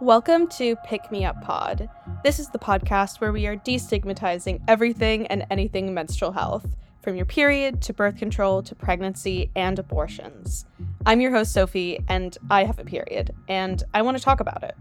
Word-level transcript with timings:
Welcome 0.00 0.48
to 0.48 0.74
Pick 0.84 1.12
Me 1.12 1.24
Up 1.24 1.40
Pod. 1.40 1.88
This 2.24 2.40
is 2.40 2.48
the 2.48 2.58
podcast 2.58 3.20
where 3.20 3.30
we 3.30 3.46
are 3.46 3.56
destigmatizing 3.56 4.60
everything 4.66 5.28
and 5.28 5.46
anything 5.52 5.94
menstrual 5.94 6.32
health, 6.32 6.66
from 7.00 7.14
your 7.14 7.26
period 7.26 7.80
to 7.82 7.92
birth 7.92 8.16
control 8.16 8.60
to 8.64 8.74
pregnancy 8.74 9.52
and 9.54 9.78
abortions. 9.78 10.66
I'm 11.06 11.20
your 11.20 11.30
host, 11.30 11.52
Sophie, 11.52 12.00
and 12.08 12.36
I 12.50 12.64
have 12.64 12.80
a 12.80 12.84
period, 12.84 13.32
and 13.48 13.84
I 13.94 14.02
want 14.02 14.16
to 14.16 14.22
talk 14.22 14.40
about 14.40 14.64
it. 14.64 14.74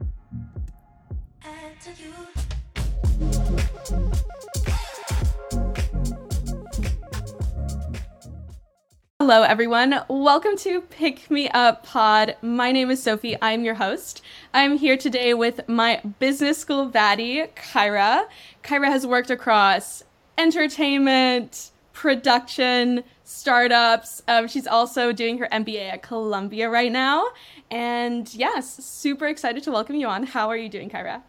Hello, 9.25 9.43
everyone. 9.43 10.03
Welcome 10.09 10.57
to 10.57 10.81
Pick 10.81 11.31
Me 11.31 11.47
Up 11.47 11.85
Pod. 11.85 12.35
My 12.41 12.73
name 12.73 12.91
is 12.91 13.01
Sophie. 13.01 13.37
I'm 13.41 13.63
your 13.63 13.75
host. 13.75 14.21
I'm 14.53 14.77
here 14.77 14.97
today 14.97 15.33
with 15.33 15.61
my 15.69 16.01
business 16.19 16.57
school 16.57 16.91
baddie, 16.91 17.47
Kyrha. 17.55 18.27
Kyrha 18.65 18.87
has 18.87 19.07
worked 19.07 19.29
across 19.29 20.03
entertainment, 20.37 21.71
production, 21.93 23.05
startups. 23.23 24.21
Um, 24.27 24.49
she's 24.49 24.67
also 24.67 25.13
doing 25.13 25.37
her 25.37 25.47
MBA 25.53 25.93
at 25.93 26.03
Columbia 26.03 26.69
right 26.69 26.91
now. 26.91 27.29
And 27.71 28.31
yes, 28.35 28.83
super 28.83 29.27
excited 29.27 29.63
to 29.63 29.71
welcome 29.71 29.95
you 29.95 30.07
on. 30.07 30.23
How 30.23 30.49
are 30.49 30.57
you 30.57 30.67
doing, 30.67 30.89
Kyrha? 30.89 31.21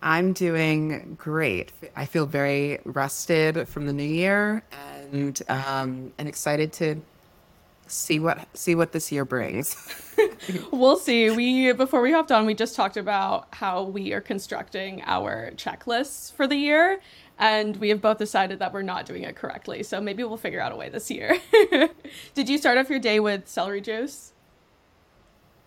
I'm 0.00 0.32
doing 0.32 1.16
great. 1.18 1.72
I 1.96 2.06
feel 2.06 2.24
very 2.24 2.78
rested 2.84 3.66
from 3.66 3.86
the 3.86 3.92
new 3.92 4.04
year 4.04 4.62
and 4.70 4.97
um, 5.48 6.12
and 6.18 6.28
excited 6.28 6.72
to 6.74 7.00
see 7.86 8.18
what 8.18 8.46
see 8.54 8.74
what 8.74 8.92
this 8.92 9.10
year 9.10 9.24
brings. 9.24 9.76
we'll 10.70 10.98
see. 10.98 11.30
We 11.30 11.72
before 11.72 12.00
we 12.00 12.12
hopped 12.12 12.32
on, 12.32 12.46
we 12.46 12.54
just 12.54 12.76
talked 12.76 12.96
about 12.96 13.48
how 13.52 13.82
we 13.82 14.12
are 14.12 14.20
constructing 14.20 15.02
our 15.06 15.50
checklists 15.52 16.32
for 16.32 16.46
the 16.46 16.56
year, 16.56 17.00
and 17.38 17.76
we 17.76 17.88
have 17.88 18.00
both 18.00 18.18
decided 18.18 18.58
that 18.58 18.72
we're 18.72 18.82
not 18.82 19.06
doing 19.06 19.22
it 19.22 19.36
correctly. 19.36 19.82
So 19.82 20.00
maybe 20.00 20.24
we'll 20.24 20.36
figure 20.36 20.60
out 20.60 20.72
a 20.72 20.76
way 20.76 20.88
this 20.88 21.10
year. 21.10 21.38
Did 22.34 22.48
you 22.48 22.58
start 22.58 22.78
off 22.78 22.90
your 22.90 23.00
day 23.00 23.20
with 23.20 23.48
celery 23.48 23.80
juice? 23.80 24.32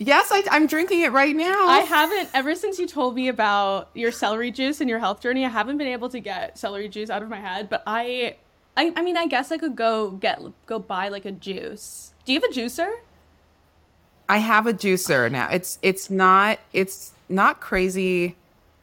Yes, 0.03 0.31
I, 0.31 0.42
am 0.56 0.66
drinking 0.66 1.02
it 1.02 1.12
right 1.12 1.36
now. 1.36 1.67
I 1.67 1.81
haven't 1.81 2.30
ever 2.34 2.56
since 2.56 2.80
you 2.80 2.88
told 2.88 3.14
me 3.14 3.28
about 3.28 3.92
your 3.94 4.12
celery 4.12 4.50
juice 4.50 4.81
and 4.81 4.89
your 4.89 4.97
health 4.97 5.22
journey. 5.22 5.45
I 5.45 5.50
haven't 5.50 5.78
been 5.78 5.86
able 5.86 6.09
to 6.09 6.19
get 6.19 6.58
celery 6.58 6.89
juice 6.89 7.12
out 7.12 7.22
of 7.22 7.30
my 7.30 7.39
head, 7.39 7.69
but 7.69 7.84
I, 7.86 8.38
I, 8.77 8.94
I 8.95 9.02
mean, 9.02 9.17
I 9.17 9.27
guess 9.27 9.52
I 9.52 9.58
could 9.58 9.75
go 9.75 10.11
get 10.11 10.41
go 10.66 10.80
buy 10.80 11.09
like 11.09 11.25
a 11.25 11.31
juice. 11.31 12.14
Do 12.25 12.33
you 12.33 12.39
have 12.39 12.50
a 12.50 12.53
juicer? 12.53 12.91
I 14.30 14.38
have 14.38 14.66
a 14.66 14.73
juicer 14.73 15.31
now. 15.31 15.50
It's 15.50 15.78
it's 15.81 16.09
not 16.09 16.59
it's 16.72 17.11
not 17.28 17.59
crazy 17.59 18.36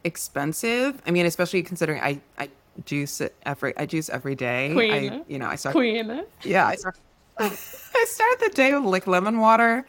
expensive. 0.05 1.01
I 1.07 1.11
mean, 1.11 1.27
especially 1.27 1.63
considering 1.63 2.03
I 2.03 2.21
I 2.39 2.51
juice 2.85 3.23
every 3.45 3.77
I 3.77 3.87
juice 3.87 4.11
every 4.11 4.35
day. 4.35 4.73
Queen. 4.75 5.13
I, 5.13 5.23
you 5.27 5.39
know, 5.39 5.47
I 5.47 5.57
start 5.57 5.75
Queen. 5.75 6.25
Yeah, 6.43 6.67
I 6.67 6.75
start 6.77 6.99
I 7.39 8.05
start 8.07 8.41
the 8.41 8.51
day 8.55 8.75
with 8.75 8.85
like 8.85 9.07
lemon 9.07 9.39
water 9.39 9.87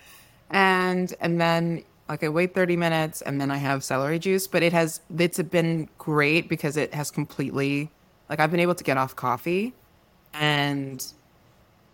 and 0.49 1.13
and 1.19 1.41
then 1.41 1.83
like 2.07 2.23
I 2.23 2.29
wait 2.29 2.55
30 2.55 2.75
minutes 2.75 3.21
and 3.21 3.39
then 3.39 3.51
I 3.51 3.57
have 3.57 3.83
celery 3.83 4.17
juice, 4.17 4.47
but 4.47 4.63
it 4.63 4.73
has 4.73 5.01
it's 5.17 5.41
been 5.41 5.89
great 5.97 6.47
because 6.47 6.77
it 6.77 6.93
has 6.93 7.11
completely 7.11 7.91
like 8.29 8.39
I've 8.39 8.49
been 8.51 8.59
able 8.61 8.75
to 8.75 8.83
get 8.83 8.97
off 8.97 9.15
coffee 9.15 9.73
and 10.33 11.05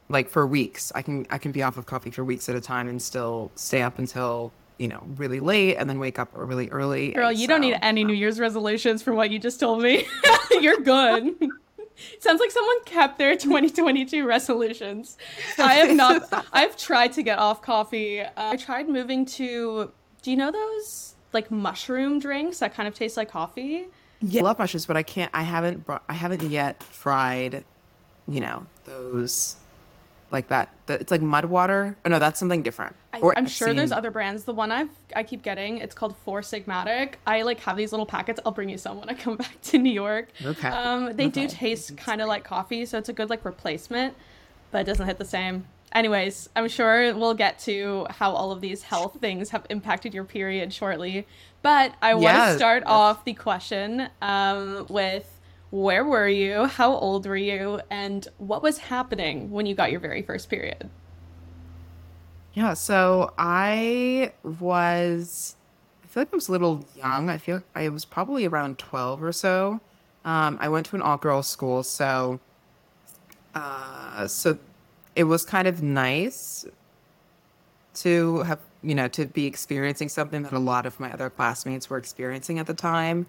like 0.10 0.30
for 0.30 0.46
weeks. 0.46 0.92
I 0.96 1.02
can 1.02 1.26
I 1.30 1.38
can 1.38 1.52
be 1.52 1.64
off 1.64 1.78
of 1.78 1.86
coffee 1.86 2.12
for 2.12 2.24
weeks 2.24 2.50
at 2.50 2.56
a 2.56 2.62
time 2.62 2.88
and 2.88 3.02
still 3.02 3.52
stay 3.56 3.82
up 3.82 4.00
until 4.00 4.52
you 4.78 4.88
know 4.88 5.04
really 5.16 5.40
late 5.40 5.76
and 5.76 5.90
then 5.90 6.00
wake 6.00 6.20
up 6.20 6.30
really 6.34 6.70
early. 6.70 7.12
Girl, 7.12 7.32
you 7.32 7.48
so, 7.48 7.54
don't 7.54 7.62
need 7.62 7.78
any 7.82 8.04
New 8.04 8.14
Year's 8.14 8.40
resolutions 8.40 9.02
from 9.02 9.16
what 9.16 9.32
you 9.32 9.40
just 9.40 9.60
told 9.60 9.82
me. 9.82 10.06
You're 10.52 10.78
good. 10.78 11.36
Sounds 12.20 12.42
like 12.42 12.52
someone 12.52 12.84
kept 12.84 13.18
their 13.18 13.36
2022 13.38 14.26
resolutions. 14.26 15.18
I 15.58 15.76
have 15.76 15.96
not. 15.96 16.46
I've 16.52 16.78
tried 16.78 17.14
to 17.14 17.24
get 17.24 17.40
off 17.40 17.62
coffee. 17.62 18.22
Uh, 18.22 18.30
I 18.36 18.58
tried 18.58 18.90
moving 18.90 19.26
to. 19.26 19.92
Do 20.22 20.32
you 20.32 20.38
know 20.38 20.52
those 20.52 21.16
like 21.34 21.52
mushroom 21.52 22.20
drinks 22.20 22.60
that 22.60 22.74
kind 22.74 22.88
of 22.88 22.96
taste 22.96 23.18
like 23.18 23.30
coffee? 23.30 23.88
Yeah, 24.22 24.42
I 24.42 24.44
love 24.46 24.60
mushrooms, 24.60 24.86
but 24.86 24.98
I 24.98 25.04
can't. 25.04 25.32
I 25.34 25.44
haven't. 25.44 25.86
Brought, 25.86 26.04
I 26.10 26.14
haven't 26.14 26.44
yet 26.44 26.84
tried. 26.94 27.64
You 28.28 28.42
know 28.42 28.66
those 28.86 29.56
like 30.32 30.48
that. 30.50 30.70
It's 30.88 31.12
like 31.12 31.22
mud 31.22 31.46
water. 31.46 31.96
Oh 32.06 32.10
no, 32.10 32.20
that's 32.20 32.40
something 32.40 32.62
different. 32.62 32.96
I, 33.14 33.22
I'm 33.38 33.48
sure 33.48 33.70
seen... 33.70 33.78
there's 33.78 33.92
other 33.92 34.12
brands. 34.12 34.44
The 34.44 34.54
one 34.54 34.72
I've 34.72 34.90
I 35.16 35.24
keep 35.24 35.44
getting, 35.44 35.78
it's 35.78 35.96
called 35.96 36.16
Four 36.18 36.42
Sigmatic. 36.42 37.16
I 37.26 37.44
like 37.44 37.60
have 37.62 37.78
these 37.78 37.92
little 37.92 38.06
packets. 38.06 38.40
I'll 38.46 38.52
bring 38.52 38.70
you 38.70 38.78
some 38.78 39.00
when 39.00 39.10
I 39.10 39.14
come 39.14 39.38
back 39.44 39.62
to 39.64 39.78
New 39.78 39.92
York. 39.92 40.30
Okay. 40.44 40.68
Um, 40.68 41.16
they 41.16 41.28
okay. 41.28 41.48
do 41.48 41.48
taste 41.48 41.96
kind 41.98 42.22
of 42.22 42.28
like 42.28 42.44
coffee, 42.44 42.86
so 42.86 42.98
it's 42.98 43.10
a 43.10 43.14
good 43.14 43.30
like 43.30 43.46
replacement, 43.46 44.16
but 44.72 44.82
it 44.82 44.84
doesn't 44.86 45.06
hit 45.06 45.18
the 45.18 45.26
same. 45.26 45.66
Anyways, 45.94 46.50
I'm 46.56 46.68
sure 46.68 47.16
we'll 47.16 47.36
get 47.36 47.60
to 47.60 48.06
how 48.10 48.32
all 48.32 48.52
of 48.52 48.60
these 48.60 48.84
health 48.84 49.18
things 49.22 49.52
have 49.52 49.66
impacted 49.70 50.14
your 50.14 50.26
period 50.26 50.74
shortly. 50.74 51.26
But 51.62 51.94
I 52.02 52.16
want 52.16 52.26
to 52.26 52.34
yes. 52.34 52.58
start 52.58 52.84
yes. 52.84 52.92
off 52.92 53.24
the 53.24 53.34
question 53.34 54.10
um, 54.22 54.86
with 54.90 55.35
where 55.72 56.06
were 56.06 56.28
you? 56.28 56.66
How 56.66 56.94
old 56.94 57.26
were 57.26 57.36
you? 57.36 57.82
And 57.90 58.28
what 58.38 58.64
was 58.64 58.78
happening 58.78 59.52
when 59.52 59.66
you 59.66 59.76
got 59.76 59.92
your 59.92 60.00
very 60.00 60.22
first 60.22 60.50
period? 60.50 60.90
Yeah, 62.54 62.74
so 62.74 63.34
I 63.38 64.32
was, 64.44 65.56
I 66.04 66.08
feel 66.08 66.22
like 66.22 66.30
I 66.32 66.36
was 66.36 66.48
a 66.48 66.52
little 66.54 66.86
young. 66.96 67.30
I 67.30 67.38
feel 67.38 67.56
like 67.56 67.66
I 67.76 67.90
was 67.90 68.06
probably 68.06 68.46
around 68.46 68.78
12 68.78 69.22
or 69.22 69.34
so. 69.34 69.82
Um, 70.24 70.58
I 70.62 70.70
went 70.70 70.86
to 70.88 70.96
an 70.96 71.02
all 71.02 71.18
girls 71.18 71.48
school, 71.48 71.84
so, 71.84 72.40
uh, 73.54 74.26
so 74.26 74.58
it 75.16 75.26
was 75.26 75.46
kind 75.46 75.68
of 75.68 75.84
nice 75.84 76.66
to 77.96 78.40
have, 78.44 78.60
you 78.82 78.96
know, 78.96 79.08
to 79.10 79.26
be 79.26 79.46
experiencing 79.46 80.10
something 80.10 80.44
that 80.44 80.54
a 80.54 80.60
lot 80.60 80.86
of 80.86 81.00
my 81.00 81.12
other 81.12 81.30
classmates 81.30 81.90
were 81.90 81.98
experiencing 81.98 82.58
at 82.58 82.68
the 82.68 82.74
time. 82.74 83.28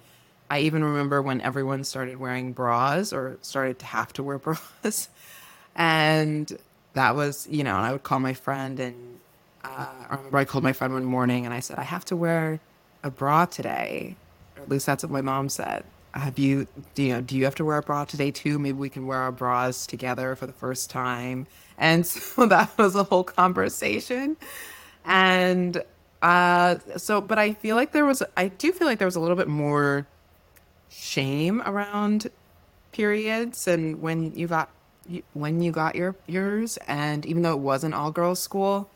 I 0.51 0.61
even 0.61 0.85
remember 0.85 1.21
when 1.23 1.41
everyone 1.41 1.85
started 1.85 2.19
wearing 2.19 2.53
bras 2.53 3.13
or 3.13 3.39
started 3.43 3.79
to 3.81 3.87
have 3.87 4.13
to 4.15 4.23
wear 4.23 4.39
bras. 4.85 5.09
and 5.75 6.57
that 6.95 7.15
was, 7.15 7.47
you 7.51 7.65
know, 7.65 7.75
I 7.75 7.93
would 7.93 8.03
call 8.03 8.21
my 8.21 8.35
friend 8.35 8.79
and 8.81 9.21
uh, 9.65 9.87
I 10.09 10.17
remember 10.17 10.39
I 10.39 10.45
called 10.45 10.65
my 10.65 10.73
friend 10.73 10.95
one 10.95 11.05
morning 11.05 11.45
and 11.45 11.53
I 11.53 11.61
said, 11.61 11.79
I 11.79 11.83
have 11.83 12.05
to 12.07 12.17
wear 12.17 12.61
a 13.03 13.11
bra 13.11 13.47
today. 13.47 14.17
Or 14.57 14.63
at 14.63 14.69
least 14.69 14.87
that's 14.87 15.03
what 15.03 15.11
my 15.11 15.21
mom 15.21 15.49
said. 15.49 15.85
Have 16.15 16.39
you, 16.39 16.67
do 16.95 17.03
you 17.03 17.13
know, 17.15 17.21
do 17.21 17.37
you 17.37 17.45
have 17.45 17.57
to 17.57 17.65
wear 17.65 17.79
a 17.79 17.83
bra 17.83 18.05
today 18.05 18.31
too? 18.31 18.59
Maybe 18.59 18.79
we 18.79 18.89
can 18.89 19.07
wear 19.07 19.19
our 19.19 19.33
bras 19.33 19.87
together 19.87 20.35
for 20.37 20.47
the 20.47 20.53
first 20.53 20.89
time. 20.89 21.47
And 21.77 22.07
so 22.07 22.47
that 22.47 22.77
was 22.79 22.95
a 22.95 23.03
whole 23.03 23.25
conversation. 23.25 24.37
And 25.05 25.83
uh, 26.23 26.77
so, 26.97 27.21
but 27.21 27.39
I 27.39 27.53
feel 27.55 27.77
like 27.77 27.93
there 27.93 28.07
was, 28.07 28.23
I 28.37 28.49
do 28.49 28.73
feel 28.73 28.87
like 28.87 28.99
there 28.99 29.07
was 29.07 29.17
a 29.17 29.21
little 29.21 29.37
bit 29.37 29.49
more 29.49 30.07
shame 30.89 31.63
around 31.67 32.31
periods 32.93 33.69
and 33.69 34.01
when 34.01 34.35
you 34.35 34.47
got 34.47 34.71
when 35.35 35.61
you 35.63 35.71
got 35.71 35.95
your 35.95 36.17
yours 36.27 36.79
and 36.89 37.25
even 37.27 37.43
though 37.43 37.53
it 37.53 37.61
was 37.61 37.85
an 37.85 37.93
all 37.93 38.11
girls 38.11 38.41
school. 38.41 38.89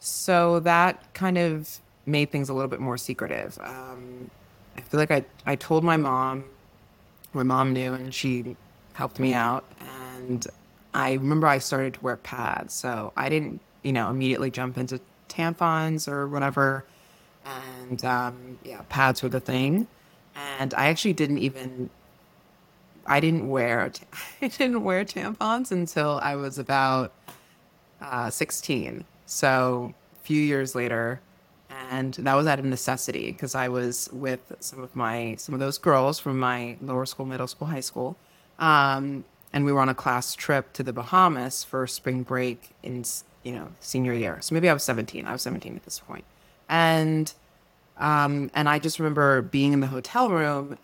So 0.00 0.60
that 0.60 1.12
kind 1.14 1.38
of 1.38 1.80
made 2.06 2.30
things 2.30 2.48
a 2.48 2.54
little 2.54 2.68
bit 2.68 2.80
more 2.80 2.96
secretive. 2.96 3.58
Um, 3.62 4.30
i 4.76 4.80
feel 4.80 4.98
like 4.98 5.10
i 5.12 5.24
i 5.46 5.54
told 5.54 5.84
my 5.84 5.96
mom 5.96 6.44
my 7.32 7.42
mom 7.44 7.72
knew 7.72 7.92
and 7.94 8.12
she 8.14 8.56
helped 8.94 9.18
me 9.18 9.34
out. 9.34 9.64
And 9.80 10.46
i 10.94 11.12
remember 11.14 11.46
i 11.46 11.58
started 11.58 11.94
to 11.94 12.00
wear 12.00 12.16
pads 12.16 12.72
so 12.72 13.12
i 13.16 13.28
didn't 13.28 13.60
you 13.82 13.92
know 13.92 14.10
immediately 14.10 14.50
jump 14.50 14.78
into 14.78 15.00
tampons 15.28 16.06
or 16.08 16.28
whatever. 16.28 16.84
And 17.44 18.02
um, 18.04 18.58
yeah 18.64 18.82
pads 18.88 19.22
were 19.22 19.28
the 19.28 19.40
thing 19.40 19.88
and 20.34 20.74
I 20.74 20.86
actually 20.86 21.12
didn't 21.12 21.38
even 21.38 21.90
I 23.06 23.20
didn't 23.20 23.48
wear 23.48 23.92
I 24.42 24.48
didn't 24.48 24.82
wear 24.84 25.04
tampons 25.04 25.70
until 25.70 26.20
I 26.22 26.36
was 26.36 26.58
about 26.58 27.12
uh, 28.00 28.30
16. 28.30 29.04
So 29.26 29.94
a 30.14 30.24
few 30.24 30.40
years 30.40 30.74
later, 30.74 31.20
and 31.90 32.14
that 32.14 32.34
was 32.34 32.46
out 32.46 32.58
of 32.58 32.64
necessity 32.64 33.32
because 33.32 33.54
I 33.54 33.68
was 33.68 34.08
with 34.12 34.52
some 34.60 34.82
of 34.82 34.94
my 34.94 35.34
some 35.38 35.54
of 35.54 35.60
those 35.60 35.78
girls 35.78 36.18
from 36.18 36.38
my 36.38 36.76
lower 36.80 37.06
school, 37.06 37.26
middle 37.26 37.46
school, 37.46 37.68
high 37.68 37.80
school, 37.80 38.16
um, 38.58 39.24
and 39.52 39.64
we 39.64 39.72
were 39.72 39.80
on 39.80 39.88
a 39.88 39.94
class 39.94 40.34
trip 40.34 40.72
to 40.74 40.82
the 40.82 40.92
Bahamas 40.92 41.64
for 41.64 41.86
spring 41.86 42.22
break 42.22 42.70
in 42.82 43.04
you 43.42 43.52
know 43.52 43.68
senior 43.80 44.12
year. 44.12 44.38
So 44.40 44.54
maybe 44.54 44.68
I 44.68 44.72
was 44.72 44.82
17. 44.84 45.26
I 45.26 45.32
was 45.32 45.42
17 45.42 45.76
at 45.76 45.84
this 45.84 45.98
point, 45.98 46.24
and 46.68 47.32
um, 47.98 48.50
and 48.54 48.68
I 48.68 48.78
just 48.78 48.98
remember 48.98 49.42
being 49.42 49.72
in 49.72 49.80
the 49.80 49.86
hotel 49.86 50.28
room 50.30 50.76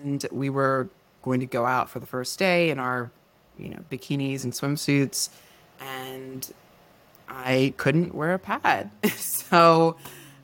and 0.00 0.24
we 0.30 0.48
were 0.50 0.88
going 1.22 1.40
to 1.40 1.46
go 1.46 1.64
out 1.66 1.88
for 1.90 1.98
the 2.00 2.06
first 2.06 2.38
day 2.38 2.70
in 2.70 2.78
our, 2.78 3.10
you 3.58 3.68
know, 3.68 3.78
bikinis 3.90 4.44
and 4.44 4.52
swimsuits. 4.52 5.28
And 5.80 6.50
I 7.28 7.74
couldn't 7.76 8.14
wear 8.14 8.34
a 8.34 8.38
pad. 8.38 8.90
so 9.16 9.96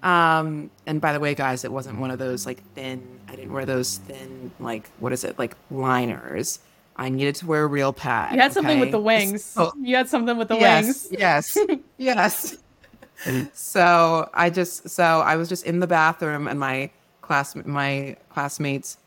Um, 0.03 0.71
and 0.87 1.01
by 1.01 1.13
the 1.13 1.21
way, 1.21 1.35
guys, 1.35 1.65
it 1.65 1.73
wasn't 1.73 1.99
one 1.99 2.11
of 2.13 2.19
those 2.19 2.47
like 2.47 2.63
thin. 2.75 3.03
I 3.29 3.35
didn't 3.37 3.53
wear 3.53 3.67
those 3.67 3.99
thin 3.99 4.53
like 4.61 4.89
what 5.01 5.13
is 5.13 5.25
it 5.25 5.39
like 5.39 5.57
liners. 5.71 6.61
I 6.97 7.09
needed 7.11 7.37
to 7.37 7.47
wear 7.47 7.63
a 7.65 7.67
real 7.67 7.93
pad. 7.93 8.35
You 8.35 8.41
had 8.41 8.53
something 8.53 8.81
with 8.81 8.91
the 8.91 8.99
wings. 9.01 9.45
So- 9.45 9.73
You 9.81 9.95
had 9.97 10.09
something 10.09 10.37
with 10.37 10.49
the 10.49 10.57
yes, 10.57 10.85
wings. 10.85 11.09
yes, 11.13 11.59
yes. 11.97 12.57
So 13.53 14.31
I 14.35 14.51
just 14.51 14.89
so 14.89 15.05
I 15.21 15.37
was 15.37 15.49
just 15.49 15.65
in 15.65 15.81
the 15.81 15.87
bathroom 15.87 16.47
and 16.49 16.59
my 16.61 16.91
class 17.23 17.55
my 17.57 18.17
classmates 18.31 18.99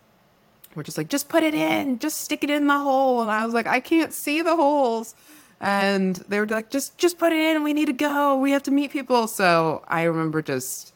were 0.76 0.84
just 0.84 0.98
like, 0.98 1.10
just 1.10 1.28
put 1.28 1.44
it 1.44 1.54
in, 1.54 2.00
just 2.00 2.22
stick 2.22 2.44
it 2.44 2.50
in 2.50 2.68
the 2.68 2.78
hole. 2.80 3.22
And 3.22 3.30
I 3.30 3.44
was 3.46 3.54
like, 3.54 3.68
I 3.68 3.80
can't 3.82 4.14
see 4.14 4.42
the 4.42 4.56
holes. 4.56 5.16
And 5.60 6.16
they 6.30 6.40
were 6.40 6.48
like, 6.48 6.70
just 6.70 6.98
just 6.98 7.18
put 7.20 7.32
it 7.34 7.40
in. 7.40 7.64
We 7.64 7.74
need 7.74 7.86
to 7.88 7.94
go. 7.94 8.38
We 8.38 8.52
have 8.52 8.64
to 8.64 8.72
meet 8.72 8.92
people. 8.92 9.28
So 9.28 9.84
I 9.88 10.04
remember 10.04 10.42
just 10.42 10.94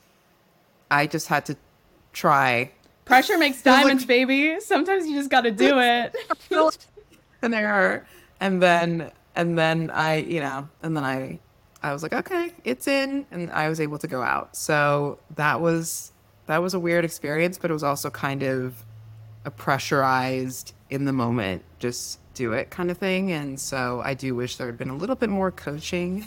I 0.90 1.08
just 1.08 1.28
had 1.28 1.46
to 1.48 1.56
try 2.14 2.72
Pressure 3.06 3.38
makes 3.38 3.62
Feels 3.62 3.74
like- 3.76 3.84
diamonds, 3.84 4.06
baby. 4.06 4.60
Sometimes 4.60 5.06
you 5.08 5.16
just 5.16 5.30
got 5.30 5.42
to 5.42 5.52
do 5.52 5.78
it. 5.80 6.16
and 7.44 7.54
error. 7.54 8.08
And 8.40 8.62
then 8.62 9.12
and 9.36 9.58
then 9.58 9.92
I, 9.92 10.18
you 10.18 10.40
know, 10.40 10.68
and 10.82 10.96
then 10.98 11.04
I 11.04 11.40
I 11.86 11.94
was 11.94 12.02
like, 12.02 12.14
okay, 12.14 12.52
it's 12.64 12.88
in, 12.88 13.28
and 13.30 13.52
I 13.52 13.70
was 13.70 13.80
able 13.80 14.00
to 14.00 14.08
go 14.08 14.24
out. 14.24 14.56
So 14.56 15.20
that 15.36 15.62
was 15.62 16.12
that 16.48 16.58
was 16.58 16.74
a 16.74 16.80
weird 16.80 17.06
experience, 17.06 17.60
but 17.60 17.70
it 17.70 17.74
was 17.74 17.84
also 17.84 18.10
kind 18.10 18.42
of 18.42 18.84
a 19.46 19.52
pressurized 19.52 20.74
in 20.90 21.06
the 21.06 21.14
moment, 21.14 21.64
just 21.78 22.20
do 22.34 22.54
it 22.54 22.72
kind 22.72 22.90
of 22.90 22.98
thing. 22.98 23.32
And 23.32 23.60
so 23.60 24.02
I 24.04 24.16
do 24.16 24.34
wish 24.34 24.56
there 24.56 24.66
had 24.66 24.80
been 24.80 24.90
a 24.90 24.96
little 24.96 25.16
bit 25.16 25.30
more 25.30 25.52
coaching 25.52 26.26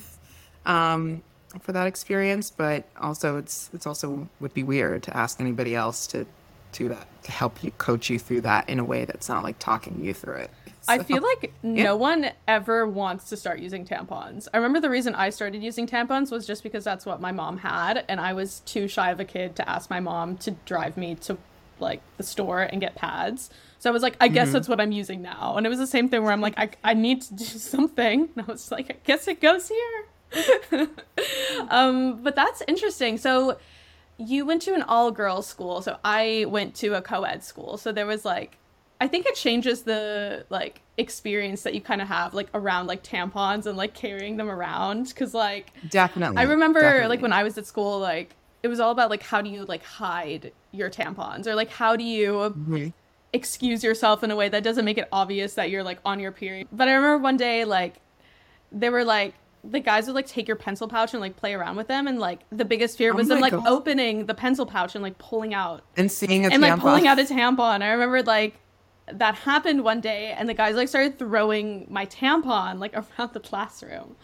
um, 0.65 1.23
for 1.61 1.73
that 1.73 1.89
experience, 1.89 2.51
but 2.53 2.85
also 2.97 3.37
it's 3.37 3.69
it's 3.75 3.87
also 3.87 4.29
would 4.39 4.55
be 4.55 4.63
weird 4.63 5.03
to 5.05 5.17
ask 5.17 5.41
anybody 5.41 5.75
else 5.75 6.07
to 6.09 6.25
do 6.71 6.89
that 6.89 7.09
to 7.25 7.33
help 7.33 7.65
you 7.65 7.73
coach 7.73 8.09
you 8.11 8.21
through 8.21 8.43
that 8.43 8.69
in 8.69 8.79
a 8.79 8.85
way 8.85 9.05
that's 9.05 9.29
not 9.29 9.43
like 9.43 9.59
talking 9.59 10.05
you 10.05 10.15
through 10.15 10.37
it. 10.37 10.51
I 10.87 11.03
feel 11.03 11.23
like 11.23 11.53
no 11.63 11.97
one 11.97 12.31
ever 12.47 12.87
wants 12.87 13.29
to 13.31 13.37
start 13.37 13.59
using 13.59 13.85
tampons. 13.85 14.49
I 14.53 14.59
remember 14.59 14.81
the 14.81 14.91
reason 14.91 15.15
I 15.15 15.31
started 15.31 15.63
using 15.63 15.87
tampons 15.87 16.31
was 16.31 16.47
just 16.47 16.63
because 16.63 16.85
that's 16.85 17.07
what 17.07 17.21
my 17.21 17.33
mom 17.33 17.59
had, 17.59 18.05
and 18.09 18.21
I 18.21 18.33
was 18.33 18.61
too 18.61 18.87
shy 18.89 19.11
of 19.11 19.21
a 19.21 19.25
kid 19.25 19.57
to 19.57 19.69
ask 19.69 19.91
my 19.91 20.01
mom 20.01 20.37
to 20.39 20.53
drive 20.67 20.97
me 20.97 21.15
to 21.17 21.39
like 21.81 22.03
the 22.17 22.23
store 22.23 22.63
and 22.63 22.81
get 22.81 22.95
pads. 22.95 23.51
So 23.79 23.89
I 23.89 23.93
was 23.93 24.03
like, 24.03 24.17
I 24.21 24.29
guess 24.29 24.53
that's 24.53 24.69
what 24.69 24.81
I'm 24.81 24.93
using 24.93 25.23
now. 25.23 25.55
And 25.57 25.65
it 25.65 25.69
was 25.69 25.79
the 25.79 25.87
same 25.87 26.09
thing 26.09 26.23
where 26.23 26.33
I'm 26.33 26.41
like, 26.41 26.59
I, 26.59 26.71
I 26.83 26.95
need 26.95 27.23
to 27.23 27.35
do 27.35 27.45
something. 27.45 28.29
And 28.35 28.45
I 28.47 28.51
was 28.51 28.71
like, 28.71 28.91
I 28.91 28.97
guess 29.05 29.29
it 29.29 29.41
goes 29.41 29.69
here. 29.69 30.89
um, 31.71 32.23
but 32.23 32.35
that's 32.35 32.63
interesting. 32.67 33.19
So 33.19 33.59
you 34.19 34.45
went 34.45 34.63
to 34.63 34.75
an 34.75 34.83
all 34.83 35.11
girls 35.11 35.47
school. 35.47 35.81
So 35.83 35.99
I 36.05 36.47
went 36.49 36.75
to 36.77 36.95
a 36.95 37.03
co 37.03 37.23
ed 37.23 37.45
school. 37.45 37.77
So 37.77 37.93
there 37.93 38.07
was 38.07 38.25
like, 38.25 38.59
I 39.01 39.07
think 39.09 39.27
it 39.27 39.35
changes 39.37 39.83
the 39.83 40.45
like 40.51 40.81
experience 40.97 41.63
that 41.63 41.75
you 41.75 41.81
kind 41.81 42.03
of 42.03 42.09
have 42.09 42.35
like 42.35 42.49
around 42.55 42.87
like 42.89 43.05
tampons 43.05 43.67
and 43.67 43.77
like 43.77 43.95
carrying 43.95 44.37
them 44.37 44.51
around. 44.51 45.15
Cause 45.15 45.35
like, 45.35 45.73
Definitely. 45.89 46.37
I 46.39 46.43
remember 46.43 46.81
definitely. 46.81 47.09
like 47.09 47.23
when 47.23 47.33
I 47.33 47.43
was 47.45 47.57
at 47.59 47.67
school, 47.67 48.01
like 48.01 48.35
it 48.63 48.69
was 48.69 48.81
all 48.81 48.91
about 48.91 49.09
like 49.11 49.23
how 49.23 49.41
do 49.41 49.49
you 49.51 49.65
like 49.65 49.85
hide 49.85 50.51
your 50.73 50.91
tampons 50.91 51.47
or 51.47 51.55
like 51.55 51.71
how 51.71 51.95
do 51.95 52.03
you 52.03 52.33
Mhm. 52.59 52.93
excuse 53.33 53.85
yourself 53.85 54.25
in 54.25 54.31
a 54.33 54.37
way 54.37 54.49
that 54.49 54.65
doesn't 54.65 54.85
make 54.85 54.99
it 54.99 55.07
obvious 55.13 55.55
that 55.55 55.71
you're 55.71 55.85
like 55.85 55.99
on 56.05 56.19
your 56.19 56.33
period. 56.33 56.67
But 56.73 56.89
I 56.89 56.95
remember 56.95 57.19
one 57.23 57.37
day 57.37 57.65
like 57.65 57.97
they 58.73 58.91
were 58.91 59.05
like 59.05 59.35
the 59.65 59.81
guys 59.81 60.07
would 60.07 60.15
like 60.15 60.27
take 60.27 60.47
your 60.49 60.57
pencil 60.57 60.89
pouch 60.89 61.15
and 61.15 61.21
like 61.21 61.37
play 61.37 61.53
around 61.55 61.77
with 61.77 61.89
them 61.89 62.07
and 62.09 62.19
like 62.19 62.41
the 62.51 62.65
biggest 62.65 62.97
fear 62.99 63.13
Oh 63.13 63.17
was 63.17 63.29
them 63.29 63.41
like 63.41 63.53
God. 63.53 63.67
opening 63.67 64.27
the 64.27 64.35
pencil 64.35 64.67
pouch 64.67 64.95
and 64.95 65.03
like 65.03 65.19
pulling 65.19 65.55
out 65.55 65.83
and 65.97 66.11
seeing 66.11 66.45
a 66.47 66.49
and 66.49 66.61
like 66.63 66.79
pulling 66.81 67.07
out 67.07 67.19
a 67.19 67.23
tampon. 67.23 67.83
I 67.83 67.91
remember 67.93 68.23
like 68.23 68.59
that 69.13 69.35
happened 69.35 69.85
one 69.85 70.01
day 70.01 70.35
and 70.37 70.49
the 70.49 70.55
guys 70.55 70.75
like 70.77 70.89
started 70.89 71.19
throwing 71.19 71.87
my 71.89 72.07
tampon 72.07 72.79
like 72.79 72.95
around 73.19 73.33
the 73.33 73.41
classroom. 73.41 74.17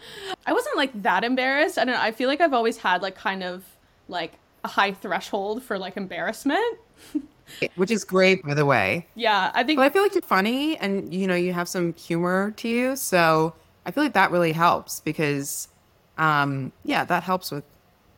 I 0.45 0.53
wasn't 0.53 0.77
like 0.77 1.01
that 1.03 1.23
embarrassed. 1.23 1.77
I 1.77 1.85
don't 1.85 1.95
know. 1.95 2.01
I 2.01 2.11
feel 2.11 2.29
like 2.29 2.41
I've 2.41 2.53
always 2.53 2.77
had 2.77 3.01
like 3.01 3.15
kind 3.15 3.43
of 3.43 3.63
like 4.07 4.33
a 4.63 4.67
high 4.67 4.93
threshold 4.93 5.63
for 5.63 5.77
like 5.77 5.97
embarrassment. 5.97 6.79
which 7.75 7.91
is 7.91 8.03
great, 8.03 8.43
by 8.43 8.53
the 8.53 8.65
way. 8.65 9.05
Yeah, 9.15 9.51
I 9.53 9.63
think 9.63 9.77
But 9.77 9.83
I 9.83 9.89
feel 9.89 10.01
like 10.01 10.13
you're 10.13 10.21
funny, 10.23 10.77
and 10.77 11.13
you 11.13 11.27
know 11.27 11.35
you 11.35 11.53
have 11.53 11.67
some 11.67 11.93
humor 11.93 12.51
to 12.57 12.67
you, 12.67 12.95
so 12.95 13.53
I 13.85 13.91
feel 13.91 14.03
like 14.03 14.13
that 14.13 14.31
really 14.31 14.51
helps 14.51 14.99
because, 15.01 15.67
um, 16.17 16.71
yeah, 16.83 17.05
that 17.05 17.23
helps 17.23 17.51
with, 17.51 17.63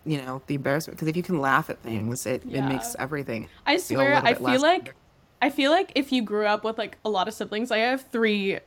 you 0.05 0.17
know, 0.21 0.41
the 0.47 0.55
embarrassment. 0.55 0.97
Because 0.97 1.09
if 1.09 1.17
you 1.17 1.23
can 1.23 1.41
laugh 1.41 1.69
at 1.69 1.79
things, 1.79 2.25
it, 2.25 2.43
it 2.49 2.61
makes 2.61 2.95
everything. 2.97 3.49
I 3.65 3.77
feel 3.77 3.99
swear, 3.99 4.15
little 4.15 4.47
I 4.47 4.53
feel 4.53 4.61
like, 4.61 4.95
I 5.41 5.49
feel 5.49 5.71
like 5.71 5.91
if 5.95 6.11
you 6.11 6.21
grew 6.21 6.45
up 6.45 6.63
with 6.63 6.77
like 6.77 6.97
a 7.05 7.09
lot 7.09 7.27
of 7.27 7.33
siblings, 7.33 7.69
like 7.69 7.81
I 7.81 7.87
have 7.87 8.05
three, 8.11 8.59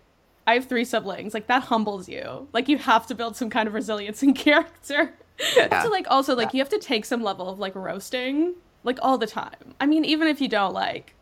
I 0.46 0.54
have 0.54 0.66
three 0.66 0.84
siblings. 0.84 1.34
Like 1.34 1.46
that 1.48 1.64
humbles 1.64 2.08
you. 2.08 2.48
Like 2.52 2.68
you 2.68 2.78
have 2.78 3.06
to 3.08 3.14
build 3.14 3.36
some 3.36 3.50
kind 3.50 3.66
of 3.66 3.74
resilience 3.74 4.22
and 4.22 4.34
character. 4.36 5.14
Yeah. 5.56 5.82
to 5.82 5.88
like 5.88 6.06
also 6.10 6.36
like 6.36 6.52
you 6.52 6.60
have 6.60 6.68
to 6.68 6.78
take 6.78 7.06
some 7.06 7.22
level 7.22 7.48
of 7.48 7.58
like 7.58 7.74
roasting 7.74 8.54
like 8.84 8.98
all 9.02 9.18
the 9.18 9.26
time. 9.26 9.74
I 9.80 9.86
mean, 9.86 10.04
even 10.04 10.28
if 10.28 10.40
you 10.40 10.48
don't 10.48 10.74
like. 10.74 11.14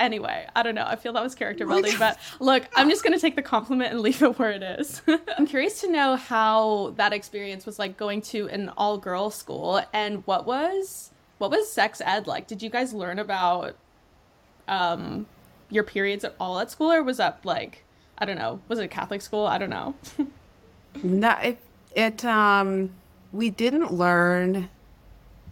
Anyway, 0.00 0.46
I 0.56 0.64
don't 0.64 0.74
know. 0.74 0.86
I 0.86 0.96
feel 0.96 1.12
that 1.12 1.22
was 1.22 1.36
character 1.36 1.64
building, 1.64 1.94
but 1.96 2.18
look, 2.40 2.64
I'm 2.74 2.90
just 2.90 3.04
gonna 3.04 3.20
take 3.20 3.36
the 3.36 3.42
compliment 3.42 3.92
and 3.92 4.00
leave 4.00 4.20
it 4.20 4.36
where 4.38 4.50
it 4.50 4.62
is. 4.62 5.00
I'm 5.38 5.46
curious 5.46 5.80
to 5.82 5.92
know 5.92 6.16
how 6.16 6.94
that 6.96 7.12
experience 7.12 7.66
was 7.66 7.78
like 7.78 7.96
going 7.96 8.20
to 8.22 8.48
an 8.48 8.70
all 8.76 8.98
girl 8.98 9.30
school 9.30 9.80
and 9.92 10.26
what 10.26 10.44
was 10.44 11.10
what 11.38 11.50
was 11.52 11.70
sex 11.70 12.00
ed 12.04 12.26
like? 12.26 12.48
Did 12.48 12.62
you 12.62 12.70
guys 12.70 12.92
learn 12.92 13.18
about 13.20 13.76
um 14.68 15.26
your 15.70 15.84
periods 15.84 16.24
at 16.24 16.34
all 16.38 16.58
at 16.58 16.70
school 16.70 16.92
or 16.92 17.02
was 17.02 17.16
that 17.16 17.40
like 17.44 17.84
I 18.18 18.24
don't 18.24 18.36
know, 18.36 18.60
was 18.68 18.78
it 18.78 18.84
a 18.84 18.88
Catholic 18.88 19.22
school? 19.22 19.46
I 19.46 19.58
don't 19.58 19.70
know. 19.70 19.94
No, 21.02 21.36
it, 21.42 21.58
it, 21.94 22.24
um, 22.24 22.90
we 23.32 23.50
didn't 23.50 23.92
learn. 23.92 24.68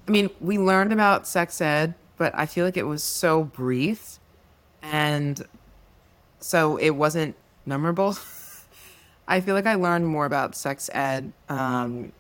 I 0.07 0.11
mean, 0.11 0.31
we 0.41 0.59
learned 0.59 0.93
about 0.93 1.27
sex 1.27 1.61
ed, 1.61 1.95
but 2.17 2.35
I 2.35 2.47
feel 2.47 2.65
like 2.65 2.77
it 2.77 2.87
was 2.87 3.03
so 3.03 3.45
brief, 3.45 4.19
and 4.83 5.43
so 6.41 6.77
it 6.77 6.91
wasn't 6.91 7.37
memorable. 7.65 8.17
I 9.29 9.41
feel 9.41 9.55
like 9.55 9.67
I 9.67 9.77
learned 9.77 10.07
more 10.07 10.27
about 10.27 10.55
sex 10.55 10.91
ed 10.93 11.33
um, 11.49 12.13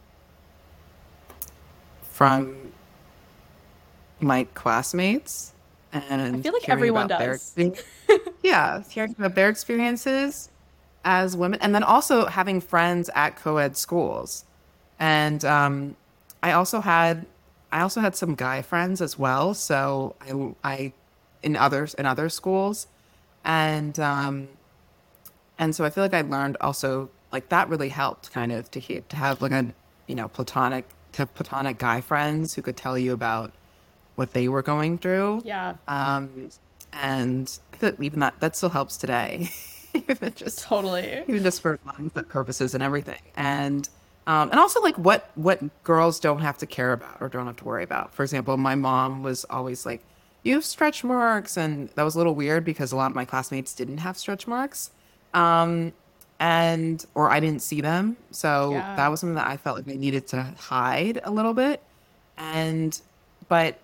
from 2.02 2.72
my 4.20 4.44
classmates, 4.54 5.49
and 5.92 6.36
I 6.36 6.40
feel 6.40 6.52
like 6.52 6.68
everyone 6.68 7.08
does. 7.08 7.54
yeah, 8.42 8.82
hearing 8.88 9.14
about 9.18 9.34
their 9.34 9.48
experiences 9.48 10.50
as 11.04 11.36
women, 11.36 11.58
and 11.62 11.74
then 11.74 11.82
also 11.82 12.26
having 12.26 12.60
friends 12.60 13.10
at 13.14 13.36
co-ed 13.36 13.76
schools, 13.76 14.44
and 14.98 15.44
um, 15.44 15.96
I 16.42 16.52
also 16.52 16.80
had 16.80 17.26
I 17.72 17.80
also 17.80 18.00
had 18.00 18.16
some 18.16 18.34
guy 18.34 18.62
friends 18.62 19.00
as 19.00 19.18
well. 19.18 19.54
So 19.54 20.16
I 20.20 20.54
I 20.64 20.92
in 21.42 21.56
others 21.56 21.94
in 21.94 22.06
other 22.06 22.28
schools, 22.28 22.86
and 23.44 23.98
um, 23.98 24.48
and 25.58 25.74
so 25.74 25.84
I 25.84 25.90
feel 25.90 26.04
like 26.04 26.14
I 26.14 26.22
learned 26.22 26.56
also 26.60 27.10
like 27.32 27.48
that 27.48 27.68
really 27.68 27.88
helped 27.90 28.32
kind 28.32 28.52
of 28.52 28.70
to 28.72 28.80
he- 28.80 29.02
to 29.08 29.16
have 29.16 29.42
like 29.42 29.52
a 29.52 29.66
you 30.06 30.14
know 30.14 30.28
platonic 30.28 30.86
to 31.12 31.26
platonic 31.26 31.78
guy 31.78 32.00
friends 32.00 32.54
who 32.54 32.62
could 32.62 32.76
tell 32.76 32.98
you 32.98 33.12
about 33.12 33.52
what 34.20 34.32
they 34.34 34.46
were 34.48 34.62
going 34.62 34.98
through. 34.98 35.40
yeah. 35.44 35.74
Um, 35.88 36.50
and 36.92 37.58
even 38.00 38.20
that 38.20 38.38
that 38.40 38.54
still 38.56 38.68
helps 38.68 38.96
today. 38.96 39.48
even 39.94 40.32
just 40.34 40.60
Totally. 40.60 41.24
even 41.26 41.42
just 41.42 41.60
for 41.62 41.78
mindset 41.78 42.28
purposes 42.28 42.74
and 42.74 42.82
everything. 42.82 43.20
And 43.36 43.88
um, 44.26 44.50
and 44.50 44.60
also 44.60 44.80
like 44.82 44.96
what 44.98 45.30
what 45.34 45.58
girls 45.82 46.20
don't 46.20 46.40
have 46.42 46.58
to 46.58 46.66
care 46.66 46.92
about 46.92 47.16
or 47.20 47.28
don't 47.28 47.46
have 47.46 47.56
to 47.56 47.64
worry 47.64 47.82
about. 47.84 48.14
For 48.14 48.22
example, 48.22 48.56
my 48.56 48.74
mom 48.74 49.22
was 49.22 49.44
always 49.48 49.86
like, 49.86 50.02
"You 50.42 50.54
have 50.54 50.64
stretch 50.64 51.02
marks," 51.02 51.56
and 51.56 51.88
that 51.96 52.02
was 52.02 52.14
a 52.14 52.18
little 52.18 52.34
weird 52.34 52.64
because 52.64 52.92
a 52.92 52.96
lot 52.96 53.10
of 53.10 53.16
my 53.16 53.24
classmates 53.24 53.72
didn't 53.74 53.98
have 53.98 54.16
stretch 54.18 54.46
marks, 54.46 54.90
um, 55.32 55.92
and 56.38 57.04
or 57.14 57.30
I 57.30 57.40
didn't 57.40 57.62
see 57.62 57.80
them. 57.80 58.16
So 58.30 58.72
Yeah. 58.72 58.94
that 58.96 59.08
was 59.08 59.20
something 59.20 59.36
that 59.36 59.46
I 59.48 59.56
felt 59.56 59.78
like 59.78 59.88
I 59.88 59.98
needed 59.98 60.26
to 60.28 60.42
hide 60.58 61.20
a 61.24 61.30
little 61.30 61.54
bit. 61.54 61.82
And 62.36 63.00
but 63.48 63.78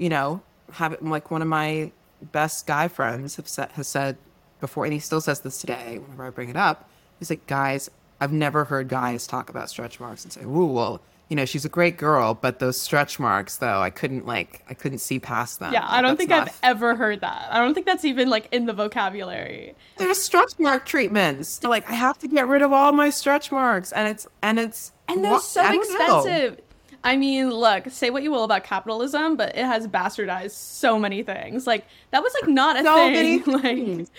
you 0.00 0.08
know, 0.08 0.40
have 0.72 0.96
like 1.02 1.30
one 1.30 1.42
of 1.42 1.48
my 1.48 1.92
best 2.32 2.66
guy 2.66 2.88
friends 2.88 3.36
have 3.36 3.46
said, 3.48 3.70
has 3.72 3.86
said 3.86 4.16
before, 4.60 4.84
and 4.84 4.92
he 4.92 4.98
still 4.98 5.20
says 5.20 5.40
this 5.40 5.60
today 5.60 5.98
whenever 5.98 6.24
I 6.26 6.30
bring 6.30 6.48
it 6.48 6.56
up. 6.56 6.88
He's 7.18 7.30
like, 7.30 7.46
guys, 7.46 7.90
I've 8.20 8.32
never 8.32 8.64
heard 8.64 8.88
guys 8.88 9.26
talk 9.26 9.50
about 9.50 9.68
stretch 9.70 10.00
marks 10.00 10.24
and 10.24 10.32
say, 10.32 10.42
"Ooh, 10.42 10.66
well, 10.66 11.00
you 11.28 11.36
know, 11.36 11.44
she's 11.44 11.64
a 11.64 11.68
great 11.68 11.96
girl, 11.96 12.34
but 12.34 12.58
those 12.58 12.80
stretch 12.80 13.18
marks, 13.18 13.56
though, 13.58 13.80
I 13.80 13.90
couldn't 13.90 14.26
like, 14.26 14.64
I 14.68 14.74
couldn't 14.74 14.98
see 14.98 15.18
past 15.18 15.60
them." 15.60 15.72
Yeah, 15.72 15.84
I 15.86 16.02
don't 16.02 16.16
think 16.16 16.30
not- 16.30 16.48
I've 16.48 16.58
ever 16.62 16.94
heard 16.94 17.20
that. 17.20 17.48
I 17.50 17.58
don't 17.58 17.72
think 17.74 17.86
that's 17.86 18.04
even 18.04 18.28
like 18.30 18.48
in 18.52 18.66
the 18.66 18.72
vocabulary. 18.72 19.74
There's 19.96 20.20
stretch 20.20 20.58
mark 20.58 20.86
treatments. 20.86 21.58
They're 21.58 21.70
like, 21.70 21.88
I 21.90 21.94
have 21.94 22.18
to 22.18 22.28
get 22.28 22.48
rid 22.48 22.62
of 22.62 22.72
all 22.72 22.92
my 22.92 23.10
stretch 23.10 23.50
marks, 23.52 23.92
and 23.92 24.08
it's 24.08 24.26
and 24.42 24.58
it's 24.58 24.92
And 25.08 25.24
they're 25.24 25.32
wha- 25.32 25.38
so 25.38 25.62
expensive. 25.72 26.56
know. 26.58 26.64
I 27.02 27.16
mean, 27.16 27.50
look, 27.50 27.88
say 27.90 28.10
what 28.10 28.22
you 28.22 28.30
will 28.30 28.44
about 28.44 28.64
capitalism, 28.64 29.36
but 29.36 29.56
it 29.56 29.64
has 29.64 29.86
bastardized 29.86 30.52
so 30.52 30.98
many 30.98 31.22
things. 31.22 31.66
Like 31.66 31.86
that 32.10 32.22
was 32.22 32.34
like 32.40 32.48
not 32.50 32.76
a 32.78 32.82
So 32.84 33.10
many 33.10 33.38
like 33.46 33.62
things. 33.62 34.10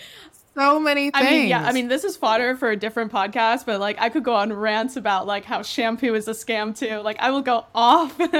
So 0.54 0.78
many 0.78 1.10
things. 1.10 1.26
I 1.26 1.30
mean, 1.30 1.48
yeah, 1.48 1.64
I 1.66 1.72
mean, 1.72 1.88
this 1.88 2.04
is 2.04 2.16
fodder 2.16 2.56
for 2.56 2.70
a 2.70 2.76
different 2.76 3.10
podcast, 3.10 3.64
but 3.64 3.80
like 3.80 3.98
I 4.00 4.08
could 4.08 4.24
go 4.24 4.34
on 4.34 4.52
rants 4.52 4.96
about 4.96 5.26
like 5.26 5.44
how 5.44 5.62
shampoo 5.62 6.14
is 6.14 6.28
a 6.28 6.32
scam 6.32 6.76
too. 6.76 6.98
Like 6.98 7.18
I 7.20 7.30
will 7.30 7.42
go 7.42 7.66
off. 7.74 8.18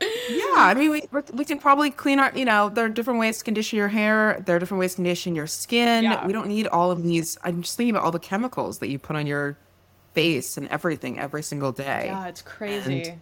Yeah, 0.00 0.54
I 0.54 0.74
mean, 0.74 0.90
we 0.90 1.02
we 1.32 1.44
can 1.44 1.58
probably 1.58 1.90
clean 1.90 2.20
our. 2.20 2.30
You 2.36 2.44
know, 2.44 2.68
there 2.68 2.84
are 2.84 2.88
different 2.88 3.18
ways 3.18 3.38
to 3.38 3.44
condition 3.44 3.78
your 3.78 3.88
hair. 3.88 4.40
There 4.46 4.54
are 4.54 4.58
different 4.60 4.78
ways 4.78 4.92
to 4.92 4.96
condition 4.96 5.34
your 5.34 5.48
skin. 5.48 6.04
Yeah. 6.04 6.24
We 6.24 6.32
don't 6.32 6.46
need 6.46 6.68
all 6.68 6.92
of 6.92 7.02
these. 7.02 7.36
I'm 7.42 7.62
just 7.62 7.76
thinking 7.76 7.96
about 7.96 8.04
all 8.04 8.12
the 8.12 8.20
chemicals 8.20 8.78
that 8.78 8.88
you 8.90 8.98
put 9.00 9.16
on 9.16 9.26
your 9.26 9.58
face 10.14 10.56
and 10.56 10.68
everything 10.68 11.18
every 11.18 11.42
single 11.42 11.72
day. 11.72 12.04
yeah, 12.06 12.28
it's 12.28 12.42
crazy. 12.42 13.18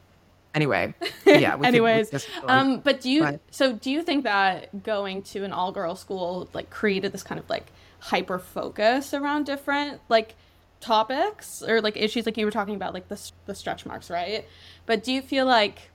Anyway, 0.57 0.95
yeah. 1.27 1.35
We 1.37 1.39
could- 1.41 1.61
we 1.61 1.67
Anyways, 1.67 2.27
um, 2.49 2.81
but 2.81 3.01
do 3.03 3.11
you 3.11 3.21
But- 3.23 3.41
so 3.51 3.75
do 3.75 3.91
you 3.91 4.03
think 4.03 4.25
that 4.25 4.83
going 4.83 5.23
to 5.25 5.45
an 5.45 5.53
all 5.53 5.71
girl 5.71 5.95
school 5.95 6.49
like 6.55 6.71
created 6.71 7.13
this 7.13 7.23
kind 7.23 7.39
of 7.39 7.49
like 7.49 7.67
hyper 8.01 8.39
focus 8.39 9.13
around 9.15 9.45
different 9.47 10.01
like 10.09 10.35
topics 10.81 11.63
or 11.63 11.81
like 11.81 11.97
issues 11.97 12.27
like 12.27 12.37
you 12.37 12.45
were 12.45 12.51
talking 12.51 12.75
about 12.75 12.95
like 12.95 13.09
the 13.09 13.21
the 13.45 13.55
stretch 13.55 13.85
marks, 13.87 14.11
right? 14.11 14.47
But 14.87 15.05
do 15.05 15.13
you 15.13 15.23
feel 15.23 15.47
like 15.47 15.91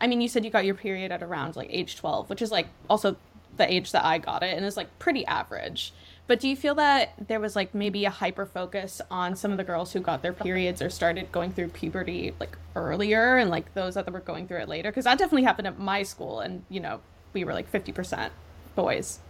I 0.00 0.06
mean, 0.06 0.20
you 0.20 0.28
said 0.28 0.44
you 0.44 0.50
got 0.50 0.64
your 0.64 0.74
period 0.76 1.12
at 1.12 1.22
around 1.22 1.56
like 1.56 1.68
age 1.70 1.96
12, 1.96 2.30
which 2.30 2.40
is 2.40 2.50
like 2.50 2.68
also 2.88 3.16
the 3.56 3.70
age 3.70 3.92
that 3.92 4.04
I 4.04 4.18
got 4.18 4.42
it 4.42 4.56
and 4.56 4.64
is 4.64 4.76
like 4.76 4.98
pretty 4.98 5.26
average. 5.26 5.92
But 6.28 6.40
do 6.40 6.48
you 6.48 6.56
feel 6.56 6.74
that 6.74 7.14
there 7.26 7.40
was 7.40 7.56
like 7.56 7.74
maybe 7.74 8.04
a 8.04 8.10
hyper 8.10 8.44
focus 8.44 9.00
on 9.10 9.34
some 9.34 9.50
of 9.50 9.56
the 9.56 9.64
girls 9.64 9.94
who 9.94 10.00
got 10.00 10.20
their 10.20 10.34
periods 10.34 10.82
or 10.82 10.90
started 10.90 11.32
going 11.32 11.52
through 11.52 11.68
puberty 11.68 12.34
like 12.38 12.56
earlier 12.76 13.38
and 13.38 13.50
like 13.50 13.72
those 13.72 13.94
that 13.94 14.12
were 14.12 14.20
going 14.20 14.46
through 14.46 14.58
it 14.58 14.68
later? 14.68 14.90
Because 14.90 15.04
that 15.04 15.18
definitely 15.18 15.44
happened 15.44 15.66
at 15.66 15.78
my 15.78 16.02
school 16.02 16.40
and 16.40 16.64
you 16.68 16.80
know, 16.80 17.00
we 17.32 17.44
were 17.44 17.54
like 17.54 17.72
50% 17.72 18.28
boys. 18.76 19.20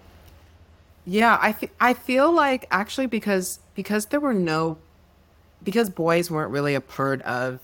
Yeah, 1.07 1.39
I 1.41 1.57
I 1.81 1.95
feel 1.95 2.33
like 2.33 2.67
actually 2.71 3.07
because 3.07 3.61
because 3.77 4.07
there 4.07 4.21
were 4.21 4.35
no 4.35 4.79
because 5.63 5.91
boys 5.91 6.33
weren't 6.33 6.51
really 6.51 6.75
a 6.75 6.81
part 6.81 7.23
of 7.23 7.61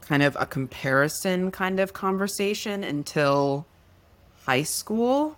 kind 0.00 0.24
of 0.24 0.36
a 0.40 0.44
comparison 0.44 1.52
kind 1.52 1.78
of 1.78 1.92
conversation 1.92 2.82
until 2.82 3.64
high 4.44 4.64
school. 4.64 5.36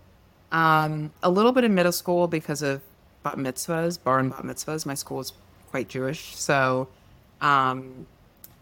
Um, 0.53 1.12
a 1.23 1.31
little 1.31 1.53
bit 1.53 1.65
in 1.65 1.75
middle 1.75 1.93
school 1.93 2.29
because 2.29 2.62
of 2.62 2.81
bat 3.23 3.37
mitzvahs, 3.37 4.03
bar 4.03 4.19
and 4.19 4.31
bat 4.31 4.43
mitzvahs. 4.43 4.87
My 4.87 4.95
school 4.95 5.21
is 5.21 5.33
quite 5.71 5.88
Jewish, 5.88 6.37
so 6.37 6.88
um, 7.41 8.07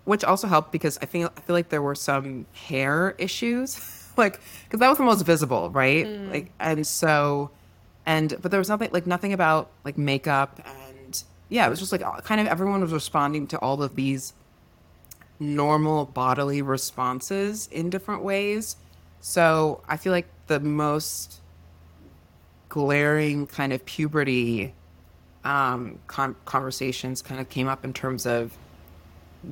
which 0.05 0.25
also 0.25 0.47
helped 0.47 0.73
because 0.73 0.99
I 1.03 1.07
feel 1.07 1.31
I 1.37 1.41
feel 1.41 1.55
like 1.55 1.69
there 1.69 1.83
were 1.83 1.95
some 1.95 2.47
hair 2.53 3.14
issues, 3.19 4.11
like 4.17 4.41
because 4.64 4.81
that 4.81 4.88
was 4.88 4.99
the 4.99 5.05
most 5.05 5.23
visible, 5.23 5.71
right? 5.71 6.07
Like, 6.07 6.50
and 6.59 6.87
so, 6.87 7.50
and 8.07 8.35
but 8.41 8.50
there 8.50 8.59
was 8.59 8.69
nothing 8.69 8.91
like 8.93 9.07
nothing 9.07 9.33
about 9.33 9.71
like 9.85 9.99
makeup 9.99 10.61
and 10.64 11.23
yeah, 11.49 11.67
it 11.67 11.71
was 11.71 11.79
just 11.79 11.93
like 11.93 12.03
kind 12.25 12.41
of 12.41 12.47
everyone 12.47 12.81
was 12.81 12.93
responding 12.93 13.47
to 13.49 13.59
all 13.59 13.83
of 13.83 13.95
these 13.95 14.33
normal 15.38 16.07
bodily 16.07 16.62
responses 16.62 17.69
in 17.71 17.91
different 17.91 18.23
ways. 18.23 18.76
So 19.21 19.83
I 19.88 19.97
feel 19.97 20.12
like 20.12 20.26
the 20.47 20.61
most 20.61 21.41
glaring 22.75 23.47
kind 23.47 23.73
of 23.73 23.85
puberty 23.85 24.75
um, 25.45 25.97
con- 26.09 26.35
conversations 26.45 27.23
kind 27.23 27.40
of 27.40 27.49
came 27.49 27.69
up 27.69 27.85
in 27.85 27.93
terms 27.93 28.26
of 28.26 28.59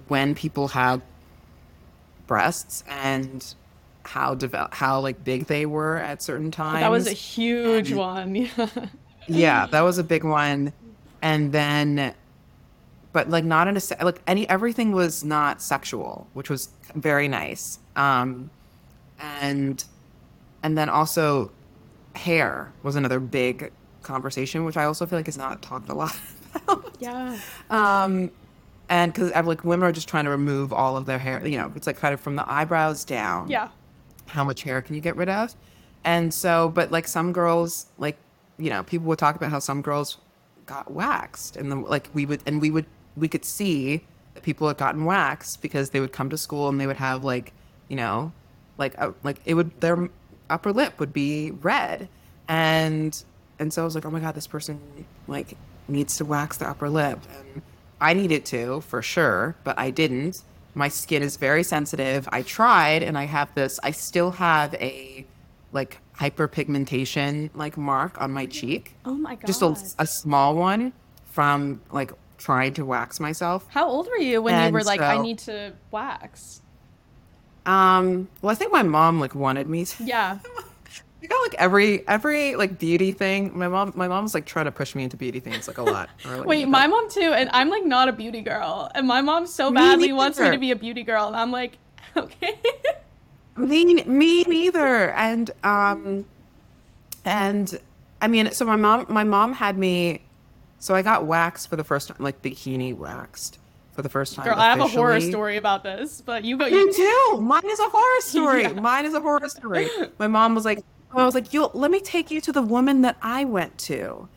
when 0.09 0.35
people 0.35 0.67
had 0.67 1.01
breasts 2.27 2.83
and 2.89 3.55
how 4.05 4.35
develop 4.35 4.75
how 4.75 4.99
like 4.99 5.23
big 5.23 5.47
they 5.47 5.67
were 5.67 5.99
at 5.99 6.21
certain 6.21 6.51
times. 6.51 6.81
That 6.81 6.91
was 6.91 7.07
a 7.07 7.13
huge 7.13 7.93
one. 7.93 8.35
Yeah. 9.29 9.37
yeah, 9.39 9.67
that 9.67 9.83
was 9.83 9.99
a 9.99 10.03
big 10.03 10.25
one. 10.25 10.73
And 11.23 11.53
then, 11.53 12.13
but 13.13 13.31
like 13.31 13.45
not 13.45 13.69
in 13.69 13.77
a 13.77 13.81
se- 13.81 14.03
like 14.03 14.21
any 14.27 14.49
everything 14.49 14.91
was 14.91 15.23
not 15.23 15.63
sexual, 15.63 16.27
which 16.33 16.51
was 16.51 16.71
very 16.97 17.29
nice. 17.29 17.79
Um, 17.95 18.51
and 19.21 19.85
and 20.65 20.77
then 20.77 20.89
also 20.89 21.53
hair 22.15 22.73
was 22.83 22.97
another 22.97 23.21
big 23.21 23.73
conversation, 24.03 24.65
which 24.65 24.77
I 24.77 24.85
also 24.85 25.07
feel 25.07 25.19
like 25.19 25.29
is 25.29 25.39
not 25.39 25.63
talked 25.63 25.89
a 25.89 25.95
lot 25.95 26.15
about. 26.55 26.95
yeah. 27.01 27.39
Um, 27.71 28.31
and 28.89 29.13
because 29.13 29.33
like 29.47 29.65
women 29.65 29.89
are 29.89 29.93
just 29.93 30.09
trying 30.09 30.25
to 30.25 30.31
remove 30.31 30.73
all 30.73 30.97
of 30.97 31.07
their 31.07 31.19
hair, 31.19 31.47
you 31.47 31.57
know, 31.57 31.73
it's 31.75 31.87
like 31.87 31.97
kind 31.97 32.13
of 32.13 32.21
from 32.21 32.37
the 32.37 32.51
eyebrows 32.51 33.05
down. 33.05 33.49
Yeah. 33.49 33.69
How 34.27 34.45
much 34.45 34.63
hair 34.63 34.83
can 34.83 34.95
you 34.95 35.01
get 35.01 35.17
rid 35.17 35.29
of? 35.29 35.55
And 36.05 36.33
so, 36.33 36.69
but 36.69 36.91
like 36.91 37.07
some 37.09 37.33
girls, 37.33 37.87
like 37.99 38.17
you 38.59 38.71
know, 38.71 38.83
people 38.83 39.07
would 39.07 39.19
talk 39.19 39.37
about 39.37 39.51
how 39.51 39.59
some 39.59 39.83
girls 39.83 40.19
got 40.67 40.91
waxed, 40.91 41.57
and 41.57 41.71
then 41.71 41.83
like 41.83 42.09
we 42.13 42.27
would, 42.27 42.43
and 42.47 42.61
we 42.61 42.71
would, 42.71 42.87
we 43.17 43.29
could 43.29 43.45
see 43.45 44.05
that 44.35 44.43
people 44.43 44.69
had 44.69 44.77
gotten 44.77 45.05
waxed 45.05 45.63
because 45.63 45.91
they 45.91 46.01
would 46.01 46.13
come 46.13 46.31
to 46.31 46.39
school 46.39 46.69
and 46.69 46.81
they 46.81 46.87
would 46.87 46.97
have 46.97 47.25
like, 47.25 47.53
you 47.89 47.97
know, 47.97 48.33
like 48.79 48.95
a, 48.99 49.15
like 49.23 49.41
it 49.45 49.55
would 49.55 49.81
their 49.81 50.09
upper 50.53 50.73
lip 50.73 51.01
would 51.01 51.13
be 51.13 51.51
red, 51.51 52.09
and 52.49 53.23
and 53.59 53.73
so 53.73 53.83
I 53.83 53.85
was 53.85 53.95
like, 53.95 54.05
oh 54.07 54.11
my 54.11 54.21
god, 54.21 54.35
this 54.35 54.47
person 54.47 54.81
like 55.27 55.57
needs 55.89 56.17
to 56.19 56.25
wax 56.25 56.57
their 56.59 56.69
upper 56.69 56.89
lip, 56.89 57.19
and 57.39 57.63
I 58.01 58.15
needed 58.15 58.45
to 58.47 58.81
for 58.83 59.03
sure, 59.03 59.57
but 59.65 59.79
I 59.79 59.91
didn't. 59.91 60.43
My 60.75 60.89
skin 60.89 61.23
is 61.23 61.37
very 61.37 61.63
sensitive. 61.63 62.29
I 62.33 62.43
tried, 62.43 63.03
and 63.03 63.19
I 63.19 63.25
have 63.27 63.55
this. 63.55 63.79
I 63.83 63.91
still 63.91 64.31
have 64.33 64.75
a 64.75 65.27
like 65.73 65.99
hyperpigmentation 66.19 67.51
like 67.55 67.77
mark 67.77 68.21
on 68.21 68.31
my 68.33 68.47
cheek, 68.47 68.95
Oh 69.05 69.15
my 69.15 69.35
god. 69.37 69.47
just 69.47 69.63
a, 69.63 69.77
a 70.03 70.07
small 70.07 70.55
one 70.55 70.93
from 71.27 71.81
like 71.91 72.13
trying 72.39 72.75
to 72.75 72.85
wax 72.85 73.21
myself. 73.21 73.67
How 73.69 73.89
old 73.89 74.07
were 74.09 74.17
you 74.19 74.43
when 74.43 74.67
you 74.67 74.73
were 74.73 74.83
like, 74.85 75.01
I 75.01 75.19
need 75.19 75.39
to 75.41 75.73
wax? 75.91 76.62
Um, 77.67 78.29
well, 78.41 78.51
I 78.51 78.55
think 78.55 78.73
my 78.73 78.83
mom 78.83 79.21
like 79.21 79.35
wanted 79.35 79.69
me 79.69 79.85
to. 79.85 80.05
Yeah. 80.05 80.39
I 81.23 81.27
got 81.27 81.41
like 81.43 81.55
every 81.55 82.07
every 82.09 82.57
like 82.57 82.79
beauty 82.79 83.13
thing. 83.13 83.57
My 83.57 83.69
mom, 83.69 83.93
my 83.95 84.09
mom's 84.09 84.35
like 84.35 84.45
trying 84.45 84.65
to 84.65 84.73
push 84.73 84.95
me 84.97 85.05
into 85.05 85.17
beauty 85.17 85.39
things 85.39 85.69
like 85.69 85.79
a 85.79 85.83
lot. 85.83 86.11
Or, 86.27 86.39
like, 86.39 86.47
Wait, 86.47 86.69
my 86.69 86.89
mom 86.89 87.09
too, 87.11 87.33
and 87.33 87.49
I'm 87.53 87.71
like 87.71 87.85
not 87.85 88.09
a 88.09 88.13
beauty 88.13 88.41
girl, 88.41 88.91
and 88.95 89.07
my 89.07 89.21
mom 89.21 89.47
so 89.47 89.71
Me 89.71 89.77
badly 89.77 90.13
wants 90.13 90.41
me 90.41 90.51
to 90.51 90.59
be 90.59 90.73
a 90.73 90.77
beauty 90.77 91.05
girl, 91.05 91.29
and 91.29 91.37
I'm 91.37 91.53
like, 91.53 91.79
okay. 92.17 92.59
Me, 93.57 94.03
me 94.03 94.43
neither. 94.45 95.13
And 95.13 95.51
um, 95.63 96.25
and 97.25 97.79
I 98.21 98.27
mean, 98.27 98.51
so 98.51 98.65
my 98.65 98.77
mom, 98.77 99.07
my 99.09 99.25
mom 99.25 99.53
had 99.53 99.79
me. 99.79 100.23
So 100.81 100.97
I 100.97 101.03
got 101.03 101.27
waxed 101.27 101.69
for 101.69 101.77
the 101.77 101.85
first 101.85 102.09
time, 102.09 102.17
like 102.19 102.43
bikini 102.43 102.97
waxed 102.97 103.59
for 103.93 104.03
the 104.03 104.09
first 104.09 104.35
time. 104.35 104.45
Girl, 104.47 104.55
I 104.57 104.71
have 104.71 104.81
a 104.81 104.87
horror 104.89 105.21
story 105.21 105.57
about 105.57 105.83
this, 105.83 106.21
but 106.21 106.45
you 106.45 106.57
go. 106.57 106.65
Me 106.65 106.73
You, 106.73 106.93
too. 106.93 107.41
Mine 107.41 107.69
is 107.69 107.79
a 107.79 107.89
horror 107.89 108.21
story. 108.21 108.63
Yeah. 108.63 108.73
Mine 108.73 109.05
is 109.05 109.15
a 109.15 109.21
horror 109.21 109.49
story. 109.49 109.89
My 110.19 110.29
mom 110.29 110.55
was 110.55 110.65
like, 110.65 110.83
I 111.15 111.25
was 111.25 111.35
like, 111.35 111.53
you 111.53 111.71
let 111.75 111.91
me 111.91 112.01
take 112.01 112.31
you 112.31 112.41
to 112.41 112.53
the 112.53 112.63
woman 112.63 113.03
that 113.03 113.17
I 113.23 113.45
went 113.45 113.77
to. 113.79 114.29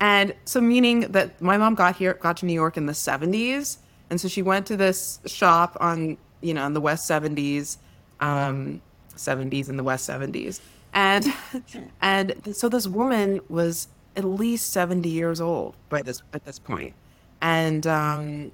And 0.00 0.34
so 0.44 0.60
meaning 0.60 1.00
that 1.12 1.40
my 1.40 1.56
mom 1.56 1.74
got 1.74 1.96
here, 1.96 2.14
got 2.14 2.38
to 2.38 2.46
New 2.46 2.54
York 2.54 2.76
in 2.76 2.86
the 2.86 2.92
70s. 2.92 3.78
And 4.10 4.20
so 4.20 4.28
she 4.28 4.42
went 4.42 4.66
to 4.66 4.76
this 4.76 5.20
shop 5.26 5.76
on, 5.78 6.16
you 6.40 6.54
know, 6.54 6.66
in 6.66 6.72
the 6.72 6.80
West 6.80 7.08
70s, 7.08 7.76
um, 8.20 8.82
70s 9.16 9.68
in 9.68 9.76
the 9.76 9.84
West 9.84 10.08
70s. 10.08 10.60
And, 10.92 11.32
and 12.02 12.34
so 12.52 12.68
this 12.68 12.88
woman 12.88 13.40
was 13.48 13.88
at 14.16 14.24
least 14.24 14.72
70 14.72 15.08
years 15.08 15.40
old 15.40 15.76
by 15.88 16.02
this, 16.02 16.22
at 16.32 16.44
this 16.44 16.58
point. 16.58 16.94
And, 17.40 17.86
um, 17.86 18.52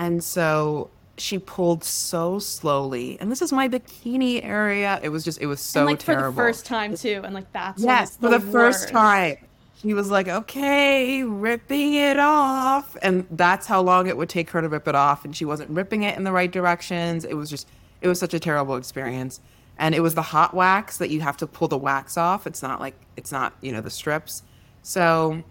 and 0.00 0.24
so 0.24 0.90
she 1.18 1.38
pulled 1.38 1.84
so 1.84 2.38
slowly. 2.38 3.18
And 3.20 3.30
this 3.30 3.42
is 3.42 3.52
my 3.52 3.68
bikini 3.68 4.42
area. 4.42 4.98
It 5.02 5.10
was 5.10 5.22
just, 5.22 5.40
it 5.42 5.46
was 5.46 5.60
so 5.60 5.80
and 5.80 5.90
like 5.90 5.98
terrible. 5.98 6.32
for 6.32 6.42
the 6.42 6.48
first 6.48 6.64
time 6.64 6.96
too, 6.96 7.20
and 7.22 7.34
like 7.34 7.52
that's 7.52 7.82
Yes, 7.82 8.08
it's 8.08 8.16
for 8.16 8.30
the 8.30 8.40
first 8.40 8.88
time. 8.88 9.36
She 9.76 9.92
was 9.92 10.10
like, 10.10 10.26
okay, 10.26 11.22
ripping 11.22 11.94
it 11.94 12.18
off. 12.18 12.96
And 13.02 13.26
that's 13.30 13.66
how 13.66 13.82
long 13.82 14.06
it 14.06 14.16
would 14.16 14.30
take 14.30 14.50
her 14.50 14.62
to 14.62 14.68
rip 14.68 14.88
it 14.88 14.94
off. 14.94 15.24
And 15.24 15.36
she 15.36 15.44
wasn't 15.44 15.70
ripping 15.70 16.02
it 16.02 16.16
in 16.16 16.24
the 16.24 16.32
right 16.32 16.50
directions. 16.50 17.24
It 17.24 17.34
was 17.34 17.50
just, 17.50 17.68
it 18.00 18.08
was 18.08 18.18
such 18.18 18.34
a 18.34 18.40
terrible 18.40 18.76
experience. 18.76 19.40
And 19.78 19.94
it 19.94 20.00
was 20.00 20.14
the 20.14 20.22
hot 20.22 20.54
wax 20.54 20.96
that 20.98 21.10
you 21.10 21.20
have 21.20 21.36
to 21.38 21.46
pull 21.46 21.68
the 21.68 21.78
wax 21.78 22.16
off. 22.16 22.46
It's 22.46 22.62
not 22.62 22.80
like, 22.80 22.94
it's 23.16 23.32
not, 23.32 23.54
you 23.60 23.72
know, 23.72 23.80
the 23.80 23.90
strips. 23.90 24.42
So 24.82 25.42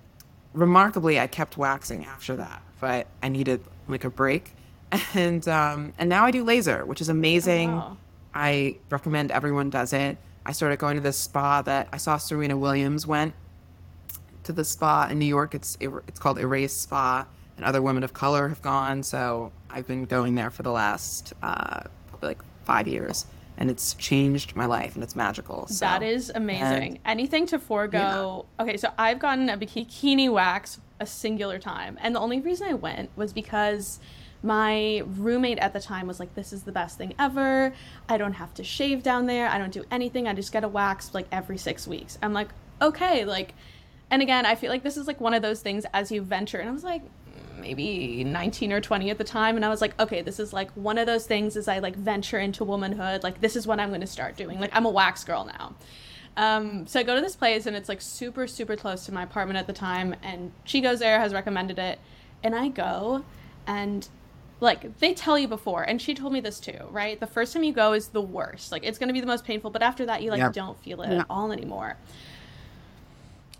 remarkably, 0.53 1.19
I 1.19 1.27
kept 1.27 1.57
waxing 1.57 2.05
after 2.05 2.35
that, 2.35 2.61
but 2.79 3.07
I 3.23 3.29
needed 3.29 3.61
like 3.91 4.03
a 4.03 4.09
break. 4.09 4.53
And, 5.13 5.47
um, 5.47 5.93
and 5.99 6.09
now 6.09 6.25
I 6.25 6.31
do 6.31 6.43
laser, 6.43 6.83
which 6.83 6.99
is 6.99 7.09
amazing. 7.09 7.73
wow. 7.73 7.97
I 8.33 8.77
recommend 8.89 9.29
everyone 9.29 9.69
does 9.69 9.93
it. 9.93 10.17
I 10.45 10.51
started 10.51 10.79
going 10.79 10.95
to 10.95 11.01
this 11.01 11.17
spa 11.17 11.61
that 11.63 11.89
I 11.91 11.97
saw 11.97 12.17
Serena 12.17 12.57
Williams 12.57 13.05
went 13.05 13.33
to 14.43 14.53
the 14.53 14.63
spa 14.63 15.07
in 15.11 15.19
New 15.19 15.25
York. 15.25 15.53
It's 15.53 15.77
it's 15.79 16.19
called 16.19 16.39
Erase 16.39 16.73
Spa, 16.73 17.27
and 17.55 17.65
other 17.65 17.81
women 17.81 18.03
of 18.03 18.13
color 18.13 18.47
have 18.47 18.61
gone. 18.61 19.03
So 19.03 19.51
I've 19.69 19.87
been 19.87 20.05
going 20.05 20.35
there 20.35 20.49
for 20.49 20.63
the 20.63 20.71
last 20.71 21.33
uh, 21.43 21.81
like 22.21 22.39
five 22.63 22.87
years, 22.87 23.25
and 23.57 23.69
it's 23.69 23.93
changed 23.95 24.55
my 24.55 24.65
life, 24.65 24.95
and 24.95 25.03
it's 25.03 25.15
magical. 25.15 25.67
So. 25.67 25.85
That 25.85 26.01
is 26.01 26.31
amazing. 26.33 26.93
And, 26.95 26.99
Anything 27.05 27.45
to 27.47 27.59
forego. 27.59 28.45
Yeah. 28.57 28.63
Okay, 28.63 28.77
so 28.77 28.89
I've 28.97 29.19
gotten 29.19 29.49
a 29.49 29.57
bikini 29.57 30.31
wax 30.31 30.79
a 30.99 31.05
singular 31.05 31.59
time, 31.59 31.97
and 32.01 32.15
the 32.15 32.19
only 32.19 32.39
reason 32.39 32.67
I 32.67 32.73
went 32.73 33.09
was 33.15 33.33
because 33.33 33.99
my 34.41 35.03
roommate 35.05 35.59
at 35.59 35.73
the 35.73 35.79
time 35.79 36.07
was 36.07 36.19
like, 36.19 36.33
"This 36.35 36.53
is 36.53 36.63
the 36.63 36.71
best 36.71 36.97
thing 36.97 37.13
ever. 37.19 37.73
I 38.07 38.17
don't 38.17 38.33
have 38.33 38.53
to 38.55 38.63
shave 38.63 39.03
down 39.03 39.25
there. 39.25 39.49
I 39.49 39.57
don't 39.57 39.73
do 39.73 39.83
anything. 39.91 40.27
I 40.27 40.33
just 40.33 40.51
get 40.51 40.63
a 40.63 40.67
wax 40.67 41.13
like 41.13 41.27
every 41.31 41.57
six 41.57 41.87
weeks." 41.87 42.17
I'm 42.21 42.33
like, 42.33 42.49
"Okay, 42.81 43.25
like." 43.25 43.53
And 44.11 44.23
again, 44.23 44.45
I 44.45 44.55
feel 44.55 44.71
like 44.71 44.81
this 44.81 44.97
is 44.97 45.05
like 45.05 45.21
one 45.21 45.35
of 45.35 45.43
those 45.43 45.61
things 45.61 45.85
as 45.93 46.11
you 46.11 46.21
venture, 46.21 46.57
and 46.57 46.67
I 46.67 46.71
was 46.71 46.83
like, 46.83 47.03
maybe 47.59 48.23
19 48.23 48.71
or 48.71 48.81
20 48.81 49.09
at 49.09 49.17
the 49.17 49.23
time 49.23 49.55
and 49.55 49.65
i 49.65 49.69
was 49.69 49.81
like 49.81 49.99
okay 49.99 50.21
this 50.21 50.39
is 50.39 50.53
like 50.53 50.71
one 50.71 50.97
of 50.97 51.05
those 51.05 51.25
things 51.25 51.57
as 51.57 51.67
i 51.67 51.79
like 51.79 51.95
venture 51.95 52.39
into 52.39 52.63
womanhood 52.63 53.23
like 53.23 53.41
this 53.41 53.55
is 53.55 53.67
what 53.67 53.79
i'm 53.79 53.89
going 53.89 54.01
to 54.01 54.07
start 54.07 54.35
doing 54.35 54.59
like 54.59 54.71
i'm 54.73 54.85
a 54.85 54.89
wax 54.89 55.23
girl 55.23 55.45
now 55.45 55.75
um, 56.39 56.87
so 56.87 56.99
i 56.99 57.03
go 57.03 57.15
to 57.15 57.21
this 57.21 57.35
place 57.35 57.65
and 57.65 57.75
it's 57.75 57.89
like 57.89 58.01
super 58.01 58.47
super 58.47 58.75
close 58.75 59.05
to 59.05 59.11
my 59.11 59.23
apartment 59.23 59.57
at 59.57 59.67
the 59.67 59.73
time 59.73 60.15
and 60.23 60.51
she 60.63 60.81
goes 60.81 60.99
there 60.99 61.19
has 61.19 61.33
recommended 61.33 61.77
it 61.77 61.99
and 62.43 62.55
i 62.55 62.67
go 62.67 63.23
and 63.67 64.09
like 64.61 64.97
they 64.99 65.13
tell 65.13 65.37
you 65.37 65.47
before 65.47 65.83
and 65.83 66.01
she 66.01 66.13
told 66.13 66.33
me 66.33 66.39
this 66.39 66.59
too 66.59 66.77
right? 66.91 67.19
The 67.19 67.27
first 67.27 67.53
time 67.53 67.63
you 67.63 67.73
go 67.73 67.93
is 67.93 68.09
the 68.09 68.21
worst. 68.21 68.71
Like 68.71 68.83
it's 68.83 68.97
going 68.97 69.07
to 69.07 69.13
be 69.13 69.21
the 69.21 69.27
most 69.27 69.45
painful 69.45 69.69
but 69.69 69.81
after 69.81 70.05
that 70.07 70.21
you 70.21 70.31
like 70.31 70.53
don't 70.53 70.77
feel 70.79 71.01
it 71.01 71.09
at 71.09 71.25
all 71.29 71.51
anymore. 71.51 71.97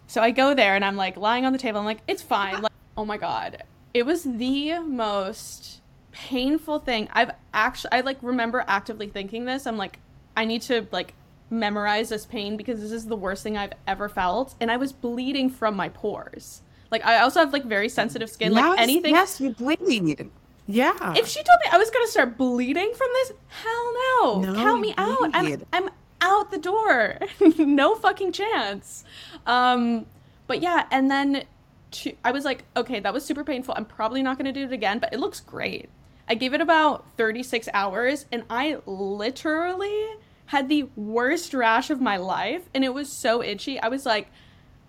So 0.07 0.21
i 0.21 0.31
go 0.31 0.53
there 0.53 0.75
and 0.75 0.83
i'm 0.83 0.95
like 0.95 1.15
lying 1.17 1.45
on 1.45 1.53
the 1.53 1.59
table. 1.59 1.79
I'm 1.79 1.85
like 1.85 2.01
it's 2.07 2.21
fine. 2.21 2.61
Like 2.61 2.71
oh 2.97 3.05
my 3.05 3.17
god. 3.17 3.63
It 3.93 4.05
was 4.05 4.23
the 4.23 4.79
most 4.79 5.81
painful 6.11 6.79
thing. 6.79 7.07
I've 7.13 7.31
actually 7.53 7.91
I 7.93 8.01
like 8.01 8.17
remember 8.21 8.63
actively 8.67 9.07
thinking 9.07 9.45
this. 9.45 9.65
I'm 9.65 9.77
like 9.77 9.99
I 10.35 10.45
need 10.45 10.63
to 10.63 10.87
like 10.91 11.13
memorize 11.49 12.09
this 12.09 12.25
pain 12.25 12.57
because 12.57 12.79
this 12.79 12.91
is 12.91 13.05
the 13.05 13.15
worst 13.15 13.43
thing 13.43 13.57
I've 13.57 13.73
ever 13.87 14.09
felt 14.09 14.55
and 14.59 14.71
I 14.71 14.77
was 14.77 14.91
bleeding 14.91 15.49
from 15.49 15.75
my 15.75 15.89
pores. 15.89 16.61
Like 16.91 17.05
I 17.05 17.19
also 17.19 17.39
have 17.39 17.53
like 17.53 17.65
very 17.65 17.89
sensitive 17.89 18.29
skin 18.29 18.53
yes, 18.53 18.61
like 18.61 18.79
anything 18.79 19.13
Yes, 19.13 19.39
you 19.39 19.51
bleed. 19.51 20.29
Yeah. 20.67 21.13
If 21.15 21.27
she 21.27 21.43
told 21.43 21.59
me 21.63 21.71
I 21.71 21.77
was 21.77 21.89
going 21.89 22.05
to 22.05 22.11
start 22.11 22.37
bleeding 22.37 22.91
from 22.95 23.07
this, 23.13 23.31
hell 23.47 23.93
no. 23.93 24.41
no 24.41 24.53
Count 24.55 24.81
me 24.81 24.93
out. 24.97 25.29
I'm 25.33 25.63
I'm 25.73 25.89
out 26.21 26.51
the 26.51 26.57
door. 26.57 27.19
no 27.57 27.95
fucking 27.95 28.31
chance. 28.31 29.03
Um 29.45 30.05
but 30.47 30.61
yeah, 30.61 30.85
and 30.91 31.11
then 31.11 31.43
two, 31.91 32.15
I 32.23 32.31
was 32.31 32.45
like, 32.45 32.63
okay, 32.75 32.99
that 32.99 33.13
was 33.13 33.25
super 33.25 33.43
painful. 33.43 33.73
I'm 33.77 33.85
probably 33.85 34.23
not 34.23 34.37
going 34.37 34.45
to 34.45 34.51
do 34.51 34.65
it 34.65 34.73
again, 34.73 34.99
but 34.99 35.13
it 35.13 35.19
looks 35.19 35.39
great. 35.39 35.89
I 36.27 36.35
gave 36.35 36.53
it 36.53 36.61
about 36.61 37.05
36 37.17 37.69
hours 37.73 38.25
and 38.31 38.43
I 38.49 38.77
literally 38.85 40.07
had 40.49 40.67
the 40.67 40.89
worst 40.95 41.53
rash 41.53 41.91
of 41.91 42.01
my 42.01 42.17
life 42.17 42.63
and 42.73 42.83
it 42.83 42.91
was 42.91 43.07
so 43.07 43.43
itchy. 43.43 43.79
I 43.79 43.87
was 43.87 44.03
like, 44.03 44.31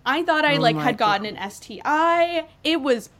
I 0.03 0.23
thought 0.23 0.43
I 0.43 0.55
oh 0.55 0.59
like 0.59 0.75
had 0.75 0.97
God. 0.97 1.21
gotten 1.21 1.37
an 1.37 1.51
STI. 1.51 2.47
It 2.63 2.81
was 2.81 3.11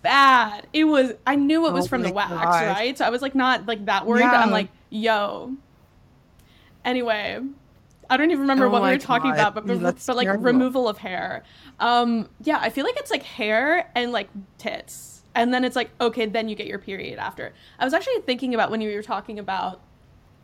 bad. 0.00 0.68
It 0.72 0.84
was 0.84 1.14
I 1.26 1.34
knew 1.34 1.66
it 1.66 1.72
was 1.72 1.86
oh 1.86 1.88
from 1.88 2.02
the 2.02 2.12
wax, 2.12 2.30
God. 2.30 2.66
right? 2.68 2.96
So 2.96 3.04
I 3.04 3.10
was 3.10 3.20
like 3.20 3.34
not 3.34 3.66
like 3.66 3.86
that 3.86 4.06
worried, 4.06 4.20
yeah. 4.20 4.30
but 4.30 4.40
I'm 4.42 4.52
like, 4.52 4.68
yo. 4.90 5.56
Anyway, 6.84 7.40
I 8.08 8.16
don't 8.16 8.30
even 8.30 8.42
remember 8.42 8.66
oh 8.66 8.70
what 8.70 8.82
we 8.82 8.90
were 8.90 8.98
talking 8.98 9.32
about, 9.32 9.52
but, 9.52 9.66
but, 9.66 9.96
but 10.06 10.16
like 10.16 10.28
removal 10.38 10.88
of 10.88 10.98
hair. 10.98 11.42
Um, 11.80 12.28
yeah, 12.44 12.58
I 12.60 12.70
feel 12.70 12.84
like 12.84 12.96
it's 12.96 13.10
like 13.10 13.24
hair 13.24 13.90
and 13.96 14.12
like 14.12 14.28
tits. 14.56 15.24
And 15.34 15.52
then 15.52 15.64
it's 15.64 15.74
like, 15.74 15.90
okay, 16.00 16.26
then 16.26 16.48
you 16.48 16.54
get 16.54 16.68
your 16.68 16.78
period 16.78 17.18
after. 17.18 17.52
I 17.80 17.84
was 17.84 17.92
actually 17.92 18.20
thinking 18.20 18.54
about 18.54 18.70
when 18.70 18.80
you 18.80 18.94
were 18.94 19.02
talking 19.02 19.40
about 19.40 19.80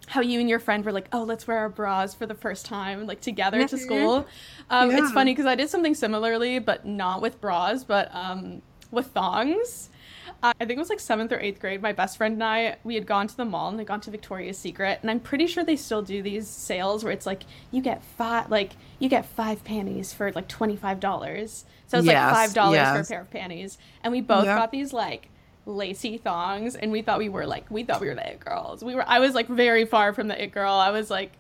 how 0.09 0.21
you 0.21 0.41
and 0.41 0.49
your 0.49 0.59
friend 0.59 0.85
were 0.85 0.93
like, 0.93 1.09
oh, 1.12 1.23
let's 1.23 1.47
wear 1.47 1.59
our 1.59 1.69
bras 1.69 2.15
for 2.15 2.27
the 2.27 2.35
first 2.35 2.67
time, 2.67 3.07
like 3.07 3.21
together 3.21 3.67
to 3.67 3.79
school. 3.79 4.27
Um, 4.71 4.90
yeah. 4.90 4.99
It's 4.99 5.12
funny 5.12 5.33
because 5.33 5.47
I 5.47 5.55
did 5.55 5.68
something 5.71 5.94
similarly, 5.94 6.59
but 6.59 6.85
not 6.85 7.23
with 7.23 7.40
bras, 7.40 7.85
but 7.85 8.14
um, 8.14 8.62
with 8.90 9.09
thongs. 9.09 9.90
I 10.42 10.53
think 10.59 10.73
it 10.73 10.79
was 10.79 10.88
like 10.88 11.01
seventh 11.01 11.33
or 11.33 11.40
eighth 11.40 11.61
grade. 11.61 11.83
My 11.83 11.92
best 11.92 12.16
friend 12.16 12.35
and 12.35 12.44
I, 12.44 12.77
we 12.85 12.94
had 12.94 13.07
gone 13.07 13.27
to 13.27 13.37
the 13.37 13.44
mall 13.44 13.71
and 13.71 13.79
had 13.79 13.88
gone 13.88 14.01
to 14.03 14.11
Victoria's 14.11 14.57
Secret, 14.57 15.01
and 15.03 15.11
I'm 15.11 15.21
pretty 15.21 15.47
sure 15.47 15.64
they 15.64 15.75
still 15.75 16.03
do 16.03 16.23
these 16.23 16.47
sales 16.47 17.03
where 17.03 17.12
it's 17.12 17.27
like 17.27 17.42
you 17.73 17.83
get 17.83 18.05
five, 18.05 18.49
like 18.51 18.73
you 19.01 19.09
get 19.09 19.27
five 19.27 19.64
panties 19.64 20.12
for 20.12 20.31
like 20.33 20.47
twenty 20.47 20.77
five 20.77 21.01
dollars. 21.01 21.64
So 21.88 21.99
it's 21.99 22.07
yes, 22.07 22.14
like 22.14 22.35
five 22.35 22.55
dollars 22.55 22.77
yes. 22.77 22.94
for 22.94 23.01
a 23.01 23.05
pair 23.05 23.21
of 23.23 23.31
panties, 23.31 23.79
and 24.05 24.12
we 24.12 24.21
both 24.21 24.44
yep. 24.44 24.59
got 24.59 24.71
these 24.71 24.92
like 24.92 25.29
lacy 25.68 26.16
thongs, 26.16 26.74
and 26.74 26.90
we 26.90 27.02
thought 27.02 27.18
we 27.18 27.28
were 27.28 27.46
like 27.46 27.70
we 27.70 27.85
thought 27.85 28.00
we 28.00 28.09
were 28.09 28.14
the 28.14 28.33
it 28.33 28.40
girls. 28.40 28.83
We 28.83 28.94
were. 28.94 29.04
I 29.07 29.20
was 29.20 29.35
like 29.35 29.46
very 29.48 29.85
far 29.85 30.12
from 30.12 30.28
the 30.28 30.42
it 30.42 30.52
girl. 30.52 30.72
I 30.72 30.90
was 30.90 31.11
like 31.11 31.33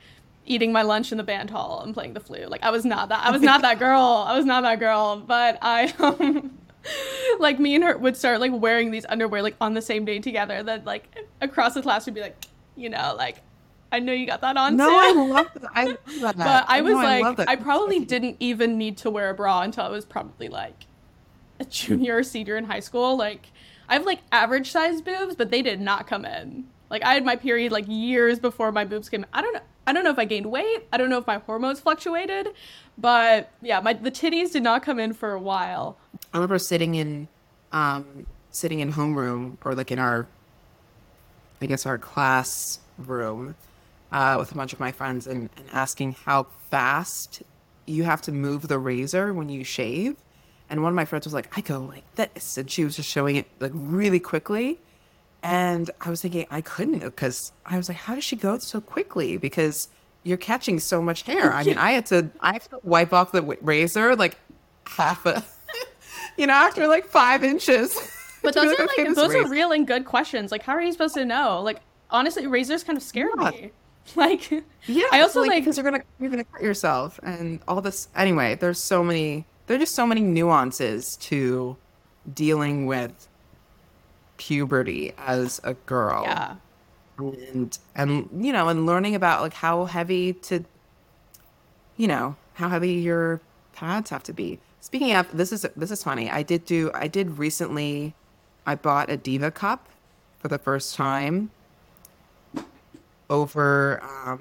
eating 0.46 0.70
my 0.72 0.82
lunch 0.82 1.10
in 1.10 1.18
the 1.18 1.24
band 1.24 1.50
hall 1.50 1.82
and 1.82 1.94
playing 1.94 2.14
the 2.14 2.20
flute. 2.20 2.48
Like 2.48 2.62
I 2.62 2.70
was 2.70 2.84
not 2.84 3.08
that. 3.08 3.24
I 3.24 3.30
was 3.30 3.42
not 3.42 3.62
that 3.62 3.78
girl. 3.80 4.24
I 4.26 4.36
was 4.36 4.44
not 4.44 4.62
that 4.62 4.78
girl. 4.78 5.16
But 5.16 5.58
I. 5.62 5.92
Um, 5.98 6.58
like 7.40 7.58
me 7.58 7.74
and 7.74 7.84
her 7.84 7.98
would 7.98 8.16
start 8.16 8.40
like 8.40 8.52
wearing 8.54 8.90
these 8.90 9.04
underwear 9.08 9.42
like 9.42 9.56
on 9.60 9.74
the 9.74 9.82
same 9.82 10.04
day 10.04 10.20
together. 10.20 10.62
Then 10.62 10.84
like 10.84 11.16
across 11.40 11.74
the 11.74 11.82
class 11.82 12.06
would 12.06 12.14
be 12.14 12.20
like, 12.20 12.46
you 12.76 12.88
know, 12.88 13.14
like 13.16 13.42
I 13.90 14.00
know 14.00 14.12
you 14.12 14.26
got 14.26 14.42
that 14.42 14.56
on. 14.56 14.76
No, 14.76 14.88
I 14.90 15.12
love 15.12 15.48
that. 15.54 15.70
I 15.74 15.84
love 16.20 16.36
that. 16.36 16.36
But 16.36 16.64
I 16.68 16.82
was 16.82 16.92
no, 16.92 16.98
like, 16.98 17.48
I, 17.48 17.52
I, 17.52 17.56
probably 17.56 18.04
didn't 18.04 18.36
even 18.38 18.76
need 18.76 18.98
to 18.98 19.10
wear 19.10 19.30
a 19.30 19.34
bra 19.34 19.62
until 19.62 19.84
I 19.84 19.88
was 19.88 20.04
probably 20.04 20.48
like 20.48 20.86
a 21.60 21.64
junior 21.70 22.18
or 22.18 22.22
senior 22.22 22.56
in 22.56 22.64
high 22.64 22.80
school. 22.80 23.16
Like 23.16 23.50
I 23.88 23.94
have 23.94 24.06
like 24.06 24.20
average 24.32 24.70
sized 24.70 25.04
boobs, 25.04 25.34
but 25.34 25.50
they 25.50 25.62
did 25.62 25.80
not 25.80 26.06
come 26.06 26.24
in. 26.24 26.64
Like 26.90 27.04
I 27.04 27.14
had 27.14 27.24
my 27.24 27.36
period 27.36 27.72
like 27.72 27.84
years 27.86 28.38
before 28.38 28.72
my 28.72 28.84
boobs 28.84 29.08
came. 29.08 29.26
I 29.32 29.42
don't 29.42 29.54
know. 29.54 29.60
I 29.86 29.92
don't 29.92 30.04
know 30.04 30.10
if 30.10 30.18
I 30.18 30.26
gained 30.26 30.46
weight. 30.46 30.86
I 30.92 30.98
don't 30.98 31.08
know 31.08 31.16
if 31.16 31.26
my 31.26 31.38
hormones 31.38 31.80
fluctuated, 31.80 32.48
but 32.98 33.50
yeah, 33.62 33.80
my 33.80 33.94
the 33.94 34.10
titties 34.10 34.52
did 34.52 34.62
not 34.62 34.82
come 34.82 34.98
in 35.00 35.14
for 35.14 35.32
a 35.32 35.40
while. 35.40 35.96
I 36.32 36.36
remember 36.36 36.58
sitting 36.58 36.94
in, 36.94 37.28
um, 37.72 38.26
sitting 38.50 38.80
in 38.80 38.92
homeroom 38.92 39.56
or 39.64 39.74
like 39.74 39.90
in 39.90 39.98
our, 39.98 40.26
I 41.62 41.66
guess 41.66 41.86
our 41.86 41.96
class 41.96 42.80
room, 42.98 43.54
uh, 44.12 44.36
with 44.38 44.52
a 44.52 44.54
bunch 44.54 44.74
of 44.74 44.80
my 44.80 44.92
friends 44.92 45.26
and, 45.26 45.48
and 45.56 45.66
asking 45.72 46.16
how 46.24 46.48
fast 46.70 47.42
you 47.86 48.04
have 48.04 48.20
to 48.22 48.32
move 48.32 48.68
the 48.68 48.78
razor 48.78 49.32
when 49.32 49.48
you 49.48 49.64
shave. 49.64 50.16
And 50.70 50.82
one 50.82 50.90
of 50.90 50.96
my 50.96 51.04
friends 51.04 51.26
was 51.26 51.34
like, 51.34 51.56
I 51.56 51.60
go 51.60 51.80
like 51.80 52.04
this. 52.14 52.58
And 52.58 52.70
she 52.70 52.84
was 52.84 52.96
just 52.96 53.08
showing 53.08 53.36
it 53.36 53.46
like 53.60 53.72
really 53.74 54.20
quickly. 54.20 54.78
And 55.42 55.90
I 56.00 56.10
was 56.10 56.20
thinking 56.20 56.46
I 56.50 56.60
couldn't 56.60 57.00
because 57.00 57.52
I 57.64 57.76
was 57.76 57.88
like, 57.88 57.98
how 57.98 58.14
does 58.14 58.24
she 58.24 58.36
go 58.36 58.58
so 58.58 58.80
quickly? 58.80 59.36
Because 59.36 59.88
you're 60.24 60.36
catching 60.36 60.80
so 60.80 61.00
much 61.00 61.22
hair. 61.22 61.52
I 61.52 61.64
mean, 61.64 61.78
I 61.78 61.92
had 61.92 62.06
to 62.06 62.30
I 62.40 62.54
had 62.54 62.62
to 62.62 62.80
wipe 62.82 63.12
off 63.12 63.32
the 63.32 63.42
razor 63.42 64.16
like 64.16 64.36
half 64.86 65.24
a, 65.26 65.44
you 66.36 66.46
know, 66.46 66.54
after 66.54 66.86
like 66.86 67.06
five 67.06 67.44
inches. 67.44 67.96
But 68.40 68.54
those 68.54 68.78
are 68.78 68.86
like, 68.86 69.14
those 69.16 69.34
razor. 69.34 69.38
are 69.40 69.48
real 69.48 69.72
and 69.72 69.84
good 69.84 70.04
questions. 70.04 70.52
Like, 70.52 70.62
how 70.62 70.72
are 70.72 70.80
you 70.80 70.92
supposed 70.92 71.14
to 71.14 71.24
know? 71.24 71.60
Like, 71.60 71.80
honestly, 72.08 72.46
razors 72.46 72.84
kind 72.84 72.96
of 72.96 73.02
scare 73.02 73.28
yeah. 73.36 73.50
me. 73.50 73.72
Like, 74.16 74.50
yeah, 74.86 75.04
I 75.12 75.20
also 75.20 75.42
like 75.42 75.62
because 75.64 75.76
like, 75.76 75.84
you're 75.84 75.92
gonna 75.92 76.04
you're 76.18 76.30
gonna 76.30 76.44
cut 76.44 76.62
yourself 76.62 77.20
and 77.22 77.60
all 77.68 77.82
this. 77.82 78.08
Anyway, 78.16 78.54
there's 78.54 78.78
so 78.78 79.04
many. 79.04 79.44
There's 79.68 79.80
just 79.80 79.94
so 79.94 80.06
many 80.06 80.22
nuances 80.22 81.16
to 81.16 81.76
dealing 82.34 82.86
with 82.86 83.28
puberty 84.38 85.12
as 85.18 85.60
a 85.62 85.74
girl. 85.74 86.22
Yeah. 86.24 86.56
And 87.18 87.78
and 87.94 88.28
you 88.44 88.52
know, 88.52 88.68
and 88.68 88.86
learning 88.86 89.14
about 89.14 89.42
like 89.42 89.52
how 89.52 89.84
heavy 89.84 90.32
to 90.32 90.64
you 91.98 92.06
know, 92.06 92.36
how 92.54 92.70
heavy 92.70 92.92
your 92.92 93.42
pads 93.74 94.08
have 94.08 94.22
to 94.22 94.32
be. 94.32 94.58
Speaking 94.80 95.14
of 95.14 95.36
this 95.36 95.52
is 95.52 95.66
this 95.76 95.90
is 95.90 96.02
funny. 96.02 96.30
I 96.30 96.42
did 96.42 96.64
do 96.64 96.90
I 96.94 97.06
did 97.06 97.36
recently 97.36 98.14
I 98.64 98.74
bought 98.74 99.10
a 99.10 99.18
Diva 99.18 99.50
cup 99.50 99.90
for 100.38 100.48
the 100.48 100.58
first 100.58 100.94
time 100.94 101.50
over 103.28 104.02
um 104.02 104.40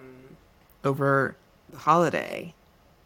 over 0.85 1.35
the 1.69 1.79
holiday. 1.79 2.53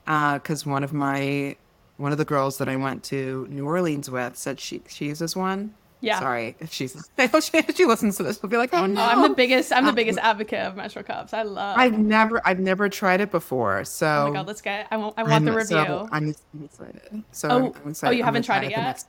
Uh, 0.06 0.38
cuz 0.40 0.66
one 0.66 0.84
of 0.84 0.94
my 0.94 1.56
one 2.02 2.12
of 2.12 2.18
the 2.18 2.26
girls 2.26 2.58
that 2.58 2.68
I 2.68 2.76
went 2.76 3.04
to 3.06 3.48
New 3.50 3.66
Orleans 3.66 4.10
with 4.10 4.36
said 4.36 4.60
she 4.60 4.82
she 4.88 5.06
uses 5.06 5.36
one 5.36 5.74
yeah. 6.02 6.20
Sorry 6.20 6.56
if 6.60 6.74
she's 6.74 6.96
if 7.18 7.44
she, 7.44 7.58
if 7.58 7.78
she 7.78 7.86
listens 7.86 8.18
to 8.18 8.24
this, 8.24 8.40
she'll 8.40 8.50
be 8.50 8.58
like, 8.58 8.74
"Oh 8.74 8.88
no." 8.88 9.00
Oh, 9.00 9.06
I'm 9.06 9.22
the 9.22 9.30
biggest. 9.30 9.72
I'm 9.72 9.84
the 9.84 9.90
um, 9.90 9.96
biggest 9.96 10.20
advocate 10.20 10.60
of 10.60 10.76
menstrual 10.76 11.04
cups. 11.04 11.32
I 11.32 11.44
love. 11.44 11.78
I've 11.78 11.98
never, 11.98 12.42
I've 12.46 12.60
never 12.60 12.90
tried 12.90 13.22
it 13.22 13.32
before. 13.32 13.86
So. 13.86 14.08
Oh 14.08 14.30
my 14.30 14.38
god, 14.38 14.48
let's 14.48 14.62
get. 14.62 14.88
I 14.90 14.98
want. 14.98 15.14
I 15.18 15.22
want 15.22 15.34
I'm, 15.34 15.46
the 15.46 15.52
review. 15.52 15.78
So 15.78 16.10
I'm 16.12 16.36
excited. 16.64 17.24
So 17.32 17.50
oh, 17.50 17.76
I'm 17.84 17.92
excited. 17.92 18.14
Oh, 18.14 18.18
you 18.18 18.24
haven't 18.24 18.44
tried 18.44 18.64
it 18.64 18.72
yet. 18.72 18.82
Next... 18.82 19.08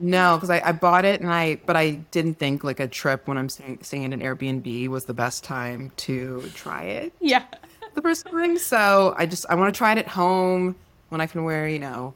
No, 0.00 0.36
because 0.36 0.50
I, 0.50 0.60
I 0.60 0.72
bought 0.72 1.04
it 1.04 1.20
and 1.20 1.32
I, 1.32 1.60
but 1.64 1.76
I 1.76 1.92
didn't 2.10 2.34
think 2.34 2.64
like 2.64 2.80
a 2.80 2.88
trip 2.88 3.28
when 3.28 3.38
I'm 3.38 3.48
staying, 3.48 3.78
staying 3.82 4.02
in 4.02 4.12
an 4.12 4.20
Airbnb 4.20 4.88
was 4.88 5.04
the 5.04 5.14
best 5.14 5.44
time 5.44 5.92
to 5.98 6.42
try 6.54 6.82
it. 6.82 7.12
Yeah. 7.20 7.44
The 7.94 8.02
first 8.02 8.26
time, 8.26 8.58
so 8.58 9.14
I 9.16 9.26
just 9.26 9.46
I 9.48 9.54
want 9.54 9.72
to 9.72 9.78
try 9.78 9.92
it 9.92 9.98
at 9.98 10.08
home 10.08 10.76
when 11.12 11.20
I 11.20 11.26
can 11.26 11.44
wear 11.44 11.68
you 11.68 11.78
know 11.78 12.14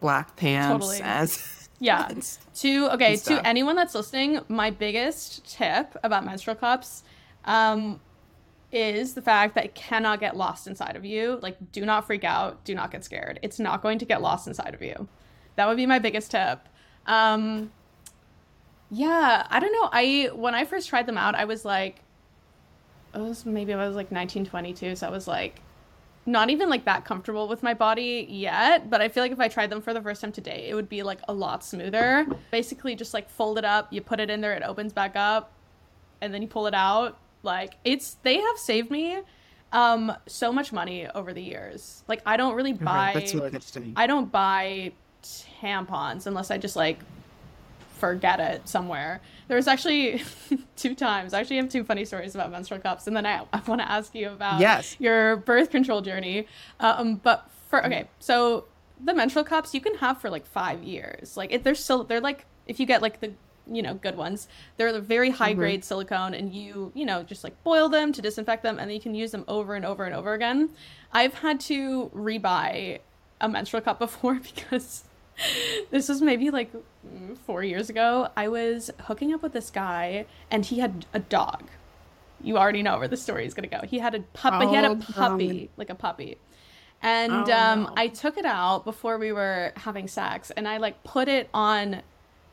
black 0.00 0.36
pants 0.36 0.86
totally. 0.86 1.02
as 1.02 1.68
Yeah. 1.78 2.08
To 2.56 2.88
okay, 2.94 3.16
to 3.16 3.46
anyone 3.46 3.76
that's 3.76 3.94
listening, 3.94 4.40
my 4.48 4.70
biggest 4.70 5.46
tip 5.46 5.94
about 6.02 6.24
menstrual 6.24 6.56
cups 6.56 7.02
um 7.44 8.00
is 8.72 9.12
the 9.12 9.20
fact 9.20 9.54
that 9.54 9.66
it 9.66 9.74
cannot 9.74 10.18
get 10.18 10.34
lost 10.34 10.66
inside 10.66 10.96
of 10.96 11.04
you. 11.04 11.38
Like 11.42 11.58
do 11.72 11.84
not 11.84 12.06
freak 12.06 12.24
out, 12.24 12.64
do 12.64 12.74
not 12.74 12.90
get 12.90 13.04
scared. 13.04 13.38
It's 13.42 13.60
not 13.60 13.82
going 13.82 13.98
to 13.98 14.06
get 14.06 14.22
lost 14.22 14.46
inside 14.46 14.72
of 14.72 14.80
you. 14.80 15.06
That 15.56 15.68
would 15.68 15.76
be 15.76 15.84
my 15.84 15.98
biggest 15.98 16.30
tip. 16.30 16.60
Um 17.04 17.70
yeah, 18.90 19.46
I 19.50 19.60
don't 19.60 19.72
know. 19.72 19.90
I 19.92 20.30
when 20.32 20.54
I 20.54 20.64
first 20.64 20.88
tried 20.88 21.04
them 21.04 21.18
out, 21.18 21.34
I 21.34 21.44
was 21.44 21.66
like 21.66 22.00
I 23.12 23.18
was 23.18 23.44
maybe 23.44 23.74
I 23.74 23.86
was 23.86 23.96
like 23.96 24.10
19, 24.10 24.46
22, 24.46 24.96
so 24.96 25.06
I 25.06 25.10
was 25.10 25.28
like 25.28 25.60
not 26.26 26.50
even 26.50 26.68
like 26.68 26.84
that 26.84 27.04
comfortable 27.04 27.46
with 27.46 27.62
my 27.62 27.72
body 27.72 28.26
yet, 28.28 28.90
but 28.90 29.00
I 29.00 29.08
feel 29.08 29.22
like 29.22 29.32
if 29.32 29.40
I 29.40 29.48
tried 29.48 29.70
them 29.70 29.80
for 29.80 29.94
the 29.94 30.02
first 30.02 30.20
time 30.20 30.32
today, 30.32 30.66
it 30.68 30.74
would 30.74 30.88
be 30.88 31.02
like 31.02 31.20
a 31.28 31.32
lot 31.32 31.64
smoother. 31.64 32.26
Basically, 32.50 32.96
just 32.96 33.14
like 33.14 33.30
fold 33.30 33.58
it 33.58 33.64
up, 33.64 33.92
you 33.92 34.00
put 34.00 34.18
it 34.18 34.28
in 34.28 34.40
there, 34.40 34.52
it 34.52 34.62
opens 34.62 34.92
back 34.92 35.14
up, 35.14 35.52
and 36.20 36.34
then 36.34 36.42
you 36.42 36.48
pull 36.48 36.66
it 36.66 36.74
out. 36.74 37.16
Like 37.42 37.74
it's 37.84 38.16
they 38.22 38.38
have 38.38 38.58
saved 38.58 38.90
me 38.90 39.20
um 39.72 40.12
so 40.26 40.52
much 40.52 40.72
money 40.72 41.06
over 41.14 41.32
the 41.32 41.42
years. 41.42 42.02
Like 42.08 42.22
I 42.26 42.36
don't 42.36 42.54
really 42.54 42.72
buy 42.72 43.12
interesting. 43.14 43.92
I 43.96 44.06
don't 44.06 44.30
buy 44.32 44.92
tampons 45.22 46.26
unless 46.26 46.50
I 46.50 46.58
just 46.58 46.76
like 46.76 46.98
forget 47.98 48.40
it 48.40 48.68
somewhere. 48.68 49.20
There 49.48 49.56
was 49.56 49.68
actually 49.68 50.22
two 50.76 50.94
times. 50.94 51.32
I 51.34 51.40
actually 51.40 51.56
have 51.56 51.68
two 51.68 51.84
funny 51.84 52.04
stories 52.04 52.34
about 52.34 52.50
menstrual 52.50 52.80
cups, 52.80 53.06
and 53.06 53.16
then 53.16 53.26
I, 53.26 53.44
I 53.52 53.60
want 53.66 53.80
to 53.80 53.90
ask 53.90 54.14
you 54.14 54.30
about 54.30 54.60
Yes. 54.60 54.96
your 54.98 55.36
birth 55.36 55.70
control 55.70 56.00
journey. 56.00 56.46
Um, 56.80 57.16
but 57.16 57.48
for 57.68 57.84
okay, 57.84 58.08
so 58.18 58.64
the 59.04 59.14
menstrual 59.14 59.44
cups 59.44 59.74
you 59.74 59.80
can 59.80 59.94
have 59.96 60.20
for 60.20 60.30
like 60.30 60.46
five 60.46 60.82
years. 60.82 61.36
Like 61.36 61.52
it, 61.52 61.64
they're 61.64 61.74
still 61.74 62.04
they're 62.04 62.20
like 62.20 62.46
if 62.66 62.80
you 62.80 62.86
get 62.86 63.02
like 63.02 63.20
the 63.20 63.32
you 63.70 63.82
know 63.82 63.94
good 63.94 64.16
ones, 64.16 64.48
they're 64.76 64.92
the 64.92 65.00
very 65.00 65.30
high 65.30 65.52
grade 65.52 65.84
silicone, 65.84 66.34
and 66.34 66.52
you 66.54 66.90
you 66.94 67.04
know 67.04 67.22
just 67.22 67.44
like 67.44 67.62
boil 67.64 67.88
them 67.88 68.12
to 68.12 68.22
disinfect 68.22 68.62
them, 68.62 68.78
and 68.78 68.88
then 68.88 68.94
you 68.94 69.00
can 69.00 69.14
use 69.14 69.30
them 69.32 69.44
over 69.48 69.74
and 69.74 69.84
over 69.84 70.04
and 70.04 70.14
over 70.14 70.34
again. 70.34 70.70
I've 71.12 71.34
had 71.34 71.60
to 71.60 72.10
rebuy 72.14 72.98
a 73.40 73.48
menstrual 73.48 73.82
cup 73.82 73.98
before 74.06 74.34
because 74.36 75.04
this 75.90 76.08
was 76.08 76.22
maybe 76.22 76.50
like 76.50 76.72
mm, 77.06 77.36
four 77.46 77.62
years 77.62 77.90
ago. 77.90 78.28
I 78.36 78.48
was 78.48 78.90
hooking 79.02 79.32
up 79.32 79.42
with 79.42 79.52
this 79.52 79.70
guy, 79.70 80.26
and 80.50 80.64
he 80.64 80.78
had 80.78 81.06
a 81.12 81.18
dog. 81.18 81.64
You 82.42 82.58
already 82.58 82.82
know 82.82 82.98
where 82.98 83.08
the 83.08 83.16
story 83.16 83.46
is 83.46 83.54
gonna 83.54 83.68
go. 83.68 83.80
He 83.86 83.98
had 83.98 84.14
a 84.14 84.20
puppy. 84.20 84.66
he 84.68 84.74
had 84.74 84.84
a 84.84 84.90
Oh, 84.90 85.12
puppy, 85.14 85.70
like 85.76 85.90
a 85.90 85.94
puppy, 85.94 86.38
and 87.02 87.32
Oh, 87.32 87.52
um, 87.52 87.82
no. 87.84 87.92
I 87.96 88.08
took 88.08 88.36
it 88.38 88.44
out 88.44 88.84
before 88.84 89.18
we 89.18 89.32
were 89.32 89.72
having 89.76 90.06
sex, 90.08 90.50
and 90.50 90.68
I 90.68 90.76
like 90.78 91.02
put 91.04 91.28
it 91.28 91.48
on 91.54 92.02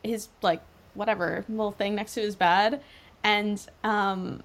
his 0.04 0.30
like 0.41 0.62
whatever 0.93 1.43
little 1.50 1.72
thing 1.72 1.96
next 1.96 2.13
to 2.15 2.22
his 2.22 2.36
bed, 2.36 2.82
and 3.24 3.65
um, 3.84 4.41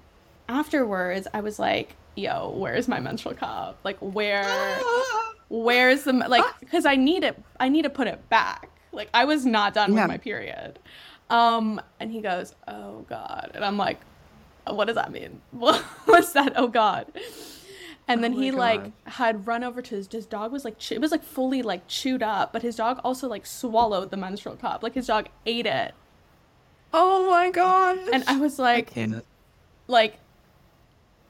afterwards 0.47 1.27
I 1.33 1.41
was 1.41 1.59
like, 1.59 1.95
"Yo, 2.19 2.51
where's 2.55 2.87
my 2.87 2.99
menstrual 2.99 3.35
cup? 3.35 3.77
Like, 3.83 3.97
where?" 3.99 4.79
where's 5.49 6.03
the 6.03 6.13
like 6.13 6.45
because 6.59 6.85
i 6.85 6.95
need 6.95 7.23
it 7.23 7.35
i 7.59 7.67
need 7.67 7.81
to 7.81 7.89
put 7.89 8.05
it 8.05 8.29
back 8.29 8.69
like 8.91 9.09
i 9.15 9.25
was 9.25 9.47
not 9.47 9.73
done 9.73 9.91
Yeah. 9.95 10.01
with 10.01 10.07
my 10.09 10.17
period 10.19 10.77
um 11.31 11.81
and 11.99 12.11
he 12.11 12.21
goes 12.21 12.53
oh 12.67 13.03
god 13.09 13.49
and 13.55 13.65
i'm 13.65 13.75
like 13.75 13.99
what 14.67 14.85
does 14.85 14.93
that 14.95 15.11
mean 15.11 15.41
what 15.51 15.81
what's 16.05 16.33
that 16.33 16.53
oh 16.55 16.67
god 16.67 17.07
and 18.07 18.23
then 18.23 18.35
Oh 18.35 18.39
he 18.39 18.51
like 18.51 18.91
had 19.07 19.47
run 19.47 19.63
over 19.63 19.81
to 19.81 19.95
his 19.95 20.07
his 20.11 20.27
dog 20.27 20.51
was 20.51 20.63
like 20.63 20.77
chew- 20.77 20.93
it 20.93 21.01
was 21.01 21.09
like 21.09 21.23
fully 21.23 21.63
like 21.63 21.87
chewed 21.87 22.21
up 22.21 22.53
but 22.53 22.61
his 22.61 22.75
dog 22.75 23.01
also 23.03 23.27
like 23.27 23.47
swallowed 23.47 24.11
the 24.11 24.17
menstrual 24.17 24.55
cup 24.55 24.83
like 24.83 24.93
his 24.93 25.07
dog 25.07 25.29
ate 25.47 25.65
it 25.65 25.95
oh 26.93 27.27
my 27.27 27.49
god. 27.49 27.97
and 28.13 28.23
i 28.27 28.37
was 28.37 28.59
like 28.59 28.91
can't. 28.93 29.25
like 29.87 30.19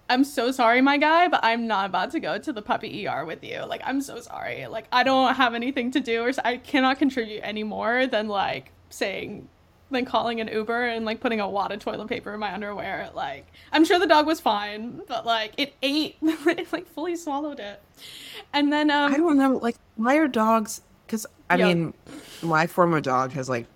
I'm 0.10 0.24
so 0.24 0.52
sorry, 0.52 0.82
my 0.82 0.98
guy, 0.98 1.28
but 1.28 1.39
I'm 1.43 1.67
not 1.67 1.86
about 1.86 2.12
to 2.12 2.19
go 2.19 2.39
to 2.39 2.52
the 2.52 2.63
puppy 2.63 3.08
ER 3.08 3.26
with 3.26 3.43
you. 3.43 3.63
Like, 3.65 3.82
I'm 3.84 4.02
so 4.02 4.19
sorry. 4.19 4.65
Like, 4.65 4.88
I 4.91 5.04
don't 5.04 5.36
have 5.36 5.54
anything 5.54 5.91
to 5.91 6.00
do, 6.00 6.24
or 6.24 6.32
I 6.43 6.58
cannot 6.58 6.98
contribute 6.98 7.41
any 7.43 7.63
more 7.63 8.08
than 8.08 8.28
like 8.28 8.72
saying, 8.89 9.48
than 9.91 10.06
calling 10.06 10.41
an 10.41 10.48
Uber 10.48 10.86
and 10.86 11.06
like 11.06 11.19
putting 11.19 11.39
a 11.39 11.50
wad 11.50 11.72
of 11.72 11.80
toilet 11.80 12.08
paper 12.08 12.34
in 12.34 12.39
my 12.39 12.54
underwear. 12.54 13.10
Like, 13.13 13.45
I'm 13.72 13.86
sure 13.86 14.00
the 14.00 14.08
dog 14.08 14.26
was 14.26 14.39
fine, 14.39 15.02
but 15.08 15.26
like 15.26 15.54
it 15.58 15.76
ate, 15.84 16.17
it 16.22 16.74
like 16.74 16.88
fully 16.88 17.15
swallowed 17.15 17.60
it. 17.60 17.82
And 18.52 18.74
then 18.74 18.89
um, 18.89 19.13
I 19.13 19.17
don't 19.17 19.38
know. 19.38 19.58
Like, 19.58 19.78
why 19.95 20.17
are 20.17 20.28
dogs? 20.28 20.82
Because 21.06 21.28
I 21.50 21.58
Yo. 21.58 21.67
mean, 21.67 21.93
my 22.41 22.67
former 22.67 23.02
dog 23.02 23.32
has 23.34 23.48
like 23.48 23.67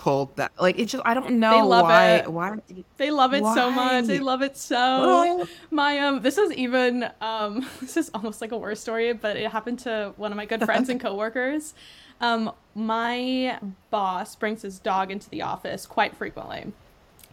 pulled 0.00 0.34
that. 0.36 0.50
Like, 0.58 0.78
it 0.78 0.86
just 0.86 1.04
I 1.04 1.12
don't 1.12 1.38
know 1.38 1.50
they 1.50 1.62
love 1.62 1.82
why. 1.82 2.10
it. 2.12 2.32
Why? 2.32 2.56
They 2.96 3.10
love 3.10 3.34
it 3.34 3.44
so 3.44 3.70
much. 3.70 4.06
They 4.06 4.18
love 4.18 4.40
it 4.40 4.56
so. 4.56 5.46
My 5.70 5.98
um 5.98 6.22
this 6.22 6.38
is 6.38 6.52
even 6.54 7.10
um 7.20 7.68
this 7.82 7.98
is 7.98 8.10
almost 8.14 8.40
like 8.40 8.50
a 8.50 8.56
worse 8.56 8.80
story, 8.80 9.12
but 9.12 9.36
it 9.36 9.50
happened 9.50 9.80
to 9.80 10.14
one 10.16 10.32
of 10.32 10.36
my 10.36 10.46
good 10.46 10.64
friends 10.64 10.88
and 10.88 10.98
coworkers. 11.06 11.74
Um 12.22 12.50
my 12.74 13.58
boss 13.90 14.34
brings 14.36 14.62
his 14.62 14.78
dog 14.78 15.10
into 15.10 15.28
the 15.28 15.42
office 15.42 15.84
quite 15.84 16.16
frequently. 16.16 16.72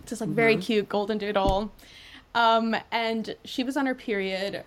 It's 0.02 0.10
this 0.10 0.20
like 0.20 0.30
very 0.30 0.58
cute 0.58 0.90
golden 0.90 1.18
doodle. 1.18 1.72
Um 2.36 2.76
and 2.92 3.38
she 3.46 3.64
was 3.64 3.78
on 3.78 3.86
her 3.86 3.96
period 3.96 4.66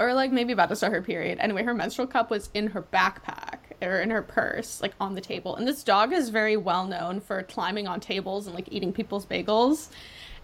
or 0.00 0.14
like 0.14 0.32
maybe 0.32 0.52
about 0.52 0.70
to 0.70 0.76
start 0.76 0.94
her 0.94 1.02
period. 1.02 1.38
Anyway, 1.40 1.62
her 1.62 1.74
menstrual 1.74 2.06
cup 2.06 2.30
was 2.30 2.48
in 2.54 2.68
her 2.68 2.82
backpack 2.82 3.58
or 3.82 4.00
in 4.00 4.08
her 4.08 4.22
purse, 4.22 4.80
like 4.80 4.94
on 4.98 5.14
the 5.14 5.20
table. 5.20 5.54
And 5.56 5.68
this 5.68 5.84
dog 5.84 6.12
is 6.12 6.30
very 6.30 6.56
well 6.56 6.86
known 6.86 7.20
for 7.20 7.42
climbing 7.42 7.86
on 7.86 8.00
tables 8.00 8.46
and 8.46 8.54
like 8.54 8.68
eating 8.70 8.94
people's 8.94 9.26
bagels. 9.26 9.88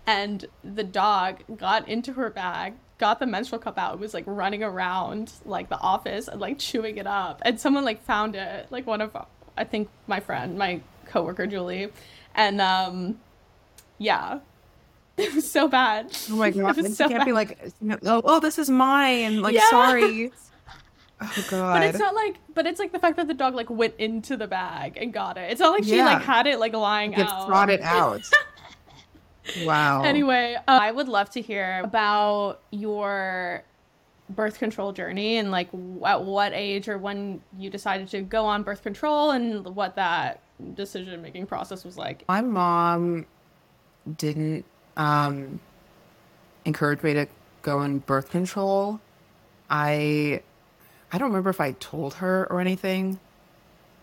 And 0.06 0.44
the 0.62 0.84
dog 0.84 1.42
got 1.56 1.88
into 1.88 2.12
her 2.12 2.28
bag, 2.28 2.74
got 2.98 3.18
the 3.18 3.26
menstrual 3.26 3.58
cup 3.58 3.78
out, 3.78 3.98
was 3.98 4.12
like 4.12 4.24
running 4.26 4.62
around 4.62 5.32
like 5.46 5.70
the 5.70 5.80
office 5.80 6.28
and 6.28 6.38
like 6.38 6.58
chewing 6.58 6.98
it 6.98 7.06
up. 7.06 7.40
And 7.42 7.58
someone 7.58 7.84
like 7.84 8.04
found 8.04 8.36
it, 8.36 8.66
like 8.70 8.86
one 8.86 9.00
of 9.00 9.16
I 9.56 9.64
think 9.64 9.88
my 10.06 10.20
friend, 10.20 10.58
my 10.58 10.82
coworker 11.06 11.46
Julie. 11.46 11.90
And 12.34 12.60
um 12.60 13.18
yeah. 13.98 14.40
It 15.26 15.34
was 15.34 15.50
so 15.50 15.66
bad. 15.66 16.14
Oh 16.30 16.36
my 16.36 16.50
god! 16.50 16.76
It 16.78 16.82
was 16.82 17.00
You 17.00 17.08
can't 17.08 17.24
be 17.24 17.32
like, 17.32 17.58
oh, 18.04 18.20
oh, 18.24 18.40
this 18.40 18.58
is 18.58 18.68
mine. 18.68 19.40
Like, 19.42 19.54
Yeah. 19.54 19.68
sorry. 19.70 20.32
Oh 21.18 21.46
god. 21.48 21.72
But 21.72 21.82
it's 21.84 21.98
not 21.98 22.14
like, 22.14 22.36
but 22.52 22.66
it's 22.66 22.78
like 22.78 22.92
the 22.92 22.98
fact 22.98 23.16
that 23.16 23.26
the 23.26 23.32
dog 23.32 23.54
like 23.54 23.70
went 23.70 23.94
into 23.96 24.36
the 24.36 24.46
bag 24.46 24.98
and 25.00 25.14
got 25.14 25.38
it. 25.38 25.50
It's 25.50 25.60
not 25.62 25.70
like 25.72 25.84
she 25.84 26.02
like 26.02 26.20
had 26.20 26.46
it 26.46 26.58
like 26.60 26.74
lying 26.74 27.12
Get 27.12 27.26
out. 27.26 27.70
it 27.70 27.80
out. 27.80 28.20
wow. 29.64 30.02
Anyway, 30.02 30.56
uh, 30.56 30.60
I 30.66 30.90
would 30.92 31.08
love 31.08 31.30
to 31.30 31.40
hear 31.40 31.80
about 31.82 32.60
your 32.70 33.62
birth 34.28 34.58
control 34.58 34.92
journey 34.92 35.38
and 35.38 35.50
like 35.50 35.68
at 36.04 36.22
what 36.22 36.52
age 36.52 36.86
or 36.86 36.98
when 36.98 37.40
you 37.56 37.70
decided 37.70 38.08
to 38.08 38.20
go 38.20 38.44
on 38.44 38.62
birth 38.62 38.82
control 38.82 39.30
and 39.30 39.64
what 39.74 39.96
that 39.96 40.40
decision 40.74 41.22
making 41.22 41.46
process 41.46 41.82
was 41.82 41.96
like. 41.96 42.24
my 42.28 42.42
mom 42.42 43.24
didn't 44.18 44.64
um 44.96 45.60
encourage 46.64 47.02
me 47.02 47.14
to 47.14 47.26
go 47.62 47.78
on 47.78 47.98
birth 47.98 48.30
control. 48.30 49.00
I 49.70 50.42
I 51.12 51.18
don't 51.18 51.28
remember 51.28 51.50
if 51.50 51.60
I 51.60 51.72
told 51.72 52.14
her 52.14 52.46
or 52.50 52.60
anything. 52.60 53.18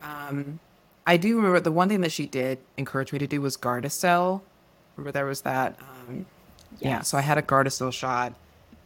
Um 0.01 0.59
I 1.05 1.17
do 1.17 1.35
remember 1.35 1.59
the 1.59 1.71
one 1.71 1.89
thing 1.89 2.01
that 2.01 2.11
she 2.11 2.25
did 2.25 2.59
encourage 2.77 3.11
me 3.11 3.19
to 3.19 3.27
do 3.27 3.41
was 3.41 3.57
Gardasil. 3.57 4.41
Remember 4.95 5.11
there 5.11 5.25
was 5.25 5.41
that 5.41 5.77
um 5.79 6.25
yeah, 6.79 7.01
so 7.01 7.17
I 7.17 7.21
had 7.21 7.37
a 7.37 7.41
Gardasil 7.41 7.91
shot 7.93 8.33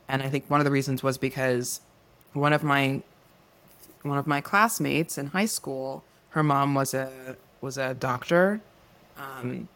and 0.08 0.22
I 0.22 0.30
think 0.30 0.46
one 0.50 0.60
of 0.60 0.66
the 0.66 0.72
reasons 0.72 1.04
was 1.04 1.18
because 1.18 1.82
one 2.34 2.54
of 2.54 2.64
my 2.64 3.02
one 4.04 4.18
of 4.18 4.28
my 4.28 4.42
classmates 4.42 5.18
in 5.18 5.28
high 5.28 5.46
school, 5.46 6.04
her 6.30 6.44
mom 6.44 6.74
was 6.74 6.94
a 6.94 7.36
was 7.62 7.78
a 7.78 7.94
doctor. 7.94 8.62
Um, 9.18 9.68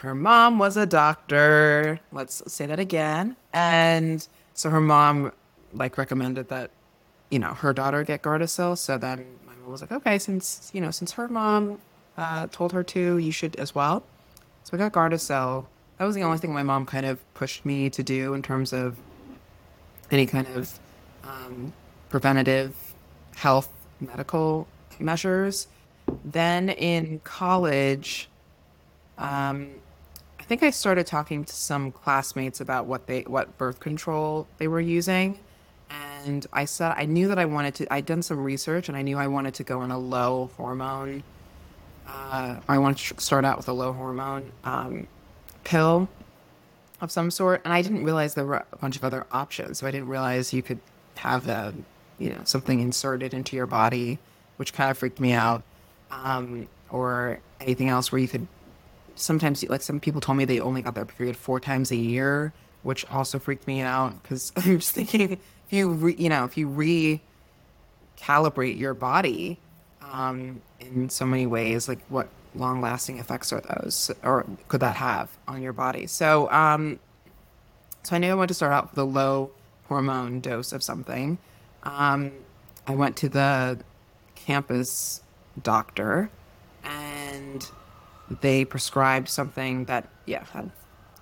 her 0.00 0.14
mom 0.14 0.58
was 0.58 0.76
a 0.76 0.86
doctor. 0.86 2.00
Let's 2.10 2.42
say 2.52 2.66
that 2.66 2.80
again. 2.80 3.36
And 3.52 4.26
so 4.54 4.70
her 4.70 4.80
mom 4.80 5.32
like 5.72 5.98
recommended 5.98 6.48
that 6.48 6.70
you 7.30 7.38
know 7.38 7.54
her 7.54 7.72
daughter 7.72 8.02
get 8.02 8.22
Gardasil. 8.22 8.78
So 8.78 8.98
then 8.98 9.24
my 9.46 9.54
mom 9.56 9.70
was 9.70 9.82
like, 9.82 9.92
okay, 9.92 10.18
since 10.18 10.70
you 10.72 10.80
know 10.80 10.90
since 10.90 11.12
her 11.12 11.28
mom 11.28 11.80
uh, 12.16 12.46
told 12.50 12.72
her 12.72 12.82
to, 12.82 13.18
you 13.18 13.30
should 13.30 13.56
as 13.56 13.74
well. 13.74 14.02
So 14.64 14.76
I 14.76 14.78
got 14.78 14.92
Gardasil. 14.92 15.66
That 15.98 16.04
was 16.06 16.14
the 16.14 16.22
only 16.22 16.38
thing 16.38 16.52
my 16.52 16.62
mom 16.62 16.86
kind 16.86 17.04
of 17.04 17.18
pushed 17.34 17.66
me 17.66 17.90
to 17.90 18.02
do 18.02 18.32
in 18.32 18.42
terms 18.42 18.72
of 18.72 18.96
any 20.10 20.24
kind 20.24 20.46
of 20.48 20.78
um, 21.24 21.74
preventative 22.08 22.74
health 23.36 23.68
medical 24.00 24.66
measures. 24.98 25.68
Then 26.24 26.70
in 26.70 27.20
college, 27.20 28.28
um, 29.18 29.68
think 30.50 30.62
I 30.64 30.70
started 30.70 31.06
talking 31.06 31.44
to 31.44 31.54
some 31.54 31.92
classmates 31.92 32.60
about 32.60 32.86
what 32.86 33.06
they 33.06 33.22
what 33.22 33.56
birth 33.56 33.78
control 33.78 34.48
they 34.58 34.66
were 34.66 34.80
using, 34.80 35.38
and 35.88 36.46
I 36.52 36.64
said 36.64 36.92
I 36.96 37.06
knew 37.06 37.28
that 37.28 37.38
I 37.38 37.44
wanted 37.44 37.74
to. 37.76 37.92
I'd 37.94 38.06
done 38.06 38.22
some 38.22 38.42
research, 38.42 38.88
and 38.88 38.98
I 38.98 39.02
knew 39.02 39.16
I 39.16 39.28
wanted 39.28 39.54
to 39.54 39.64
go 39.64 39.80
on 39.80 39.90
a 39.90 39.98
low 39.98 40.50
hormone 40.56 41.22
uh, 42.12 42.56
I 42.68 42.78
wanted 42.78 42.98
to 42.98 43.20
start 43.20 43.44
out 43.44 43.56
with 43.56 43.68
a 43.68 43.72
low 43.72 43.92
hormone 43.92 44.50
um, 44.64 45.06
pill 45.64 46.08
of 47.00 47.10
some 47.10 47.30
sort, 47.30 47.62
and 47.64 47.72
I 47.72 47.82
didn't 47.82 48.04
realize 48.04 48.34
there 48.34 48.44
were 48.44 48.64
a 48.72 48.76
bunch 48.76 48.96
of 48.96 49.04
other 49.04 49.26
options. 49.32 49.78
So 49.78 49.86
I 49.86 49.90
didn't 49.90 50.08
realize 50.08 50.52
you 50.52 50.62
could 50.62 50.80
have 51.16 51.48
a, 51.48 51.72
you 52.18 52.30
know, 52.30 52.40
something 52.44 52.80
inserted 52.80 53.32
into 53.32 53.56
your 53.56 53.66
body, 53.66 54.18
which 54.56 54.72
kind 54.72 54.90
of 54.90 54.98
freaked 54.98 55.20
me 55.20 55.32
out, 55.32 55.62
um, 56.10 56.68
or 56.90 57.38
anything 57.60 57.88
else 57.88 58.10
where 58.10 58.20
you 58.20 58.28
could. 58.28 58.46
Sometimes, 59.20 59.62
like 59.68 59.82
some 59.82 60.00
people 60.00 60.20
told 60.20 60.38
me, 60.38 60.44
they 60.44 60.60
only 60.60 60.82
got 60.82 60.94
their 60.94 61.04
period 61.04 61.36
four 61.36 61.60
times 61.60 61.90
a 61.90 61.96
year, 61.96 62.52
which 62.82 63.04
also 63.10 63.38
freaked 63.38 63.66
me 63.66 63.80
out 63.80 64.22
because 64.22 64.52
I'm 64.56 64.78
just 64.78 64.92
thinking 64.92 65.32
if 65.32 65.38
you, 65.68 65.90
re, 65.90 66.14
you 66.16 66.28
know, 66.28 66.44
if 66.44 66.56
you 66.56 66.68
recalibrate 66.68 68.78
your 68.78 68.94
body 68.94 69.58
um, 70.02 70.60
in 70.80 71.08
so 71.08 71.26
many 71.26 71.46
ways, 71.46 71.88
like 71.88 71.98
what 72.08 72.28
long 72.54 72.80
lasting 72.80 73.18
effects 73.18 73.52
are 73.52 73.60
those, 73.60 74.10
or 74.22 74.46
could 74.68 74.80
that 74.80 74.96
have 74.96 75.30
on 75.46 75.62
your 75.62 75.72
body? 75.72 76.06
So, 76.06 76.50
um, 76.50 76.98
so 78.02 78.16
I 78.16 78.18
knew 78.18 78.30
I 78.30 78.34
wanted 78.34 78.48
to 78.48 78.54
start 78.54 78.72
out 78.72 78.90
with 78.90 78.98
a 78.98 79.04
low 79.04 79.50
hormone 79.86 80.40
dose 80.40 80.72
of 80.72 80.82
something. 80.82 81.38
Um, 81.82 82.32
I 82.86 82.94
went 82.94 83.16
to 83.18 83.28
the 83.28 83.78
campus 84.34 85.22
doctor, 85.62 86.30
and 86.82 87.70
they 88.40 88.64
prescribed 88.64 89.28
something 89.28 89.84
that 89.86 90.08
yeah 90.26 90.44
had 90.52 90.70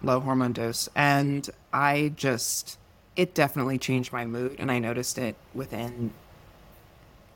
low 0.03 0.21
hormone 0.21 0.53
dose, 0.53 0.89
and 0.95 1.49
I 1.73 2.13
just 2.17 2.79
it 3.17 3.35
definitely 3.35 3.79
changed 3.79 4.13
my 4.13 4.25
mood, 4.25 4.57
and 4.59 4.71
I 4.71 4.79
noticed 4.79 5.19
it 5.19 5.37
within 5.55 6.13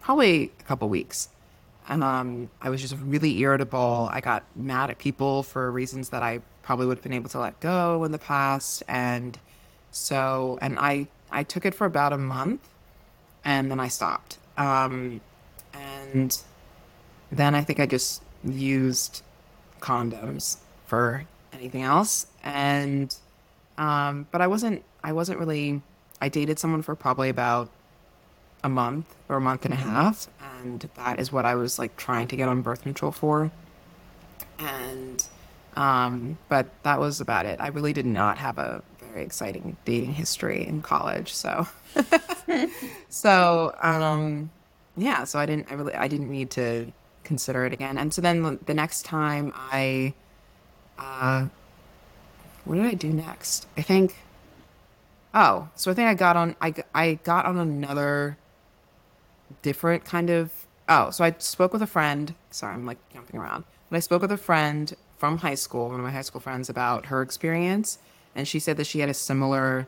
probably 0.00 0.52
a 0.58 0.62
couple 0.64 0.88
weeks 0.88 1.28
and 1.88 2.04
um, 2.04 2.50
I 2.60 2.70
was 2.70 2.80
just 2.80 2.96
really 3.02 3.38
irritable. 3.38 4.08
I 4.12 4.20
got 4.20 4.44
mad 4.54 4.90
at 4.90 4.98
people 4.98 5.42
for 5.42 5.70
reasons 5.70 6.10
that 6.10 6.22
I 6.22 6.40
probably 6.62 6.86
would 6.86 6.98
have 6.98 7.02
been 7.02 7.12
able 7.12 7.28
to 7.30 7.40
let 7.40 7.58
go 7.60 8.04
in 8.04 8.12
the 8.12 8.18
past, 8.18 8.82
and 8.88 9.38
so 9.90 10.58
and 10.62 10.78
I 10.78 11.08
I 11.30 11.42
took 11.42 11.64
it 11.64 11.74
for 11.74 11.86
about 11.86 12.12
a 12.12 12.18
month, 12.18 12.68
and 13.44 13.70
then 13.70 13.80
I 13.80 13.88
stopped. 13.88 14.38
Um, 14.56 15.20
and 15.74 16.38
then 17.30 17.54
I 17.54 17.62
think 17.62 17.80
I 17.80 17.86
just 17.86 18.22
used 18.44 19.22
condoms 19.82 20.56
for 20.86 21.24
anything 21.52 21.82
else, 21.82 22.26
and 22.42 23.14
um, 23.76 24.26
but 24.30 24.40
I 24.40 24.46
wasn't 24.46 24.82
I 25.04 25.12
wasn't 25.12 25.38
really 25.38 25.82
I 26.20 26.28
dated 26.28 26.58
someone 26.58 26.82
for 26.82 26.94
probably 26.94 27.28
about 27.28 27.68
a 28.64 28.68
month 28.68 29.14
or 29.28 29.36
a 29.36 29.40
month 29.40 29.64
and 29.64 29.74
a 29.74 29.76
half 29.76 30.28
and 30.62 30.88
that 30.94 31.18
is 31.18 31.32
what 31.32 31.44
I 31.44 31.54
was 31.54 31.78
like 31.78 31.96
trying 31.96 32.28
to 32.28 32.36
get 32.36 32.48
on 32.48 32.62
birth 32.62 32.82
control 32.82 33.12
for. 33.12 33.50
And 34.58 35.24
um, 35.76 36.38
but 36.48 36.66
that 36.82 37.00
was 37.00 37.20
about 37.20 37.46
it. 37.46 37.60
I 37.60 37.68
really 37.68 37.92
did 37.92 38.06
not 38.06 38.38
have 38.38 38.58
a 38.58 38.82
very 39.00 39.24
exciting 39.24 39.76
dating 39.84 40.12
history 40.12 40.66
in 40.66 40.82
college, 40.82 41.32
so 41.32 41.66
so 43.08 43.74
um, 43.82 44.50
yeah. 44.96 45.24
So 45.24 45.38
I 45.38 45.46
didn't. 45.46 45.70
I 45.70 45.74
really. 45.74 45.94
I 45.94 46.08
didn't 46.08 46.30
need 46.30 46.50
to 46.52 46.92
consider 47.24 47.64
it 47.64 47.72
again. 47.72 47.98
And 47.98 48.12
so 48.12 48.20
then 48.20 48.58
the 48.66 48.74
next 48.74 49.04
time 49.04 49.52
I, 49.54 50.14
uh, 50.98 51.46
what 52.64 52.76
did 52.76 52.84
I 52.84 52.94
do 52.94 53.12
next? 53.12 53.66
I 53.76 53.82
think. 53.82 54.16
Oh, 55.34 55.68
so 55.74 55.90
I 55.90 55.94
think 55.94 56.08
I 56.08 56.14
got 56.14 56.36
on. 56.36 56.56
I 56.60 56.74
I 56.94 57.14
got 57.24 57.46
on 57.46 57.56
another 57.58 58.36
different 59.60 60.04
kind 60.04 60.30
of 60.30 60.50
oh 60.88 61.10
so 61.10 61.24
i 61.24 61.34
spoke 61.38 61.72
with 61.72 61.82
a 61.82 61.86
friend 61.86 62.34
sorry 62.50 62.74
i'm 62.74 62.86
like 62.86 62.98
jumping 63.12 63.38
around 63.38 63.64
but 63.90 63.96
i 63.96 64.00
spoke 64.00 64.22
with 64.22 64.32
a 64.32 64.36
friend 64.36 64.94
from 65.18 65.38
high 65.38 65.54
school 65.54 65.88
one 65.88 66.00
of 66.00 66.04
my 66.04 66.10
high 66.10 66.22
school 66.22 66.40
friends 66.40 66.70
about 66.70 67.06
her 67.06 67.20
experience 67.20 67.98
and 68.34 68.48
she 68.48 68.58
said 68.58 68.76
that 68.76 68.86
she 68.86 69.00
had 69.00 69.08
a 69.08 69.14
similar 69.14 69.86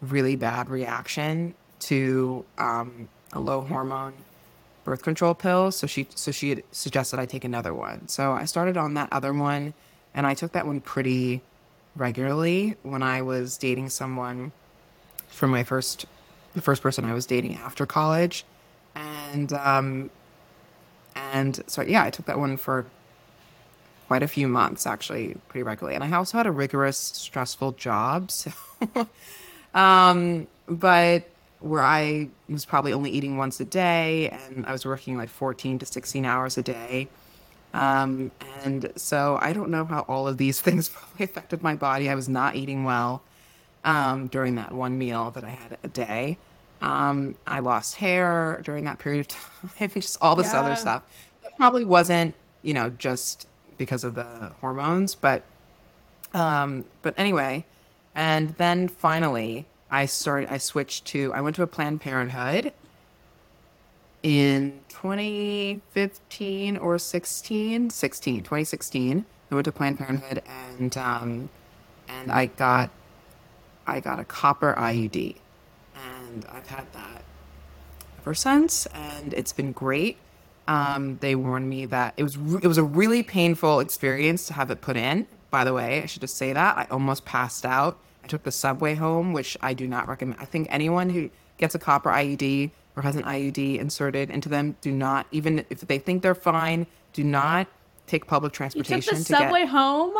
really 0.00 0.36
bad 0.36 0.68
reaction 0.68 1.54
to 1.78 2.44
um, 2.58 3.08
a 3.32 3.40
low 3.40 3.60
hormone 3.60 4.14
birth 4.88 5.02
control 5.02 5.34
pill 5.34 5.70
so 5.70 5.86
she 5.86 6.06
so 6.14 6.30
she 6.30 6.50
had 6.50 6.62
suggested 6.72 7.18
i 7.18 7.26
take 7.26 7.44
another 7.44 7.74
one 7.74 8.06
so 8.08 8.32
i 8.32 8.44
started 8.44 8.76
on 8.76 8.94
that 8.94 9.08
other 9.12 9.32
one 9.32 9.74
and 10.14 10.26
i 10.26 10.34
took 10.34 10.52
that 10.52 10.66
one 10.66 10.80
pretty 10.80 11.40
regularly 11.96 12.76
when 12.82 13.02
i 13.02 13.22
was 13.22 13.56
dating 13.56 13.88
someone 13.88 14.52
from 15.28 15.50
my 15.50 15.62
first 15.62 16.06
the 16.54 16.62
first 16.62 16.82
person 16.82 17.04
i 17.04 17.12
was 17.12 17.26
dating 17.26 17.56
after 17.56 17.86
college 17.86 18.44
and 18.94 19.52
um, 19.52 20.10
and 21.32 21.60
so 21.66 21.82
yeah, 21.82 22.04
I 22.04 22.10
took 22.10 22.26
that 22.26 22.38
one 22.38 22.56
for 22.56 22.86
quite 24.06 24.22
a 24.22 24.28
few 24.28 24.48
months, 24.48 24.86
actually, 24.86 25.36
pretty 25.48 25.62
regularly. 25.62 25.94
And 25.94 26.02
I 26.02 26.16
also 26.16 26.38
had 26.38 26.46
a 26.46 26.50
rigorous, 26.50 26.98
stressful 26.98 27.72
job, 27.72 28.30
so 28.30 28.50
um, 29.74 30.46
but 30.66 31.28
where 31.60 31.82
I 31.82 32.28
was 32.48 32.64
probably 32.64 32.92
only 32.92 33.10
eating 33.10 33.36
once 33.36 33.60
a 33.60 33.64
day, 33.64 34.28
and 34.28 34.64
I 34.66 34.72
was 34.72 34.84
working 34.86 35.16
like 35.16 35.28
14 35.28 35.78
to 35.80 35.86
16 35.86 36.24
hours 36.24 36.56
a 36.56 36.62
day. 36.62 37.08
Um, 37.74 38.30
and 38.64 38.92
so 38.96 39.38
I 39.40 39.52
don't 39.52 39.70
know 39.70 39.84
how 39.84 40.00
all 40.02 40.26
of 40.26 40.38
these 40.38 40.60
things 40.66 40.88
probably 40.88 41.24
affected 41.24 41.62
my 41.62 41.74
body. 41.74 42.08
I 42.08 42.14
was 42.14 42.28
not 42.28 42.56
eating 42.56 42.84
well 42.84 43.22
um, 43.84 44.28
during 44.28 44.54
that 44.56 44.72
one 44.72 44.98
meal 44.98 45.30
that 45.32 45.44
I 45.44 45.50
had 45.50 45.78
a 45.82 45.88
day. 45.88 46.38
Um, 46.80 47.34
I 47.46 47.58
lost 47.58 47.96
hair 47.96 48.60
during 48.64 48.84
that 48.84 48.98
period 48.98 49.26
of 49.62 49.74
time, 49.78 49.90
just 49.94 50.18
all 50.20 50.36
this 50.36 50.52
yeah. 50.52 50.60
other 50.60 50.76
stuff. 50.76 51.02
It 51.44 51.52
probably 51.56 51.84
wasn't, 51.84 52.34
you 52.62 52.74
know, 52.74 52.90
just 52.90 53.48
because 53.76 54.04
of 54.04 54.14
the 54.14 54.52
hormones, 54.60 55.14
but 55.14 55.42
um, 56.34 56.84
but 57.02 57.14
anyway, 57.16 57.64
and 58.14 58.50
then 58.56 58.88
finally 58.88 59.66
I 59.90 60.06
started 60.06 60.52
I 60.52 60.58
switched 60.58 61.04
to 61.06 61.32
I 61.34 61.40
went 61.40 61.56
to 61.56 61.62
a 61.62 61.66
Planned 61.66 62.00
Parenthood 62.00 62.72
in 64.22 64.80
2015 64.88 66.76
or 66.76 66.98
16, 66.98 67.90
16, 67.90 68.38
2016. 68.38 69.24
I 69.50 69.54
went 69.54 69.64
to 69.64 69.72
Planned 69.72 69.98
Parenthood 69.98 70.42
and 70.76 70.96
um, 70.96 71.48
and 72.08 72.30
I 72.30 72.46
got 72.46 72.90
I 73.86 74.00
got 74.00 74.18
a 74.18 74.24
copper 74.24 74.74
IUD 74.76 75.36
and 76.28 76.44
I've 76.50 76.66
had 76.66 76.92
that 76.92 77.22
ever 78.20 78.34
since, 78.34 78.86
and 78.86 79.32
it's 79.32 79.52
been 79.52 79.72
great. 79.72 80.18
Um, 80.66 81.16
they 81.20 81.34
warned 81.34 81.70
me 81.70 81.86
that 81.86 82.12
it 82.18 82.22
was 82.22 82.36
re- 82.36 82.60
it 82.62 82.66
was 82.66 82.76
a 82.76 82.82
really 82.82 83.22
painful 83.22 83.80
experience 83.80 84.46
to 84.48 84.52
have 84.52 84.70
it 84.70 84.82
put 84.82 84.96
in. 84.96 85.26
By 85.50 85.64
the 85.64 85.72
way, 85.72 86.02
I 86.02 86.06
should 86.06 86.20
just 86.20 86.36
say 86.36 86.52
that 86.52 86.76
I 86.76 86.86
almost 86.90 87.24
passed 87.24 87.64
out. 87.64 87.98
Took 88.28 88.42
the 88.42 88.52
subway 88.52 88.94
home, 88.94 89.32
which 89.32 89.56
I 89.60 89.74
do 89.74 89.88
not 89.88 90.08
recommend. 90.08 90.40
I 90.40 90.44
think 90.44 90.68
anyone 90.70 91.10
who 91.10 91.30
gets 91.56 91.74
a 91.74 91.78
copper 91.78 92.10
IUD 92.10 92.70
or 92.96 93.02
has 93.02 93.16
an 93.16 93.22
IUD 93.22 93.78
inserted 93.78 94.30
into 94.30 94.48
them, 94.48 94.76
do 94.80 94.92
not 94.92 95.26
even 95.30 95.64
if 95.70 95.80
they 95.80 95.98
think 95.98 96.22
they're 96.22 96.34
fine, 96.34 96.86
do 97.12 97.24
not 97.24 97.68
take 98.06 98.26
public 98.26 98.52
transportation. 98.52 98.96
You 98.96 99.02
took 99.02 99.18
the 99.18 99.24
subway 99.24 99.60
get... 99.60 99.68
home. 99.68 100.14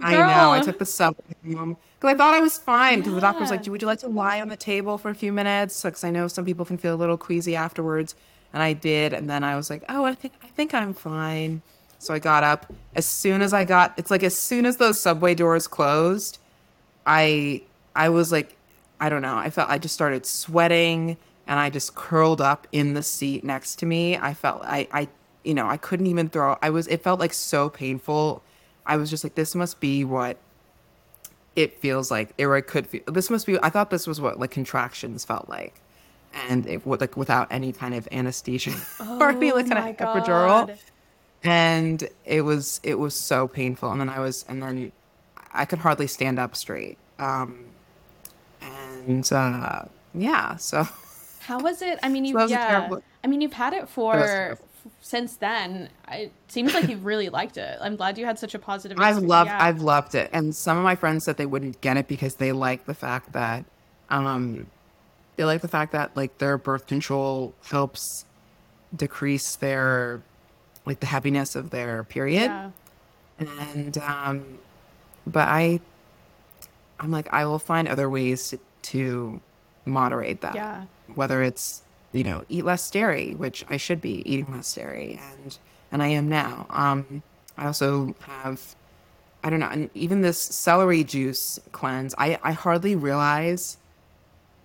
I 0.00 0.16
know. 0.16 0.52
I 0.52 0.60
took 0.60 0.78
the 0.78 0.86
subway 0.86 1.24
home 1.54 1.76
because 2.00 2.14
I 2.14 2.16
thought 2.16 2.34
I 2.34 2.40
was 2.40 2.58
fine. 2.58 2.98
Because 2.98 3.12
yeah. 3.12 3.16
the 3.16 3.20
doctor 3.20 3.40
was 3.40 3.50
like, 3.50 3.66
"Would 3.66 3.82
you 3.82 3.86
like 3.86 4.00
to 4.00 4.08
lie 4.08 4.40
on 4.40 4.48
the 4.48 4.56
table 4.56 4.98
for 4.98 5.10
a 5.10 5.14
few 5.14 5.32
minutes?" 5.32 5.82
Because 5.82 6.04
I 6.04 6.10
know 6.10 6.28
some 6.28 6.44
people 6.44 6.64
can 6.64 6.78
feel 6.78 6.94
a 6.94 6.96
little 6.96 7.16
queasy 7.16 7.54
afterwards, 7.54 8.14
and 8.52 8.62
I 8.62 8.72
did. 8.72 9.12
And 9.12 9.30
then 9.30 9.44
I 9.44 9.56
was 9.56 9.70
like, 9.70 9.84
"Oh, 9.88 10.04
I 10.04 10.14
think 10.14 10.34
I 10.42 10.48
think 10.48 10.74
I'm 10.74 10.94
fine." 10.94 11.62
So 11.98 12.12
I 12.12 12.18
got 12.18 12.42
up. 12.42 12.72
As 12.96 13.06
soon 13.06 13.42
as 13.42 13.52
I 13.52 13.64
got, 13.64 13.94
it's 13.96 14.10
like 14.10 14.24
as 14.24 14.36
soon 14.36 14.66
as 14.66 14.78
those 14.78 15.00
subway 15.00 15.34
doors 15.34 15.68
closed, 15.68 16.38
I 17.06 17.62
I 17.94 18.08
was 18.08 18.32
like, 18.32 18.56
I 19.00 19.08
don't 19.08 19.22
know. 19.22 19.36
I 19.36 19.50
felt 19.50 19.68
I 19.68 19.78
just 19.78 19.94
started 19.94 20.26
sweating, 20.26 21.16
and 21.46 21.58
I 21.58 21.70
just 21.70 21.94
curled 21.94 22.40
up 22.40 22.66
in 22.72 22.94
the 22.94 23.02
seat 23.02 23.44
next 23.44 23.76
to 23.76 23.86
me. 23.86 24.16
I 24.16 24.34
felt 24.34 24.62
I 24.64 24.88
I 24.92 25.08
you 25.44 25.54
know 25.54 25.66
I 25.66 25.76
couldn't 25.76 26.06
even 26.06 26.28
throw. 26.28 26.56
I 26.62 26.70
was. 26.70 26.86
It 26.88 27.02
felt 27.02 27.20
like 27.20 27.32
so 27.32 27.68
painful 27.68 28.42
I 28.86 28.96
was 28.96 29.10
just 29.10 29.24
like, 29.24 29.34
this 29.34 29.54
must 29.54 29.80
be 29.80 30.04
what 30.04 30.38
it 31.54 31.78
feels 31.78 32.10
like, 32.10 32.32
or 32.40 32.56
it 32.56 32.66
could 32.66 32.86
feel. 32.86 33.02
This 33.06 33.30
must 33.30 33.46
be. 33.46 33.58
I 33.62 33.70
thought 33.70 33.90
this 33.90 34.06
was 34.06 34.20
what 34.20 34.38
like 34.40 34.50
contractions 34.50 35.24
felt 35.24 35.48
like, 35.48 35.80
and 36.48 36.66
it 36.66 36.86
would 36.86 37.00
like 37.00 37.16
without 37.16 37.48
any 37.50 37.72
kind 37.72 37.94
of 37.94 38.08
anesthesia 38.10 38.72
oh, 39.00 39.18
or 39.20 39.30
any 39.30 39.52
oh 39.52 39.56
like 39.56 39.68
kind 39.68 39.90
of 39.90 39.96
God. 39.96 40.24
epidural. 40.24 40.78
And 41.44 42.08
it 42.24 42.42
was 42.42 42.80
it 42.82 42.98
was 42.98 43.14
so 43.14 43.48
painful, 43.48 43.90
and 43.90 44.00
then 44.00 44.08
I 44.08 44.20
was, 44.20 44.44
and 44.48 44.62
then 44.62 44.92
I 45.54 45.64
could 45.64 45.80
hardly 45.80 46.06
stand 46.06 46.38
up 46.38 46.56
straight. 46.56 46.98
Um, 47.18 47.66
and 48.60 49.30
uh, 49.32 49.84
yeah, 50.14 50.56
so 50.56 50.86
how 51.40 51.60
was 51.60 51.82
it? 51.82 51.98
I 52.02 52.08
mean, 52.08 52.24
you 52.24 52.38
so 52.38 52.46
yeah. 52.46 52.88
I 53.24 53.26
mean, 53.26 53.40
you've 53.40 53.52
had 53.52 53.72
it 53.72 53.88
for 53.88 54.58
since 55.00 55.36
then, 55.36 55.88
it 56.10 56.32
seems 56.48 56.74
like 56.74 56.88
you've 56.88 57.04
really 57.04 57.28
liked 57.28 57.56
it. 57.56 57.78
I'm 57.80 57.96
glad 57.96 58.18
you 58.18 58.26
had 58.26 58.38
such 58.38 58.54
a 58.54 58.58
positive. 58.58 58.98
I've 58.98 59.18
loved, 59.18 59.48
yeah. 59.48 59.62
I've 59.62 59.80
loved 59.80 60.14
it, 60.14 60.30
and 60.32 60.54
some 60.54 60.76
of 60.76 60.84
my 60.84 60.94
friends 60.94 61.24
said 61.24 61.36
they 61.36 61.46
wouldn't 61.46 61.80
get 61.80 61.96
it 61.96 62.08
because 62.08 62.36
they 62.36 62.52
like 62.52 62.86
the 62.86 62.94
fact 62.94 63.32
that, 63.32 63.64
um, 64.10 64.66
they 65.36 65.44
like 65.44 65.60
the 65.60 65.68
fact 65.68 65.92
that 65.92 66.16
like 66.16 66.38
their 66.38 66.58
birth 66.58 66.86
control 66.86 67.54
helps 67.70 68.24
decrease 68.94 69.56
their 69.56 70.22
like 70.84 71.00
the 71.00 71.06
heaviness 71.06 71.56
of 71.56 71.70
their 71.70 72.04
period. 72.04 72.42
Yeah. 72.44 72.70
And 73.38 73.98
um 73.98 74.58
but 75.26 75.48
I 75.48 75.80
I'm 77.00 77.10
like 77.10 77.32
I 77.32 77.44
will 77.46 77.58
find 77.58 77.88
other 77.88 78.08
ways 78.08 78.48
to, 78.50 78.58
to 78.82 79.40
moderate 79.84 80.40
that. 80.42 80.54
Yeah. 80.54 80.84
Whether 81.14 81.42
it's, 81.42 81.82
you 82.12 82.24
know, 82.24 82.44
eat 82.48 82.64
less 82.64 82.90
dairy, 82.90 83.34
which 83.34 83.64
I 83.68 83.76
should 83.76 84.00
be 84.00 84.22
eating 84.30 84.52
less 84.52 84.72
dairy 84.74 85.20
and 85.32 85.58
and 85.90 86.02
I 86.02 86.08
am 86.08 86.28
now. 86.28 86.66
Um 86.70 87.22
I 87.56 87.66
also 87.66 88.14
have 88.26 88.74
I 89.44 89.50
don't 89.50 89.58
know, 89.60 89.68
and 89.68 89.90
even 89.94 90.20
this 90.22 90.38
celery 90.40 91.02
juice 91.04 91.58
cleanse, 91.72 92.14
I 92.16 92.38
I 92.42 92.52
hardly 92.52 92.94
realize 92.96 93.76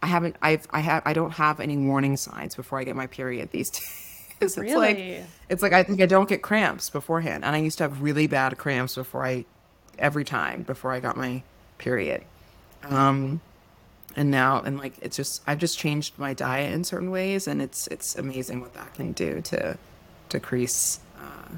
I 0.03 0.07
haven't 0.07 0.35
I've 0.41 0.67
I 0.69 0.81
have 0.81 1.01
I 1.05 1.13
don't 1.13 1.31
have 1.31 1.59
any 1.59 1.75
warning 1.77 2.15
signs 2.17 2.55
before 2.55 2.79
I 2.79 2.83
get 2.83 2.95
my 2.95 3.07
period 3.07 3.49
these 3.51 3.69
days. 3.71 4.03
it's 4.39 4.55
like 4.55 4.67
Really? 4.67 5.23
it's 5.49 5.63
like 5.63 5.73
I 5.73 5.81
think 5.81 5.99
I 6.01 6.05
don't 6.05 6.29
get 6.29 6.43
cramps 6.43 6.91
beforehand. 6.91 7.43
And 7.43 7.55
I 7.55 7.59
used 7.59 7.79
to 7.79 7.85
have 7.85 8.03
really 8.03 8.27
bad 8.27 8.57
cramps 8.59 8.93
before 8.95 9.25
I 9.25 9.45
every 9.99 10.23
time 10.25 10.63
before 10.63 10.91
I 10.91 10.99
got 10.99 11.17
my 11.17 11.43
period. 11.77 12.23
Um 12.83 13.41
and 14.15 14.31
now 14.31 14.61
and 14.61 14.77
like 14.77 14.93
it's 15.01 15.15
just 15.15 15.41
I've 15.45 15.59
just 15.59 15.77
changed 15.77 16.17
my 16.17 16.33
diet 16.33 16.73
in 16.73 16.83
certain 16.83 17.11
ways 17.11 17.47
and 17.47 17.61
it's 17.61 17.87
it's 17.87 18.15
amazing 18.15 18.61
what 18.61 18.73
that 18.73 18.93
can 18.93 19.11
do 19.11 19.41
to 19.41 19.77
decrease 20.29 20.99
uh 21.19 21.55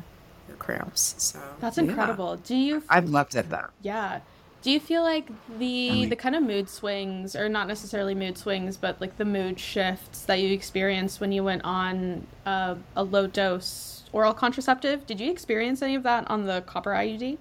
your 0.48 0.58
cramps. 0.58 1.16
So 1.18 1.40
That's 1.60 1.78
yeah. 1.78 1.84
incredible. 1.86 2.38
Do 2.38 2.56
you 2.56 2.84
I've 2.90 3.10
loved 3.10 3.36
it 3.36 3.50
though. 3.50 3.68
Yeah. 3.82 4.20
Do 4.62 4.72
you 4.72 4.82
feel 4.82 5.04
like 5.04 5.28
the 5.58 5.90
mean- 5.92 6.10
the 6.10 6.18
kind 6.18 6.36
of 6.36 6.44
mood 6.44 6.68
swings, 6.68 7.34
or 7.34 7.48
not 7.48 7.68
necessarily 7.70 8.14
mood 8.14 8.38
swings, 8.38 8.76
but 8.76 9.00
like 9.00 9.16
the 9.18 9.24
mood 9.24 9.58
shifts 9.58 10.24
that 10.24 10.42
you 10.42 10.54
experienced 10.54 11.22
when 11.22 11.32
you 11.32 11.46
went 11.46 11.64
on 11.64 12.28
uh, 12.46 12.76
a 12.94 13.04
low 13.04 13.26
dose 13.26 14.04
oral 14.12 14.34
contraceptive? 14.34 15.08
Did 15.08 15.22
you 15.22 15.32
experience 15.32 15.82
any 15.82 15.96
of 15.96 16.04
that 16.04 16.30
on 16.30 16.46
the 16.46 16.60
copper 16.66 16.92
IUD? 16.92 17.38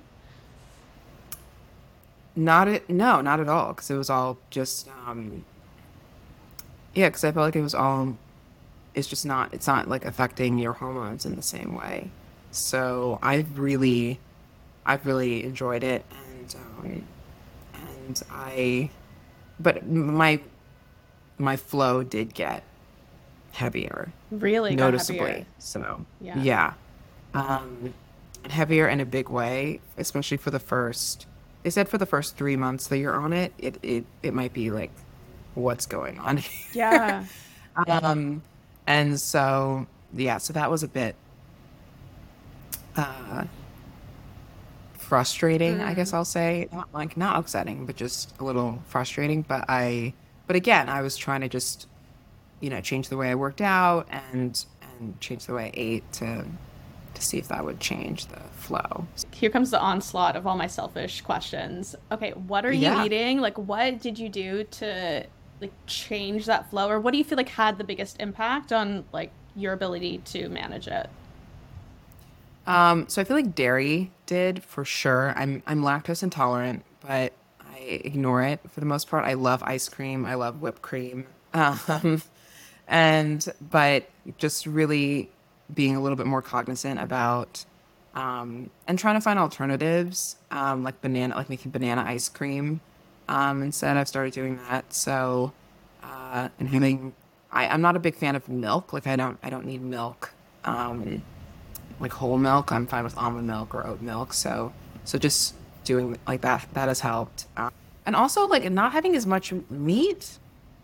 Not 2.39 2.69
it. 2.69 2.89
No, 2.89 3.21
not 3.21 3.41
at 3.41 3.49
all. 3.49 3.73
Because 3.73 3.91
it 3.91 3.97
was 3.97 4.09
all 4.11 4.39
just. 4.51 4.89
um 5.07 5.45
Yeah, 6.95 7.09
because 7.09 7.25
I 7.25 7.33
felt 7.33 7.45
like 7.47 7.57
it 7.57 7.63
was 7.63 7.75
all. 7.75 8.17
It's 8.95 9.09
just 9.09 9.27
not. 9.27 9.53
It's 9.53 9.67
not 9.67 9.89
like 9.89 10.05
affecting 10.05 10.59
your 10.59 10.75
hormones 10.75 11.27
in 11.27 11.35
the 11.37 11.43
same 11.43 11.75
way. 11.75 12.11
So 12.53 13.19
I've 13.23 13.59
really, 13.59 14.21
I've 14.87 15.05
really 15.05 15.43
enjoyed 15.45 15.83
it, 15.83 16.05
and 16.11 16.55
um, 16.55 17.05
and 18.07 18.23
I, 18.31 18.91
but 19.61 19.87
my, 19.87 20.41
my 21.39 21.57
flow 21.57 22.03
did 22.03 22.33
get 22.35 22.63
heavier 23.53 24.13
Really 24.31 24.75
noticeably. 24.77 25.19
heavier. 25.29 25.47
So 25.59 26.07
Yeah. 26.21 26.39
yeah, 26.41 26.73
um, 27.35 27.93
heavier 28.49 28.89
in 28.89 29.01
a 29.01 29.05
big 29.07 29.29
way, 29.29 29.81
especially 29.99 30.37
for 30.39 30.51
the 30.51 30.61
first. 30.61 31.27
They 31.63 31.71
said 31.71 31.89
for 31.89 31.99
the 31.99 32.07
first 32.07 32.37
three 32.37 32.57
months 32.57 32.87
that 32.89 32.99
you're 32.99 33.15
on 33.15 33.33
it, 33.33 33.53
it 33.59 33.79
it, 33.83 34.05
it 34.23 34.35
might 34.35 34.53
be 34.53 34.71
like, 34.71 34.93
what's 35.55 35.87
going 35.87 36.19
on? 36.19 36.43
Yeah. 36.73 37.25
um, 37.87 38.43
and 38.87 39.21
so 39.21 39.87
yeah, 40.15 40.39
so 40.39 40.53
that 40.53 40.71
was 40.71 40.83
a 40.83 40.89
bit 40.89 41.15
uh, 42.97 43.45
frustrating, 44.95 45.81
I 45.81 45.95
guess 45.95 46.13
I'll 46.13 46.25
say. 46.25 46.69
Not 46.73 46.89
like 46.93 47.17
not 47.17 47.39
upsetting, 47.39 47.87
but 47.87 47.97
just 47.97 48.39
a 48.41 48.45
little 48.45 48.83
frustrating. 48.89 49.43
But 49.43 49.65
I, 49.69 50.13
but 50.47 50.57
again, 50.57 50.89
I 50.89 51.03
was 51.03 51.17
trying 51.17 51.41
to 51.43 51.49
just, 51.49 51.87
you 52.61 52.71
know, 52.71 52.81
change 52.81 53.09
the 53.09 53.17
way 53.17 53.31
I 53.31 53.35
worked 53.35 53.61
out 53.61 54.09
and 54.33 54.65
and 54.99 55.21
change 55.21 55.47
the 55.47 55.55
way 55.55 55.67
I 55.67 55.71
ate 55.75 56.13
to 56.15 56.45
to 57.19 57.27
see 57.27 57.39
if 57.39 57.49
that 57.49 57.65
would 57.65 57.81
change 57.81 58.27
the 58.27 58.41
flow. 58.53 59.07
Here 59.33 59.51
comes 59.51 59.71
the 59.71 59.81
onslaught 59.81 60.37
of 60.37 60.47
all 60.47 60.57
my 60.57 60.67
selfish 60.67 61.21
questions. 61.21 61.95
Okay, 62.13 62.31
what 62.33 62.65
are 62.65 62.73
you 62.73 62.83
Yeah. 62.83 63.05
eating? 63.05 63.41
Like, 63.41 63.59
what 63.59 64.01
did 64.01 64.19
you 64.19 64.29
do 64.29 64.65
to 64.65 65.27
like 65.61 65.73
change 65.87 66.47
that 66.47 66.71
flow, 66.71 66.89
or 66.89 67.01
what 67.01 67.11
do 67.13 67.19
you 67.19 67.25
feel 67.25 67.37
like 67.37 67.49
had 67.49 67.79
the 67.79 67.85
biggest 67.85 68.21
impact 68.21 68.73
on 68.73 69.05
like 69.13 69.31
your 69.57 69.73
ability 69.73 70.19
to 70.27 70.49
manage 70.49 70.87
it? 70.87 71.11
Um, 72.67 73.09
so 73.09 73.21
I 73.21 73.25
feel 73.25 73.37
like 73.37 73.55
dairy 73.55 74.11
did 74.27 74.63
for 74.63 74.85
sure. 74.85 75.33
I'm 75.37 75.63
I'm 75.67 75.83
lactose 75.83 76.23
intolerant, 76.23 76.85
but 77.01 77.33
I 77.61 77.79
ignore 77.79 78.43
it 78.43 78.61
for 78.71 78.81
the 78.81 78.87
most 78.87 79.09
part. 79.09 79.25
I 79.25 79.35
love 79.35 79.63
ice 79.65 79.89
cream. 79.89 80.25
I 80.27 80.35
love 80.35 80.61
whipped 80.61 80.83
cream. 80.83 81.27
Um, 81.55 82.23
and 82.87 83.47
but 83.71 84.09
just 84.37 84.67
really 84.67 85.31
being 85.75 85.97
a 85.97 86.01
little 86.01 86.17
bit 86.17 86.27
more 86.27 86.43
cognizant 86.43 87.01
about 87.01 87.65
um, 88.15 88.71
and 88.87 88.99
trying 88.99 89.15
to 89.15 89.21
find 89.21 89.39
alternatives, 89.39 90.37
um, 90.51 90.83
like 90.83 91.01
banana, 91.01 91.37
like 91.37 91.49
making 91.49 91.71
banana 91.71 92.05
ice 92.07 92.29
cream. 92.29 92.81
Um, 93.29 93.63
instead, 93.63 93.97
I've 93.97 94.09
started 94.09 94.33
doing 94.33 94.59
that. 94.69 94.93
So, 94.93 95.53
uh, 96.03 96.49
and 96.59 96.69
having, 96.69 97.13
I, 97.53 97.69
I'm 97.69 97.81
not 97.81 97.95
a 97.97 98.01
big 98.01 98.17
fan 98.17 98.35
of 98.35 98.49
milk. 98.49 98.93
Like 98.93 99.07
I 99.07 99.17
don't, 99.17 99.39
I 99.43 99.51
don't 99.51 99.67
need 99.67 99.83
milk. 99.83 100.33
Um, 100.65 101.23
like 102.01 102.13
whole 102.13 102.39
milk. 102.39 102.73
I'm 102.73 102.87
fine 102.87 103.05
with 103.05 103.17
almond 103.17 103.47
milk 103.47 103.75
or 103.75 103.87
oat 103.87 104.01
milk. 104.01 104.33
So, 104.33 104.73
so 105.05 105.19
just 105.19 105.55
doing 105.85 106.19
like 106.27 106.41
that, 106.41 106.67
that 106.73 106.89
has 106.89 107.01
helped. 107.01 107.47
Um, 107.57 107.71
and 108.07 108.17
also 108.17 108.47
like 108.47 108.69
not 108.73 108.93
having 108.93 109.15
as 109.15 109.27
much 109.27 109.53
meat 109.71 110.39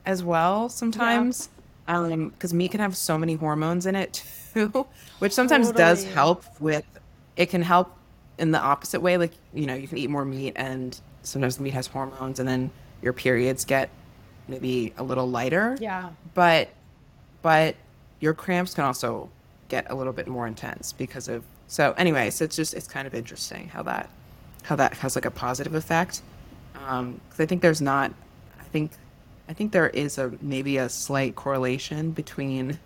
as 0.07 0.23
well 0.23 0.69
sometimes. 0.69 1.49
Um, 1.87 2.31
because 2.31 2.55
meat 2.55 2.71
can 2.71 2.81
have 2.81 2.97
so 2.97 3.19
many 3.19 3.35
hormones 3.35 3.85
in 3.87 3.95
it 3.95 4.25
too, 4.55 4.87
which 5.19 5.33
sometimes 5.33 5.71
does 5.73 6.05
help 6.05 6.45
with, 6.61 6.85
it 7.37 7.51
can 7.51 7.61
help 7.63 7.95
in 8.39 8.51
the 8.53 8.59
opposite 8.61 9.01
way. 9.01 9.17
Like, 9.19 9.33
you 9.53 9.67
know, 9.67 9.75
you 9.75 9.87
can 9.87 9.99
eat 9.99 10.09
more 10.11 10.25
meat 10.25 10.55
and 10.57 10.99
sometimes 11.23 11.57
the 11.59 11.63
meat 11.63 11.75
has 11.75 11.87
hormones 11.87 12.39
and 12.41 12.49
then 12.49 12.71
your 13.03 13.13
periods 13.13 13.65
get 13.65 13.91
maybe 14.49 14.93
a 14.99 15.03
little 15.03 15.29
lighter 15.29 15.77
Yeah. 15.81 16.11
but 16.35 16.69
but 17.43 17.77
your 18.21 18.35
cramps 18.35 18.75
can 18.75 18.85
also 18.85 19.31
get 19.69 19.91
a 19.91 19.95
little 19.95 20.13
bit 20.13 20.27
more 20.29 20.47
intense 20.47 20.93
because 20.93 21.29
of 21.29 21.43
so 21.67 21.93
anyways 21.97 22.41
it's 22.43 22.55
just 22.57 22.75
it's 22.75 22.87
kind 22.87 23.07
of 23.07 23.15
interesting 23.15 23.69
how 23.69 23.83
that 23.85 24.11
how 24.65 24.77
that 24.77 24.93
has 24.95 25.15
like 25.17 25.25
a 25.25 25.31
positive 25.31 25.75
effect 25.75 26.21
Um, 26.87 27.21
because 27.29 27.41
i 27.43 27.47
think 27.47 27.63
there's 27.63 27.81
not 27.81 28.13
i 28.61 28.65
think 28.65 28.93
i 29.49 29.53
think 29.53 29.73
there 29.73 29.89
is 29.89 30.19
a 30.19 30.33
maybe 30.41 30.77
a 30.77 30.89
slight 30.89 31.35
correlation 31.35 32.11
between 32.11 32.79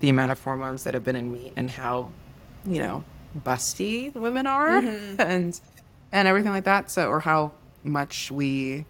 the 0.00 0.08
amount 0.08 0.30
of 0.30 0.42
hormones 0.42 0.84
that 0.84 0.94
have 0.94 1.04
been 1.04 1.16
in 1.16 1.32
meat 1.32 1.52
and 1.56 1.70
how 1.70 2.10
you 2.64 2.78
know 2.78 3.04
busty 3.44 4.12
women 4.14 4.46
are 4.46 4.78
and 5.18 5.60
and 6.12 6.28
everything 6.28 6.52
like 6.52 6.64
that. 6.64 6.90
So 6.90 7.08
or 7.08 7.20
how 7.20 7.52
much 7.84 8.30
we 8.30 8.84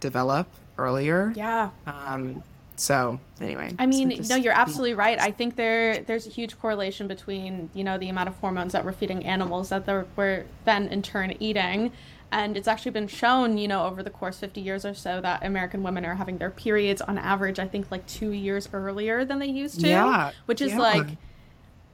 develop 0.00 0.48
earlier. 0.78 1.32
Yeah. 1.36 1.70
um, 1.86 2.42
so 2.76 3.20
anyway, 3.40 3.70
I 3.78 3.84
so 3.84 3.88
mean, 3.88 4.10
just 4.16 4.30
no, 4.30 4.36
you're 4.36 4.54
absolutely 4.54 4.94
right. 4.94 5.20
I 5.20 5.30
think 5.30 5.56
there 5.56 5.98
there's 5.98 6.26
a 6.26 6.30
huge 6.30 6.58
correlation 6.58 7.06
between 7.06 7.70
you 7.74 7.84
know 7.84 7.98
the 7.98 8.08
amount 8.08 8.28
of 8.28 8.36
hormones 8.36 8.72
that 8.72 8.84
we're 8.84 8.92
feeding 8.92 9.24
animals 9.24 9.68
that 9.68 9.86
they're, 9.86 10.06
we're 10.16 10.46
then 10.64 10.88
in 10.88 11.02
turn 11.02 11.34
eating, 11.38 11.92
and 12.32 12.56
it's 12.56 12.66
actually 12.66 12.90
been 12.90 13.06
shown 13.06 13.58
you 13.58 13.68
know 13.68 13.86
over 13.86 14.02
the 14.02 14.10
course 14.10 14.38
50 14.40 14.60
years 14.60 14.84
or 14.84 14.94
so 14.94 15.20
that 15.20 15.44
American 15.44 15.82
women 15.82 16.04
are 16.04 16.16
having 16.16 16.38
their 16.38 16.50
periods 16.50 17.00
on 17.00 17.18
average 17.18 17.58
I 17.58 17.68
think 17.68 17.90
like 17.90 18.04
two 18.06 18.32
years 18.32 18.68
earlier 18.72 19.24
than 19.24 19.38
they 19.38 19.46
used 19.46 19.80
to. 19.80 19.88
Yeah, 19.88 20.32
which 20.46 20.60
is 20.60 20.72
yeah. 20.72 20.78
like. 20.78 21.06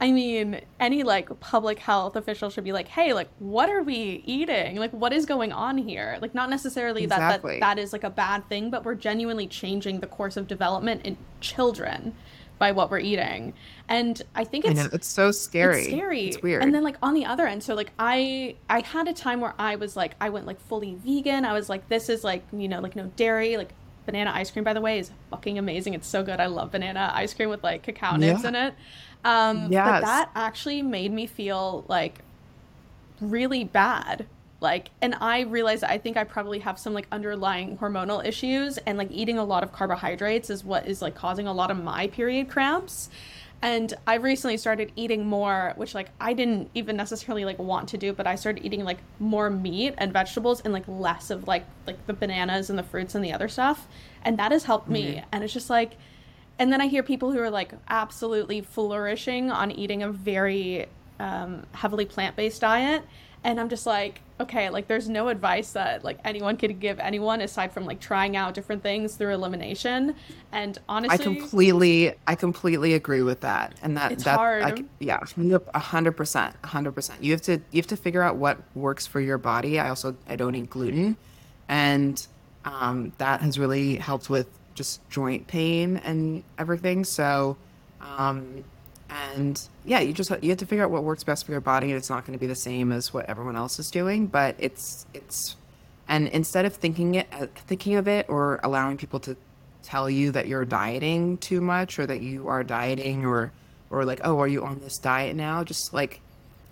I 0.01 0.13
mean, 0.13 0.61
any 0.79 1.03
like 1.03 1.41
public 1.41 1.81
health 1.81 2.15
official 2.15 2.51
should 2.51 2.63
be 2.63 2.71
like, 2.71 2.87
"Hey, 2.87 3.13
like, 3.13 3.29
what 3.41 3.69
are 3.69 3.83
we 3.83 4.23
eating? 4.25 4.77
Like, 4.77 4.93
what 4.93 5.13
is 5.13 5.27
going 5.27 5.51
on 5.51 5.77
here? 5.77 6.19
Like, 6.23 6.37
not 6.37 6.51
necessarily 6.51 7.05
that 7.07 7.43
that 7.43 7.59
that 7.59 7.79
is 7.81 7.93
like 7.93 8.05
a 8.05 8.11
bad 8.11 8.49
thing, 8.49 8.71
but 8.71 8.85
we're 8.85 8.95
genuinely 8.95 9.49
changing 9.49 9.99
the 9.99 10.07
course 10.07 10.37
of 10.37 10.47
development 10.47 11.05
in 11.05 11.17
children 11.41 12.15
by 12.59 12.73
what 12.73 12.91
we're 12.91 12.99
eating. 12.99 13.55
And 13.89 14.21
I 14.35 14.45
think 14.45 14.67
I 14.67 14.71
it's 14.71 14.81
know 14.81 14.89
it's 14.93 15.07
so 15.07 15.31
scary. 15.31 15.79
it's 15.83 15.89
scary. 15.89 16.25
It's 16.29 16.43
weird. 16.43 16.63
And 16.63 16.75
then 16.75 16.83
like 16.83 16.97
on 17.03 17.15
the 17.15 17.25
other 17.25 17.47
end, 17.47 17.63
so 17.63 17.75
like 17.75 17.91
I 17.99 18.57
I 18.69 18.81
had 18.81 19.09
a 19.09 19.13
time 19.13 19.41
where 19.41 19.55
I 19.59 19.77
was 19.77 19.97
like 19.97 20.15
I 20.21 20.31
went 20.31 20.47
like 20.47 20.61
fully 20.61 20.95
vegan. 20.95 21.45
I 21.45 21.53
was 21.53 21.69
like 21.69 21.89
this 21.89 22.09
is 22.09 22.25
like, 22.25 22.45
you 22.53 22.69
know, 22.69 22.81
like 22.81 22.97
no 22.97 23.07
dairy, 23.17 23.57
like 23.57 23.73
banana 24.07 24.31
ice 24.35 24.51
cream 24.51 24.65
by 24.65 24.73
the 24.73 24.81
way 24.81 24.99
is 24.99 25.11
fucking 25.31 25.59
amazing. 25.59 25.95
It's 25.95 26.07
so 26.09 26.23
good. 26.23 26.41
I 26.41 26.47
love 26.47 26.73
banana 26.73 27.11
ice 27.15 27.35
cream 27.35 27.49
with 27.51 27.63
like 27.63 27.83
cacao 27.83 28.17
nibs 28.17 28.43
Yeah. 28.43 28.49
in 28.49 28.55
it. 28.55 28.75
Um 29.25 29.63
but 29.71 30.01
that 30.01 30.31
actually 30.35 30.83
made 30.83 31.13
me 31.13 31.27
feel 31.27 31.85
like 31.89 32.21
really 33.21 33.65
bad 33.65 34.27
like 34.61 34.91
and 35.01 35.15
i 35.21 35.41
realized 35.41 35.85
i 35.85 35.97
think 35.99 36.17
i 36.17 36.25
probably 36.25 36.59
have 36.59 36.79
some 36.79 36.93
like 36.93 37.07
underlying 37.13 37.77
hormonal 37.79 38.25
issues 38.25 38.79
and 38.79 38.99
like 38.99 39.11
eating 39.11 39.39
a 39.39 39.45
lot 39.45 39.63
of 39.63 39.73
carbohydrates 39.73 40.51
is 40.51 40.65
what 40.65 40.87
is 40.87 41.01
like 41.01 41.15
causing 41.15 41.47
a 41.47 41.53
lot 41.53 41.71
of 41.71 41.83
my 41.83 42.07
period 42.09 42.49
cramps. 42.49 43.09
And 43.61 43.93
i've 44.07 44.23
recently 44.23 44.57
started 44.57 44.93
eating 44.95 45.27
more 45.27 45.73
which 45.77 45.93
like 45.93 46.11
i 46.21 46.33
didn't 46.33 46.71
even 46.75 46.97
necessarily 46.97 47.45
like 47.45 47.59
want 47.59 47.89
to 47.89 47.99
do 47.99 48.13
but 48.13 48.25
i 48.25 48.37
started 48.37 48.65
eating 48.65 48.85
like 48.85 48.99
more 49.19 49.51
meat 49.51 49.95
and 49.99 50.13
vegetables 50.13 50.61
and 50.61 50.73
like 50.73 50.87
less 50.87 51.31
of 51.31 51.49
like 51.49 51.65
like 51.85 52.07
the 52.07 52.13
bananas 52.13 52.71
and 52.71 52.79
the 52.79 52.85
fruits 52.85 53.17
and 53.17 53.25
the 53.25 53.33
other 53.33 53.49
stuff. 53.49 53.89
And 54.23 54.39
that 54.39 54.53
has 54.53 54.65
helped 54.65 54.89
me. 54.89 55.25
And 55.33 55.43
it's 55.43 55.53
just 55.53 55.71
like 55.71 55.97
and 56.61 56.73
then 56.73 56.81
I 56.81 56.87
hear 56.89 57.05
people 57.05 57.33
who 57.33 57.41
are 57.41 57.51
like 57.51 57.73
absolutely 57.89 58.61
flourishing 58.61 59.51
on 59.51 59.71
eating 59.71 60.03
a 60.03 60.11
very 60.11 60.87
um, 61.21 61.67
heavily 61.73 62.05
plant-based 62.05 62.61
diet. 62.61 63.03
And 63.45 63.61
i'm 63.61 63.69
just 63.69 63.87
like 63.87 64.21
okay 64.41 64.71
like 64.71 64.87
there's 64.87 65.09
no 65.09 65.29
advice 65.29 65.73
that 65.73 66.05
like 66.05 66.19
anyone 66.25 66.57
could 66.57 66.79
give 66.81 66.99
anyone 67.01 67.41
aside 67.41 67.73
from 67.73 67.85
like 67.85 68.01
trying 68.01 68.37
out 68.37 68.55
different 68.55 68.83
things 68.83 69.15
through 69.17 69.35
elimination 69.35 70.15
and 70.53 70.79
honestly 70.89 71.15
I 71.15 71.19
completely, 71.19 72.15
I 72.27 72.35
completely 72.35 72.95
agree 72.95 73.23
with 73.23 73.41
that, 73.41 73.75
and 73.83 73.97
that 73.97 74.13
it's 74.13 74.25
that 74.25 74.37
hard 74.37 74.63
I 74.63 74.85
yeah, 74.99 75.21
a 75.75 75.79
hundred 75.79 76.13
percent, 76.13 76.57
a 76.65 76.67
hundred 76.67 76.93
percent. 76.93 77.23
You 77.23 77.33
have 77.33 77.43
to 77.43 77.61
you 77.71 77.77
have 77.77 77.87
to 77.89 77.97
figure 77.97 78.23
out 78.23 78.37
what 78.37 78.59
works 78.75 79.07
for 79.07 79.21
your 79.21 79.39
body. 79.39 79.79
I 79.79 79.89
also 79.89 80.17
I 80.29 80.37
don't 80.37 80.55
eat 80.55 80.71
gluten, 80.71 81.17
and 81.69 82.27
um, 82.65 83.13
that 83.19 83.41
has 83.43 83.59
really 83.59 83.97
helped 83.97 84.31
with 84.31 84.47
just 84.75 85.07
joint 85.11 85.47
pain 85.47 85.99
and 85.99 86.43
everything. 86.59 87.05
So, 87.05 87.57
um, 88.01 88.65
and 89.11 89.61
yeah, 89.85 90.01
you 90.01 90.13
just 90.13 90.31
you 90.43 90.51
have 90.51 90.59
to 90.59 90.67
figure 90.67 90.85
out 90.85 90.91
what 90.91 91.03
works 91.03 91.25
best 91.25 91.47
for 91.47 91.53
your 91.53 91.61
body, 91.61 91.89
and 91.89 91.97
it's 91.97 92.11
not 92.11 92.27
going 92.27 92.39
to 92.39 92.41
be 92.41 92.47
the 92.47 92.55
same 92.55 92.93
as 92.93 93.13
what 93.13 93.27
everyone 93.27 93.57
else 93.57 93.79
is 93.79 93.91
doing, 93.91 94.27
but 94.27 94.55
it's 94.59 95.07
it's 95.15 95.57
and 96.09 96.29
instead 96.29 96.65
of 96.65 96.75
thinking 96.75 97.15
it 97.15 97.27
uh, 97.33 97.47
thinking 97.55 97.97
of 97.97 98.09
it 98.09 98.27
or 98.29 98.61
allowing 98.63 98.97
people 98.97 99.21
to 99.21 99.37
tell 99.83 100.11
you 100.11 100.31
that 100.33 100.47
you're 100.47 100.65
dieting 100.65 101.39
too 101.39 101.61
much 101.61 101.99
or 101.99 102.07
that 102.07 102.21
you 102.21 102.49
are 102.49 102.63
dieting 102.63 103.25
or 103.25 103.53
or 103.91 104.05
like 104.05 104.21
oh 104.25 104.39
are 104.39 104.49
you 104.49 104.65
on 104.65 104.81
this 104.81 104.99
diet 104.99 105.35
now? 105.35 105.65
Just 105.65 105.95
like 105.95 106.21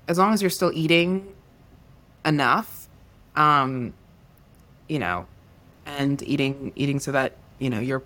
as 0.09 0.18
long 0.18 0.34
as 0.34 0.43
you're 0.43 0.51
still 0.51 0.72
eating 0.72 1.32
enough 2.24 2.89
um 3.37 3.93
you 4.89 4.99
know 4.99 5.26
and 5.87 6.22
eating 6.22 6.72
eating 6.74 6.99
so 6.99 7.12
that 7.12 7.37
you 7.59 7.70
know 7.70 7.78
you're 7.78 8.03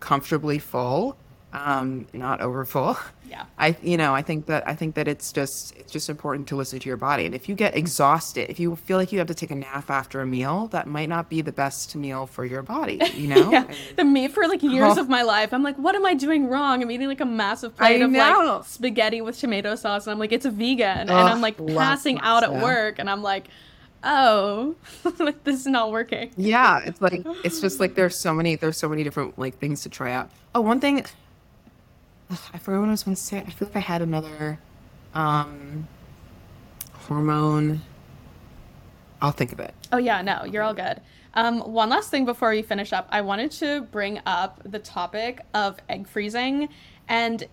comfortably 0.00 0.58
full 0.58 1.16
um 1.52 2.06
not 2.12 2.40
over 2.40 2.64
full. 2.64 2.98
Yeah. 3.30 3.44
I 3.58 3.76
you 3.82 3.96
know 3.96 4.14
i 4.14 4.22
think 4.22 4.46
that 4.46 4.66
i 4.68 4.74
think 4.74 4.94
that 4.94 5.08
it's 5.08 5.32
just 5.32 5.74
it's 5.76 5.90
just 5.90 6.08
important 6.08 6.46
to 6.48 6.56
listen 6.56 6.78
to 6.80 6.88
your 6.88 6.96
body. 6.96 7.24
And 7.26 7.34
if 7.34 7.48
you 7.48 7.54
get 7.54 7.76
exhausted 7.76 8.50
if 8.50 8.60
you 8.60 8.76
feel 8.76 8.98
like 8.98 9.10
you 9.12 9.18
have 9.18 9.28
to 9.28 9.34
take 9.34 9.50
a 9.50 9.54
nap 9.54 9.90
after 9.90 10.20
a 10.20 10.26
meal 10.26 10.68
that 10.68 10.86
might 10.86 11.08
not 11.08 11.28
be 11.28 11.40
the 11.42 11.52
best 11.52 11.96
meal 11.96 12.26
for 12.26 12.44
your 12.44 12.62
body 12.62 13.00
you 13.14 13.28
know? 13.34 13.50
Yeah. 13.50 13.64
And- 13.64 13.76
the 13.96 14.04
me 14.04 14.28
for 14.28 14.46
like 14.46 14.62
years 14.62 14.96
Oh. 14.96 15.00
of 15.00 15.08
my 15.08 15.22
life 15.22 15.52
i'm 15.52 15.62
like 15.62 15.76
what 15.76 15.94
am 15.94 16.04
i 16.06 16.14
doing 16.14 16.48
wrong? 16.48 16.82
I'm 16.82 16.90
eating 16.90 17.08
like 17.08 17.20
a 17.20 17.24
massive 17.26 17.76
plate 17.76 18.02
of 18.02 18.12
like 18.12 18.64
spaghetti 18.64 19.20
with 19.22 19.38
tomato 19.38 19.74
sauce 19.76 20.06
and 20.06 20.12
i'm 20.12 20.18
like 20.18 20.32
it's 20.32 20.46
a 20.46 20.50
vegan. 20.50 20.86
And 21.08 21.10
i'm 21.10 21.40
like 21.40 21.56
passing 21.66 22.18
out 22.20 22.42
at 22.44 22.52
work 22.52 22.98
and 22.98 23.08
i'm 23.08 23.22
like 23.22 23.48
oh 24.04 24.76
like 25.18 25.42
this 25.44 25.58
is 25.60 25.66
not 25.66 25.90
working. 25.90 26.30
Yeah, 26.36 26.80
it's 26.84 27.00
like 27.00 27.22
it's 27.42 27.60
just 27.60 27.80
like 27.80 27.94
there's 27.96 28.20
so 28.20 28.32
many 28.32 28.54
there's 28.56 28.76
so 28.76 28.88
many 28.88 29.02
different 29.02 29.36
like 29.38 29.58
things 29.58 29.82
to 29.82 29.88
try 29.88 30.12
out. 30.12 30.30
Oh, 30.54 30.60
one 30.60 30.80
thing 30.80 31.04
I 32.30 32.58
forgot 32.58 32.80
what 32.80 32.88
I 32.88 32.92
was 32.92 33.04
going 33.04 33.14
to 33.14 33.20
say. 33.22 33.38
I 33.38 33.50
feel 33.50 33.68
like 33.68 33.76
I 33.76 33.80
had 33.80 34.02
another 34.02 34.58
um 35.14 35.88
hormone. 36.92 37.82
I'll 39.20 39.30
think 39.30 39.52
of 39.52 39.60
it. 39.60 39.74
Oh 39.92 39.98
yeah, 39.98 40.22
no, 40.22 40.44
you're 40.44 40.62
all 40.62 40.74
good. 40.74 41.00
Um, 41.34 41.60
one 41.60 41.90
last 41.90 42.10
thing 42.10 42.24
before 42.24 42.50
we 42.50 42.62
finish 42.62 42.92
up, 42.92 43.06
I 43.10 43.20
wanted 43.20 43.50
to 43.52 43.82
bring 43.82 44.20
up 44.26 44.60
the 44.64 44.78
topic 44.78 45.40
of 45.54 45.78
egg 45.88 46.08
freezing, 46.08 46.68
and 47.08 47.46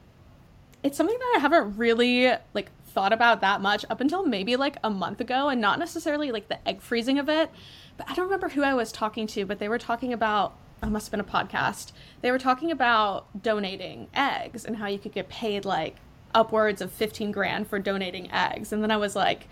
it's 0.83 0.97
something 0.97 1.17
that 1.17 1.33
I 1.37 1.39
haven't 1.39 1.77
really 1.77 2.31
like 2.53 2.71
thought 2.87 3.13
about 3.13 3.41
that 3.41 3.61
much 3.61 3.85
up 3.89 4.01
until 4.01 4.25
maybe 4.25 4.55
like 4.55 4.77
a 4.83 4.89
month 4.89 5.21
ago, 5.21 5.49
and 5.49 5.61
not 5.61 5.79
necessarily 5.79 6.31
like 6.31 6.47
the 6.47 6.67
egg 6.67 6.81
freezing 6.81 7.19
of 7.19 7.29
it. 7.29 7.51
But 7.97 8.09
I 8.09 8.15
don't 8.15 8.25
remember 8.25 8.49
who 8.49 8.63
I 8.63 8.73
was 8.73 8.91
talking 8.91 9.27
to, 9.27 9.45
but 9.45 9.59
they 9.59 9.69
were 9.69 9.79
talking 9.79 10.13
about. 10.13 10.55
It 10.83 10.91
must 10.91 11.07
have 11.07 11.11
been 11.11 11.19
a 11.19 11.23
podcast. 11.23 11.91
They 12.21 12.31
were 12.31 12.39
talking 12.39 12.71
about 12.71 13.41
donating 13.41 14.09
eggs 14.13 14.65
and 14.65 14.77
how 14.77 14.87
you 14.87 14.99
could 14.99 15.13
get 15.13 15.29
paid 15.29 15.65
like 15.65 15.97
upwards 16.35 16.81
of 16.81 16.91
15 16.91 17.31
grand 17.31 17.67
for 17.67 17.79
donating 17.79 18.31
eggs. 18.31 18.71
And 18.71 18.83
then 18.83 18.91
I 18.91 18.97
was 18.97 19.15
like, 19.15 19.47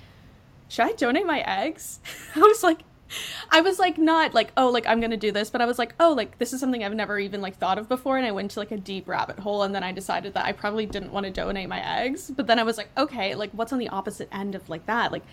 should 0.68 0.86
I 0.86 0.94
donate 0.94 1.26
my 1.26 1.42
eggs? 1.42 2.00
I 2.36 2.40
was 2.40 2.64
like, 2.64 2.80
I 3.50 3.62
was 3.62 3.80
like, 3.80 3.98
not 3.98 4.34
like, 4.34 4.52
oh, 4.56 4.70
like 4.70 4.88
I'm 4.88 5.02
gonna 5.02 5.18
do 5.18 5.32
this, 5.32 5.50
but 5.50 5.62
I 5.62 5.66
was 5.66 5.78
like, 5.78 5.94
oh, 6.00 6.14
like 6.14 6.38
this 6.38 6.54
is 6.54 6.60
something 6.60 6.84
I've 6.84 6.94
never 6.94 7.20
even 7.20 7.42
like 7.42 7.58
thought 7.58 7.78
of 7.78 7.90
before, 7.90 8.18
and 8.18 8.26
I 8.26 8.32
went 8.32 8.52
to 8.52 8.60
like 8.60 8.72
a 8.72 8.78
deep 8.78 9.08
rabbit 9.08 9.40
hole, 9.40 9.64
and 9.64 9.76
then 9.76 9.84
I 9.84 9.92
decided 9.92 10.34
that 10.34 10.46
I 10.46 10.54
probably 10.54 10.86
didn't 10.86 11.12
want 11.12 11.26
to 11.26 11.32
donate 11.32 11.68
my 11.68 12.04
eggs, 12.04 12.32
but 12.34 12.48
then 12.48 12.58
I 12.58 12.64
was 12.64 12.78
like, 12.78 12.90
okay, 12.98 13.36
like 13.36 13.52
what's 13.52 13.74
on 13.74 13.80
the 13.80 13.90
opposite 13.90 14.30
end 14.32 14.56
of 14.56 14.70
like 14.70 14.86
that, 14.86 15.12
like 15.12 15.24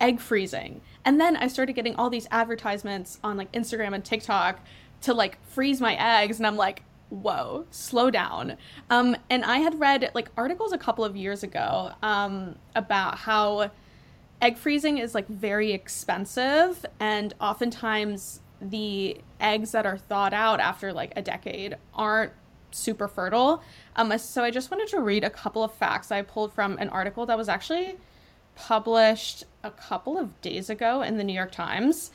egg 0.00 0.18
freezing, 0.18 0.80
and 1.04 1.20
then 1.20 1.36
I 1.36 1.46
started 1.46 1.74
getting 1.74 1.94
all 1.94 2.10
these 2.10 2.26
advertisements 2.32 3.20
on 3.22 3.36
like 3.36 3.52
Instagram 3.52 3.94
and 3.94 4.04
TikTok 4.04 4.58
to 5.02 5.14
like 5.14 5.44
freeze 5.46 5.80
my 5.80 5.94
eggs, 5.94 6.38
and 6.38 6.46
I'm 6.46 6.56
like, 6.56 6.82
whoa 7.12 7.66
slow 7.70 8.10
down. 8.10 8.56
Um 8.88 9.14
and 9.28 9.44
i 9.44 9.58
had 9.58 9.78
read 9.78 10.10
like 10.14 10.30
articles 10.36 10.72
a 10.72 10.78
couple 10.78 11.04
of 11.04 11.14
years 11.14 11.42
ago 11.42 11.92
um 12.02 12.56
about 12.74 13.18
how 13.18 13.70
egg 14.40 14.56
freezing 14.56 14.96
is 14.96 15.14
like 15.14 15.28
very 15.28 15.72
expensive 15.72 16.86
and 16.98 17.34
oftentimes 17.38 18.40
the 18.62 19.18
eggs 19.40 19.72
that 19.72 19.84
are 19.84 19.98
thawed 19.98 20.32
out 20.32 20.58
after 20.58 20.92
like 20.92 21.12
a 21.14 21.22
decade 21.22 21.76
aren't 21.94 22.32
super 22.70 23.06
fertile. 23.08 23.62
Um 23.96 24.16
so 24.16 24.42
i 24.42 24.50
just 24.50 24.70
wanted 24.70 24.88
to 24.88 25.00
read 25.00 25.22
a 25.22 25.30
couple 25.30 25.62
of 25.62 25.74
facts 25.74 26.10
i 26.10 26.22
pulled 26.22 26.54
from 26.54 26.78
an 26.78 26.88
article 26.88 27.26
that 27.26 27.36
was 27.36 27.48
actually 27.48 27.96
published 28.54 29.44
a 29.62 29.70
couple 29.70 30.16
of 30.16 30.40
days 30.40 30.70
ago 30.70 31.02
in 31.02 31.18
the 31.18 31.24
new 31.24 31.32
york 31.34 31.52
times 31.52 32.10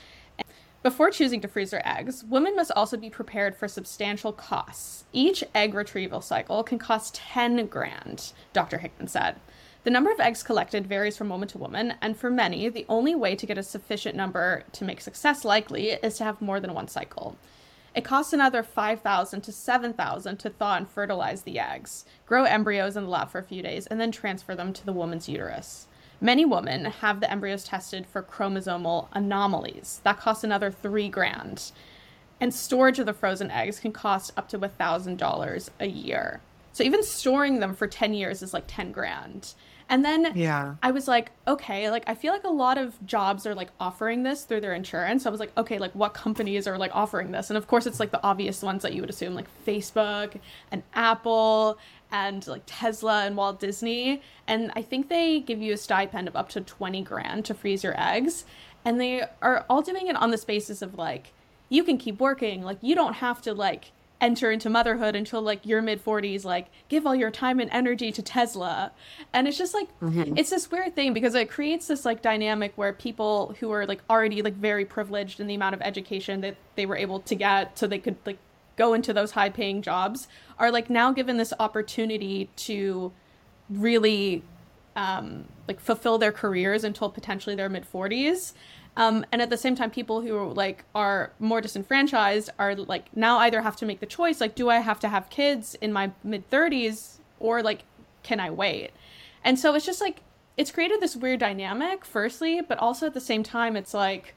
before 0.83 1.09
choosing 1.11 1.41
to 1.41 1.47
freeze 1.47 1.71
their 1.71 1.87
eggs, 1.87 2.23
women 2.23 2.55
must 2.55 2.71
also 2.75 2.97
be 2.97 3.09
prepared 3.09 3.55
for 3.55 3.67
substantial 3.67 4.31
costs. 4.31 5.05
Each 5.11 5.43
egg 5.55 5.73
retrieval 5.73 6.21
cycle 6.21 6.63
can 6.63 6.77
cost 6.79 7.15
10 7.15 7.65
grand, 7.67 8.31
Dr. 8.53 8.77
Hickman 8.77 9.07
said. 9.07 9.37
The 9.83 9.91
number 9.91 10.11
of 10.11 10.19
eggs 10.19 10.43
collected 10.43 10.85
varies 10.85 11.17
from 11.17 11.29
woman 11.29 11.47
to 11.49 11.57
woman, 11.57 11.93
and 12.01 12.17
for 12.17 12.29
many, 12.29 12.67
the 12.69 12.85
only 12.89 13.15
way 13.15 13.35
to 13.35 13.45
get 13.45 13.57
a 13.57 13.63
sufficient 13.63 14.15
number 14.15 14.63
to 14.73 14.83
make 14.83 15.01
success 15.01 15.45
likely 15.45 15.91
is 15.91 16.17
to 16.17 16.23
have 16.23 16.41
more 16.41 16.59
than 16.59 16.73
one 16.73 16.87
cycle. 16.87 17.37
It 17.95 18.03
costs 18.03 18.33
another 18.33 18.61
5,000 18.63 19.41
to 19.41 19.51
7,000 19.51 20.37
to 20.37 20.49
thaw 20.49 20.75
and 20.75 20.89
fertilize 20.89 21.41
the 21.41 21.57
eggs, 21.57 22.05
grow 22.25 22.43
embryos 22.43 22.95
in 22.95 23.05
the 23.05 23.09
lab 23.09 23.29
for 23.29 23.39
a 23.39 23.43
few 23.43 23.63
days, 23.63 23.87
and 23.87 23.99
then 23.99 24.11
transfer 24.11 24.55
them 24.55 24.73
to 24.73 24.85
the 24.85 24.93
woman's 24.93 25.27
uterus. 25.27 25.87
Many 26.19 26.45
women 26.45 26.85
have 26.85 27.19
the 27.19 27.31
embryos 27.31 27.63
tested 27.63 28.07
for 28.07 28.23
chromosomal 28.23 29.07
anomalies. 29.13 30.01
That 30.03 30.17
costs 30.19 30.43
another 30.43 30.71
3 30.71 31.09
grand. 31.09 31.71
And 32.39 32.53
storage 32.53 32.99
of 32.99 33.05
the 33.05 33.13
frozen 33.13 33.51
eggs 33.51 33.79
can 33.79 33.91
cost 33.91 34.31
up 34.35 34.49
to 34.49 34.59
$1,000 34.59 35.69
a 35.79 35.87
year. 35.87 36.41
So 36.73 36.83
even 36.83 37.03
storing 37.03 37.59
them 37.59 37.75
for 37.75 37.87
10 37.87 38.13
years 38.13 38.41
is 38.41 38.53
like 38.53 38.65
10 38.67 38.91
grand. 38.91 39.53
And 39.89 40.03
then 40.03 40.33
Yeah. 40.35 40.75
I 40.83 40.91
was 40.91 41.07
like, 41.07 41.31
okay, 41.47 41.89
like 41.89 42.03
I 42.07 42.15
feel 42.15 42.33
like 42.33 42.43
a 42.43 42.49
lot 42.49 42.77
of 42.77 42.93
jobs 43.05 43.45
are 43.45 43.55
like 43.55 43.69
offering 43.79 44.23
this 44.23 44.43
through 44.43 44.61
their 44.61 44.73
insurance. 44.73 45.23
So 45.23 45.29
I 45.29 45.31
was 45.31 45.39
like, 45.39 45.57
okay, 45.57 45.79
like 45.79 45.93
what 45.93 46.13
companies 46.13 46.67
are 46.67 46.77
like 46.77 46.93
offering 46.93 47.31
this? 47.31 47.49
And 47.49 47.57
of 47.57 47.67
course, 47.67 47.85
it's 47.85 47.99
like 47.99 48.11
the 48.11 48.23
obvious 48.23 48.61
ones 48.61 48.83
that 48.83 48.93
you 48.93 49.01
would 49.01 49.09
assume, 49.09 49.33
like 49.33 49.47
Facebook 49.65 50.39
and 50.71 50.83
Apple 50.93 51.77
and 52.11 52.45
like 52.47 52.63
Tesla 52.65 53.25
and 53.25 53.37
Walt 53.37 53.59
Disney. 53.59 54.21
And 54.47 54.71
I 54.75 54.81
think 54.81 55.09
they 55.09 55.39
give 55.39 55.61
you 55.61 55.73
a 55.73 55.77
stipend 55.77 56.27
of 56.27 56.35
up 56.35 56.49
to 56.49 56.61
20 56.61 57.01
grand 57.03 57.45
to 57.45 57.53
freeze 57.53 57.83
your 57.83 57.99
eggs. 57.99 58.45
And 58.83 58.99
they 58.99 59.23
are 59.41 59.65
all 59.69 59.81
doing 59.81 60.07
it 60.07 60.15
on 60.15 60.31
this 60.31 60.45
basis 60.45 60.81
of 60.81 60.97
like, 60.97 61.33
you 61.69 61.83
can 61.83 61.97
keep 61.97 62.19
working. 62.19 62.63
Like, 62.63 62.77
you 62.81 62.95
don't 62.95 63.15
have 63.15 63.41
to 63.41 63.53
like 63.53 63.91
enter 64.19 64.51
into 64.51 64.69
motherhood 64.69 65.15
until 65.15 65.41
like 65.41 65.65
your 65.65 65.81
mid 65.81 66.03
40s 66.03 66.43
like 66.43 66.67
give 66.89 67.05
all 67.05 67.15
your 67.15 67.29
time 67.29 67.59
and 67.59 67.69
energy 67.71 68.11
to 68.11 68.21
tesla. 68.21 68.91
And 69.33 69.47
it's 69.47 69.57
just 69.57 69.73
like 69.73 69.89
it's 70.01 70.49
this 70.49 70.69
weird 70.71 70.95
thing 70.95 71.13
because 71.13 71.35
it 71.35 71.49
creates 71.49 71.87
this 71.87 72.05
like 72.05 72.21
dynamic 72.21 72.73
where 72.75 72.93
people 72.93 73.55
who 73.59 73.71
are 73.71 73.85
like 73.85 74.01
already 74.09 74.41
like 74.41 74.55
very 74.55 74.85
privileged 74.85 75.39
in 75.39 75.47
the 75.47 75.55
amount 75.55 75.75
of 75.75 75.81
education 75.81 76.41
that 76.41 76.55
they 76.75 76.85
were 76.85 76.97
able 76.97 77.19
to 77.21 77.35
get 77.35 77.77
so 77.77 77.85
they 77.85 77.99
could 77.99 78.15
like 78.25 78.39
go 78.75 78.93
into 78.93 79.13
those 79.13 79.31
high 79.31 79.49
paying 79.49 79.81
jobs 79.81 80.27
are 80.57 80.71
like 80.71 80.89
now 80.89 81.11
given 81.11 81.37
this 81.37 81.53
opportunity 81.59 82.49
to 82.55 83.11
really 83.69 84.43
um, 84.95 85.45
like 85.67 85.79
fulfill 85.79 86.17
their 86.17 86.31
careers 86.31 86.83
until 86.83 87.09
potentially 87.09 87.55
their 87.55 87.69
mid 87.69 87.85
40s 87.91 88.53
um, 88.97 89.25
and 89.31 89.41
at 89.41 89.49
the 89.49 89.57
same 89.57 89.75
time 89.75 89.91
people 89.91 90.21
who 90.21 90.51
like 90.53 90.83
are 90.93 91.31
more 91.39 91.61
disenfranchised 91.61 92.49
are 92.59 92.75
like 92.75 93.15
now 93.15 93.37
either 93.39 93.61
have 93.61 93.77
to 93.77 93.85
make 93.85 94.01
the 94.01 94.05
choice 94.05 94.41
like 94.41 94.55
do 94.55 94.69
i 94.69 94.79
have 94.79 94.99
to 94.99 95.07
have 95.07 95.29
kids 95.29 95.75
in 95.75 95.93
my 95.93 96.11
mid 96.23 96.49
30s 96.49 97.19
or 97.39 97.63
like 97.63 97.83
can 98.23 98.39
i 98.41 98.49
wait? 98.49 98.91
And 99.43 99.57
so 99.57 99.73
it's 99.75 99.85
just 99.85 100.01
like 100.01 100.21
it's 100.57 100.71
created 100.71 100.99
this 100.99 101.15
weird 101.15 101.39
dynamic 101.39 102.03
firstly 102.03 102.59
but 102.61 102.77
also 102.79 103.05
at 103.05 103.13
the 103.13 103.21
same 103.21 103.43
time 103.43 103.77
it's 103.77 103.93
like 103.93 104.33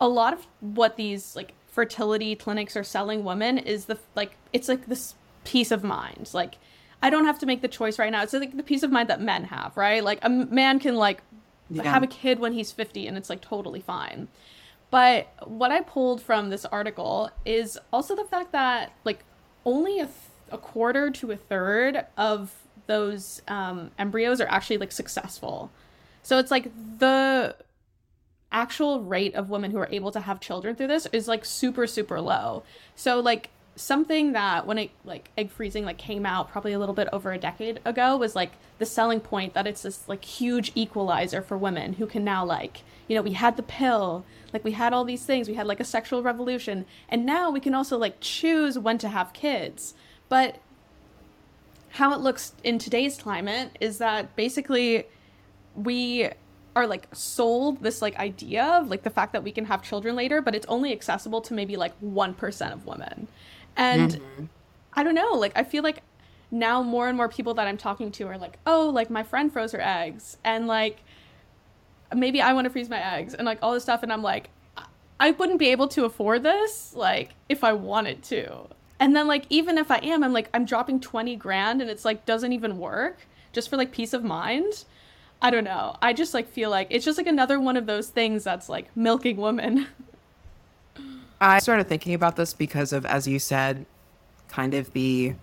a 0.00 0.08
lot 0.08 0.32
of 0.32 0.46
what 0.60 0.96
these 0.96 1.34
like 1.34 1.52
fertility 1.66 2.36
clinics 2.36 2.76
are 2.76 2.84
selling 2.84 3.24
women 3.24 3.56
is 3.56 3.86
the 3.86 3.98
like 4.14 4.36
it's 4.52 4.68
like 4.68 4.86
this 4.86 5.14
peace 5.44 5.70
of 5.70 5.82
mind. 5.82 6.30
Like 6.32 6.58
i 7.00 7.10
don't 7.10 7.24
have 7.24 7.38
to 7.40 7.46
make 7.46 7.62
the 7.62 7.68
choice 7.68 7.98
right 7.98 8.12
now. 8.12 8.22
It's 8.22 8.34
like 8.34 8.56
the 8.56 8.62
peace 8.62 8.82
of 8.82 8.92
mind 8.92 9.08
that 9.08 9.20
men 9.20 9.44
have 9.44 9.76
right? 9.76 10.04
Like 10.04 10.18
a 10.22 10.28
man 10.28 10.78
can 10.78 10.96
like 10.96 11.22
Yeah. 11.72 11.90
have 11.90 12.02
a 12.02 12.06
kid 12.08 12.38
when 12.38 12.52
he's 12.52 12.72
50 12.72 13.06
and 13.06 13.16
it's 13.16 13.30
like 13.30 13.40
totally 13.40 13.80
fine 13.80 14.28
but 14.90 15.32
what 15.44 15.70
i 15.70 15.80
pulled 15.80 16.22
from 16.22 16.50
this 16.50 16.64
article 16.66 17.30
is 17.44 17.78
also 17.92 18.14
the 18.14 18.24
fact 18.24 18.52
that 18.52 18.92
like 19.04 19.24
only 19.64 20.00
a, 20.00 20.06
th- 20.06 20.16
a 20.50 20.58
quarter 20.58 21.10
to 21.10 21.30
a 21.30 21.36
third 21.36 22.04
of 22.16 22.52
those 22.86 23.42
um, 23.48 23.90
embryos 23.98 24.40
are 24.40 24.48
actually 24.48 24.78
like 24.78 24.92
successful. 24.92 25.70
So 26.22 26.38
it's 26.38 26.50
like 26.50 26.70
the 26.98 27.56
actual 28.50 29.02
rate 29.02 29.34
of 29.34 29.48
women 29.48 29.70
who 29.70 29.78
are 29.78 29.88
able 29.90 30.12
to 30.12 30.20
have 30.20 30.40
children 30.40 30.76
through 30.76 30.88
this 30.88 31.06
is 31.12 31.26
like 31.26 31.44
super 31.44 31.86
super 31.86 32.20
low. 32.20 32.62
So 32.94 33.20
like 33.20 33.50
something 33.74 34.32
that 34.32 34.66
when 34.66 34.78
it 34.78 34.90
like 35.04 35.30
egg 35.38 35.50
freezing 35.50 35.84
like 35.84 35.96
came 35.96 36.26
out 36.26 36.50
probably 36.50 36.72
a 36.72 36.78
little 36.78 36.94
bit 36.94 37.08
over 37.12 37.32
a 37.32 37.38
decade 37.38 37.80
ago 37.84 38.16
was 38.16 38.36
like 38.36 38.52
the 38.78 38.86
selling 38.86 39.20
point 39.20 39.54
that 39.54 39.66
it's 39.66 39.82
this 39.82 40.06
like 40.08 40.24
huge 40.24 40.72
equalizer 40.74 41.40
for 41.40 41.56
women 41.56 41.94
who 41.94 42.06
can 42.06 42.22
now 42.22 42.44
like 42.44 42.82
you 43.08 43.16
know 43.16 43.22
we 43.22 43.32
had 43.32 43.56
the 43.56 43.62
pill 43.62 44.24
like 44.52 44.62
we 44.62 44.72
had 44.72 44.92
all 44.92 45.04
these 45.04 45.24
things 45.24 45.48
we 45.48 45.54
had 45.54 45.66
like 45.66 45.80
a 45.80 45.84
sexual 45.84 46.22
revolution 46.22 46.84
and 47.08 47.24
now 47.24 47.50
we 47.50 47.60
can 47.60 47.74
also 47.74 47.96
like 47.96 48.16
choose 48.20 48.78
when 48.78 48.98
to 48.98 49.08
have 49.08 49.32
kids. 49.32 49.94
But 50.28 50.58
how 51.90 52.12
it 52.14 52.20
looks 52.20 52.52
in 52.64 52.78
today's 52.78 53.18
climate 53.18 53.76
is 53.80 53.98
that 53.98 54.34
basically 54.34 55.04
we 55.74 56.30
are 56.74 56.86
like 56.86 57.06
sold 57.12 57.82
this 57.82 58.00
like 58.00 58.16
idea 58.18 58.64
of 58.64 58.88
like 58.88 59.02
the 59.02 59.10
fact 59.10 59.32
that 59.34 59.42
we 59.42 59.52
can 59.52 59.66
have 59.66 59.82
children 59.82 60.16
later 60.16 60.40
but 60.40 60.54
it's 60.54 60.64
only 60.66 60.90
accessible 60.90 61.42
to 61.42 61.52
maybe 61.52 61.76
like 61.76 61.98
1% 62.00 62.72
of 62.72 62.86
women 62.86 63.28
and 63.76 64.12
mm-hmm. 64.12 64.44
i 64.94 65.02
don't 65.02 65.14
know 65.14 65.32
like 65.32 65.52
i 65.56 65.62
feel 65.62 65.82
like 65.82 66.02
now 66.50 66.82
more 66.82 67.08
and 67.08 67.16
more 67.16 67.28
people 67.28 67.54
that 67.54 67.66
i'm 67.66 67.76
talking 67.76 68.10
to 68.10 68.26
are 68.26 68.38
like 68.38 68.58
oh 68.66 68.90
like 68.90 69.10
my 69.10 69.22
friend 69.22 69.52
froze 69.52 69.72
her 69.72 69.80
eggs 69.80 70.36
and 70.44 70.66
like 70.66 71.02
maybe 72.14 72.40
i 72.40 72.52
want 72.52 72.64
to 72.64 72.70
freeze 72.70 72.88
my 72.90 73.16
eggs 73.16 73.34
and 73.34 73.46
like 73.46 73.58
all 73.62 73.72
this 73.72 73.82
stuff 73.82 74.02
and 74.02 74.12
i'm 74.12 74.22
like 74.22 74.50
i 75.18 75.30
wouldn't 75.30 75.58
be 75.58 75.68
able 75.68 75.88
to 75.88 76.04
afford 76.04 76.42
this 76.42 76.92
like 76.94 77.34
if 77.48 77.64
i 77.64 77.72
wanted 77.72 78.22
to 78.22 78.66
and 79.00 79.16
then 79.16 79.26
like 79.26 79.46
even 79.48 79.78
if 79.78 79.90
i 79.90 79.98
am 79.98 80.22
i'm 80.22 80.32
like 80.32 80.48
i'm 80.52 80.64
dropping 80.64 81.00
20 81.00 81.36
grand 81.36 81.80
and 81.80 81.90
it's 81.90 82.04
like 82.04 82.26
doesn't 82.26 82.52
even 82.52 82.78
work 82.78 83.26
just 83.52 83.70
for 83.70 83.76
like 83.76 83.92
peace 83.92 84.12
of 84.12 84.22
mind 84.22 84.84
I 85.42 85.50
don't 85.50 85.64
know. 85.64 85.96
I 86.00 86.12
just 86.12 86.34
like 86.34 86.48
feel 86.48 86.70
like 86.70 86.86
it's 86.90 87.04
just 87.04 87.18
like 87.18 87.26
another 87.26 87.58
one 87.58 87.76
of 87.76 87.86
those 87.86 88.08
things 88.08 88.44
that's 88.44 88.68
like 88.68 88.96
milking 88.96 89.36
women. 89.36 89.88
I 91.44 91.58
started 91.58 91.88
thinking 91.88 92.14
about 92.14 92.36
this 92.36 92.54
because 92.54 92.92
of, 92.92 93.04
as 93.04 93.26
you 93.26 93.40
said, 93.40 93.84
kind 94.48 94.74
of 94.74 94.92
the 94.92 95.34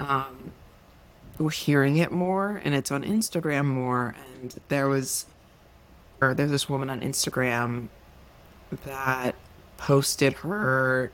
um, 0.00 0.52
hearing 1.52 1.98
it 1.98 2.10
more 2.10 2.60
and 2.64 2.74
it's 2.74 2.90
on 2.90 3.04
Instagram 3.04 3.66
more. 3.66 4.16
And 4.40 4.58
there 4.68 4.88
was, 4.88 5.26
or 6.20 6.34
there's 6.34 6.50
this 6.50 6.68
woman 6.68 6.90
on 6.90 7.00
Instagram 7.02 7.88
that 8.84 9.36
posted 9.76 10.32
her 10.34 11.12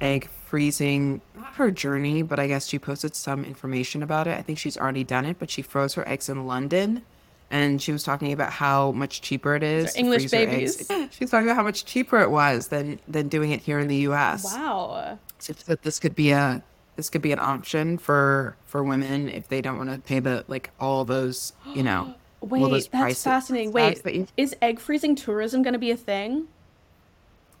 egg 0.00 0.30
freezing 0.46 1.20
not 1.36 1.52
her 1.54 1.70
journey, 1.70 2.22
but 2.22 2.38
I 2.38 2.46
guess 2.46 2.66
she 2.66 2.78
posted 2.78 3.14
some 3.14 3.44
information 3.44 4.02
about 4.02 4.26
it. 4.26 4.38
I 4.38 4.42
think 4.42 4.58
she's 4.58 4.78
already 4.78 5.04
done 5.04 5.26
it, 5.26 5.38
but 5.38 5.50
she 5.50 5.60
froze 5.60 5.94
her 5.94 6.08
eggs 6.08 6.30
in 6.30 6.46
London 6.46 7.02
and 7.50 7.82
she 7.82 7.92
was 7.92 8.02
talking 8.02 8.32
about 8.32 8.52
how 8.52 8.92
much 8.92 9.20
cheaper 9.20 9.56
it 9.56 9.62
is. 9.62 9.94
English 9.96 10.30
babies. 10.30 10.88
She's 11.10 11.30
talking 11.30 11.46
about 11.48 11.56
how 11.56 11.64
much 11.64 11.84
cheaper 11.84 12.20
it 12.20 12.30
was 12.30 12.68
than 12.68 13.00
than 13.08 13.28
doing 13.28 13.50
it 13.50 13.60
here 13.60 13.78
in 13.78 13.88
the 13.88 13.96
U.S. 13.96 14.44
Wow. 14.44 15.18
So 15.38 15.52
that 15.66 15.82
this 15.82 15.98
could 15.98 16.14
be 16.14 16.30
a 16.30 16.62
this 16.96 17.10
could 17.10 17.22
be 17.22 17.32
an 17.32 17.40
option 17.40 17.98
for 17.98 18.56
for 18.64 18.84
women 18.84 19.28
if 19.28 19.48
they 19.48 19.60
don't 19.60 19.76
want 19.78 19.90
to 19.90 19.98
pay 19.98 20.20
the 20.20 20.44
like 20.48 20.70
all 20.78 21.04
those 21.04 21.52
you 21.74 21.82
know. 21.82 22.14
Wait, 22.40 22.70
that's 22.70 22.88
prices. 22.88 23.22
fascinating. 23.22 23.70
Wait, 23.72 24.00
is 24.38 24.56
egg 24.62 24.80
freezing 24.80 25.14
tourism 25.14 25.62
going 25.62 25.74
to 25.74 25.78
be 25.78 25.90
a 25.90 25.96
thing? 25.96 26.46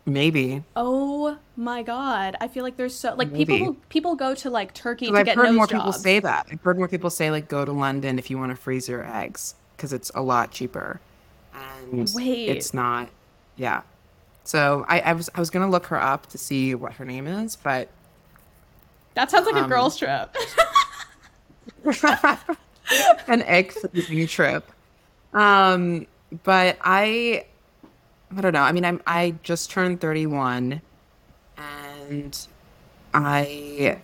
Maybe. 0.06 0.64
Oh 0.74 1.36
my 1.54 1.82
god! 1.82 2.34
I 2.40 2.48
feel 2.48 2.64
like 2.64 2.78
there's 2.78 2.94
so 2.94 3.14
like 3.14 3.30
Maybe. 3.30 3.58
people 3.58 3.76
people 3.90 4.14
go 4.14 4.34
to 4.36 4.48
like 4.48 4.72
Turkey 4.72 5.08
to 5.08 5.16
I've 5.16 5.26
get 5.26 5.36
heard 5.36 5.52
more 5.52 5.66
jobs. 5.66 5.82
people 5.82 5.92
say 5.92 6.20
that. 6.20 6.46
I've 6.50 6.62
heard 6.62 6.78
more 6.78 6.88
people 6.88 7.10
say 7.10 7.30
like 7.30 7.48
go 7.48 7.66
to 7.66 7.72
London 7.72 8.18
if 8.18 8.30
you 8.30 8.38
want 8.38 8.52
to 8.52 8.56
freeze 8.56 8.88
your 8.88 9.04
eggs 9.04 9.54
because 9.80 9.94
it's 9.94 10.10
a 10.14 10.20
lot 10.20 10.50
cheaper, 10.50 11.00
and 11.54 12.10
Wait. 12.14 12.50
it's 12.50 12.74
not. 12.74 13.08
Yeah. 13.56 13.80
So 14.44 14.84
I, 14.88 15.00
I 15.00 15.12
was 15.14 15.30
I 15.34 15.40
was 15.40 15.48
gonna 15.48 15.70
look 15.70 15.86
her 15.86 15.98
up 15.98 16.26
to 16.28 16.38
see 16.38 16.74
what 16.74 16.92
her 16.94 17.06
name 17.06 17.26
is, 17.26 17.56
but 17.56 17.88
that 19.14 19.30
sounds 19.30 19.46
like 19.46 19.56
um, 19.56 19.64
a 19.64 19.68
girls 19.68 19.96
trip. 19.96 20.36
an 23.26 23.42
egg 23.42 23.72
freezing 23.72 24.26
trip. 24.26 24.70
Um, 25.32 26.06
but 26.44 26.76
I 26.82 27.46
I 28.36 28.40
don't 28.42 28.52
know. 28.52 28.60
I 28.62 28.72
mean, 28.72 28.84
I'm 28.84 29.00
I 29.06 29.34
just 29.42 29.70
turned 29.70 30.02
31 30.02 30.82
and 31.56 32.46
I 33.14 33.98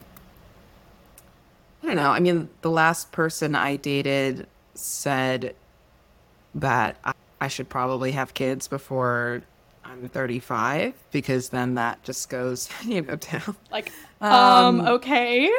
I 1.82 1.86
don't 1.86 1.96
know. 1.96 2.10
I 2.10 2.20
mean, 2.20 2.48
the 2.62 2.70
last 2.70 3.12
person 3.12 3.54
I 3.54 3.76
dated 3.76 4.46
said 4.74 5.54
that 6.56 6.96
I, 7.04 7.12
I 7.40 7.48
should 7.48 7.68
probably 7.68 8.12
have 8.12 8.34
kids 8.34 8.68
before 8.68 9.42
I'm 9.84 10.08
35 10.08 10.94
because 11.12 11.50
then 11.50 11.74
that 11.74 12.02
just 12.02 12.28
goes, 12.28 12.68
you 12.84 13.02
know, 13.02 13.16
down. 13.16 13.56
Like 13.70 13.92
um, 14.20 14.80
um 14.80 14.88
okay 14.88 15.50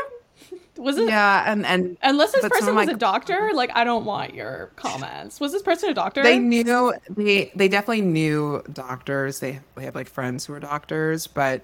was 0.78 0.98
it? 0.98 1.10
Yeah, 1.10 1.44
and 1.52 1.66
and 1.66 1.98
unless 2.02 2.32
this 2.32 2.48
person 2.48 2.76
was 2.76 2.88
a 2.88 2.96
doctor, 2.96 3.52
like 3.54 3.72
I 3.76 3.84
don't 3.84 4.06
want 4.06 4.34
your 4.34 4.72
comments. 4.76 5.40
Was 5.40 5.52
this 5.52 5.62
person 5.62 5.90
a 5.90 5.94
doctor? 5.94 6.24
They 6.24 6.40
knew 6.40 6.94
they 7.10 7.52
they 7.56 7.68
definitely 7.68 8.02
knew 8.02 8.64
doctors. 8.72 9.40
They 9.40 9.60
they 9.76 9.86
have 9.86 9.96
like 9.96 10.08
friends 10.08 10.46
who 10.46 10.54
are 10.54 10.60
doctors, 10.60 11.28
but 11.28 11.62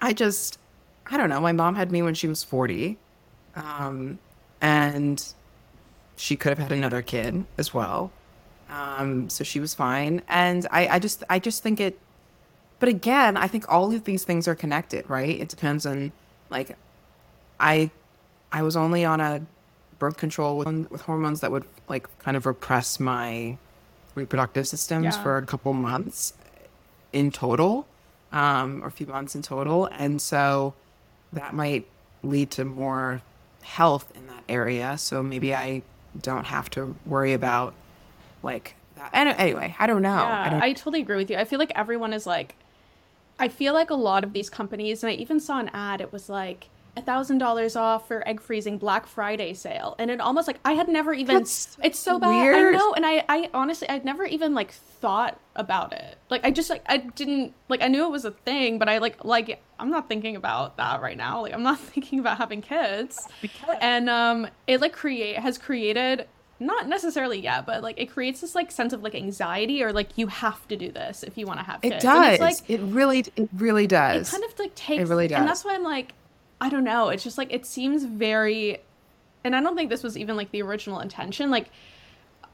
I 0.00 0.12
just 0.12 0.58
I 1.10 1.16
don't 1.16 1.28
know. 1.28 1.40
My 1.40 1.52
mom 1.52 1.74
had 1.74 1.90
me 1.90 2.02
when 2.02 2.14
she 2.14 2.28
was 2.28 2.44
forty, 2.44 2.98
um, 3.56 4.18
and 4.60 5.22
she 6.18 6.36
could 6.36 6.50
have 6.50 6.58
had 6.58 6.72
another 6.72 7.00
kid 7.00 7.44
as 7.56 7.72
well. 7.72 8.10
Um, 8.68 9.30
so 9.30 9.44
she 9.44 9.60
was 9.60 9.74
fine, 9.74 10.22
and 10.28 10.66
I 10.70 10.88
I 10.88 10.98
just 10.98 11.24
I 11.30 11.38
just 11.38 11.62
think 11.62 11.80
it. 11.80 11.98
But 12.80 12.88
again, 12.88 13.36
I 13.36 13.48
think 13.48 13.64
all 13.68 13.92
of 13.92 14.04
these 14.04 14.24
things 14.24 14.46
are 14.46 14.54
connected, 14.54 15.08
right? 15.08 15.40
It 15.40 15.48
depends 15.48 15.86
on 15.86 16.12
like 16.50 16.76
I 17.58 17.90
I 18.52 18.62
was 18.62 18.76
only 18.76 19.04
on 19.04 19.20
a 19.20 19.42
birth 19.98 20.16
control 20.16 20.58
with, 20.58 20.90
with 20.90 21.02
hormones 21.02 21.40
that 21.40 21.50
would 21.50 21.64
like 21.88 22.06
kind 22.20 22.36
of 22.36 22.46
repress 22.46 23.00
my 23.00 23.56
reproductive 24.14 24.68
systems 24.68 25.04
yeah. 25.04 25.22
for 25.22 25.38
a 25.38 25.46
couple 25.46 25.72
months 25.72 26.34
in 27.12 27.30
total, 27.30 27.86
um, 28.32 28.82
or 28.82 28.88
a 28.88 28.90
few 28.90 29.06
months 29.06 29.34
in 29.34 29.42
total, 29.42 29.86
and 29.86 30.20
so 30.20 30.74
that 31.32 31.54
might 31.54 31.86
lead 32.22 32.50
to 32.50 32.64
more 32.64 33.22
health 33.62 34.12
in 34.14 34.26
that 34.26 34.42
area. 34.48 34.98
So 34.98 35.22
maybe 35.22 35.54
I 35.54 35.82
don't 36.20 36.44
have 36.46 36.70
to 36.70 36.94
worry 37.06 37.32
about 37.32 37.74
like 38.42 38.74
that. 38.96 39.10
And 39.12 39.28
anyway, 39.30 39.74
I 39.78 39.86
don't 39.86 40.02
know. 40.02 40.16
Yeah, 40.16 40.42
I, 40.46 40.50
don't... 40.50 40.62
I 40.62 40.72
totally 40.72 41.00
agree 41.00 41.16
with 41.16 41.30
you. 41.30 41.36
I 41.36 41.44
feel 41.44 41.58
like 41.58 41.72
everyone 41.74 42.12
is 42.12 42.26
like, 42.26 42.54
I 43.38 43.48
feel 43.48 43.72
like 43.72 43.90
a 43.90 43.94
lot 43.94 44.24
of 44.24 44.32
these 44.32 44.50
companies, 44.50 45.02
and 45.02 45.10
I 45.10 45.14
even 45.14 45.38
saw 45.40 45.60
an 45.60 45.70
ad. 45.72 46.00
It 46.00 46.12
was 46.12 46.28
like 46.28 46.68
thousand 47.06 47.38
dollars 47.38 47.76
off 47.76 48.08
for 48.08 48.26
egg 48.26 48.40
freezing 48.40 48.78
Black 48.78 49.06
Friday 49.06 49.54
sale, 49.54 49.94
and 49.98 50.10
it 50.10 50.20
almost 50.20 50.46
like 50.46 50.58
I 50.64 50.72
had 50.72 50.88
never 50.88 51.12
even. 51.12 51.36
That's 51.36 51.76
it's 51.82 51.98
so 51.98 52.18
bad. 52.18 52.28
Weird. 52.28 52.74
I 52.74 52.78
know, 52.78 52.94
and 52.94 53.06
I, 53.06 53.24
I 53.28 53.50
honestly, 53.54 53.88
I'd 53.88 54.04
never 54.04 54.24
even 54.24 54.54
like 54.54 54.72
thought 54.72 55.40
about 55.56 55.92
it. 55.92 56.18
Like 56.30 56.44
I 56.44 56.50
just 56.50 56.70
like 56.70 56.82
I 56.86 56.98
didn't 56.98 57.54
like 57.68 57.82
I 57.82 57.88
knew 57.88 58.04
it 58.04 58.10
was 58.10 58.24
a 58.24 58.30
thing, 58.30 58.78
but 58.78 58.88
I 58.88 58.98
like 58.98 59.24
like 59.24 59.62
I'm 59.78 59.90
not 59.90 60.08
thinking 60.08 60.36
about 60.36 60.76
that 60.76 61.00
right 61.00 61.16
now. 61.16 61.42
Like 61.42 61.54
I'm 61.54 61.62
not 61.62 61.78
thinking 61.80 62.18
about 62.18 62.38
having 62.38 62.62
kids, 62.62 63.26
and 63.80 64.08
um, 64.08 64.48
it 64.66 64.80
like 64.80 64.92
create 64.92 65.38
has 65.38 65.58
created 65.58 66.26
not 66.60 66.88
necessarily 66.88 67.40
yet, 67.40 67.66
but 67.66 67.82
like 67.82 67.98
it 67.98 68.06
creates 68.06 68.40
this 68.40 68.54
like 68.54 68.70
sense 68.70 68.92
of 68.92 69.02
like 69.02 69.14
anxiety 69.14 69.82
or 69.82 69.92
like 69.92 70.16
you 70.16 70.26
have 70.26 70.66
to 70.68 70.76
do 70.76 70.90
this 70.90 71.22
if 71.22 71.38
you 71.38 71.46
want 71.46 71.60
to 71.60 71.64
have 71.64 71.80
kids. 71.80 71.96
It 71.96 72.00
does. 72.00 72.40
like 72.40 72.56
it 72.68 72.80
really, 72.80 73.24
it 73.36 73.48
really 73.56 73.86
does. 73.86 74.28
It 74.28 74.32
kind 74.32 74.44
of 74.44 74.58
like 74.58 74.74
takes. 74.74 75.02
It 75.02 75.08
really 75.08 75.28
does. 75.28 75.38
And 75.38 75.48
that's 75.48 75.64
why 75.64 75.74
I'm 75.74 75.84
like, 75.84 76.14
I 76.60 76.68
don't 76.68 76.84
know. 76.84 77.08
It's 77.08 77.22
just 77.22 77.38
like 77.38 77.52
it 77.52 77.66
seems 77.66 78.04
very 78.04 78.78
and 79.44 79.54
I 79.54 79.60
don't 79.60 79.76
think 79.76 79.90
this 79.90 80.02
was 80.02 80.16
even 80.16 80.36
like 80.36 80.50
the 80.50 80.62
original 80.62 81.00
intention. 81.00 81.50
Like 81.50 81.70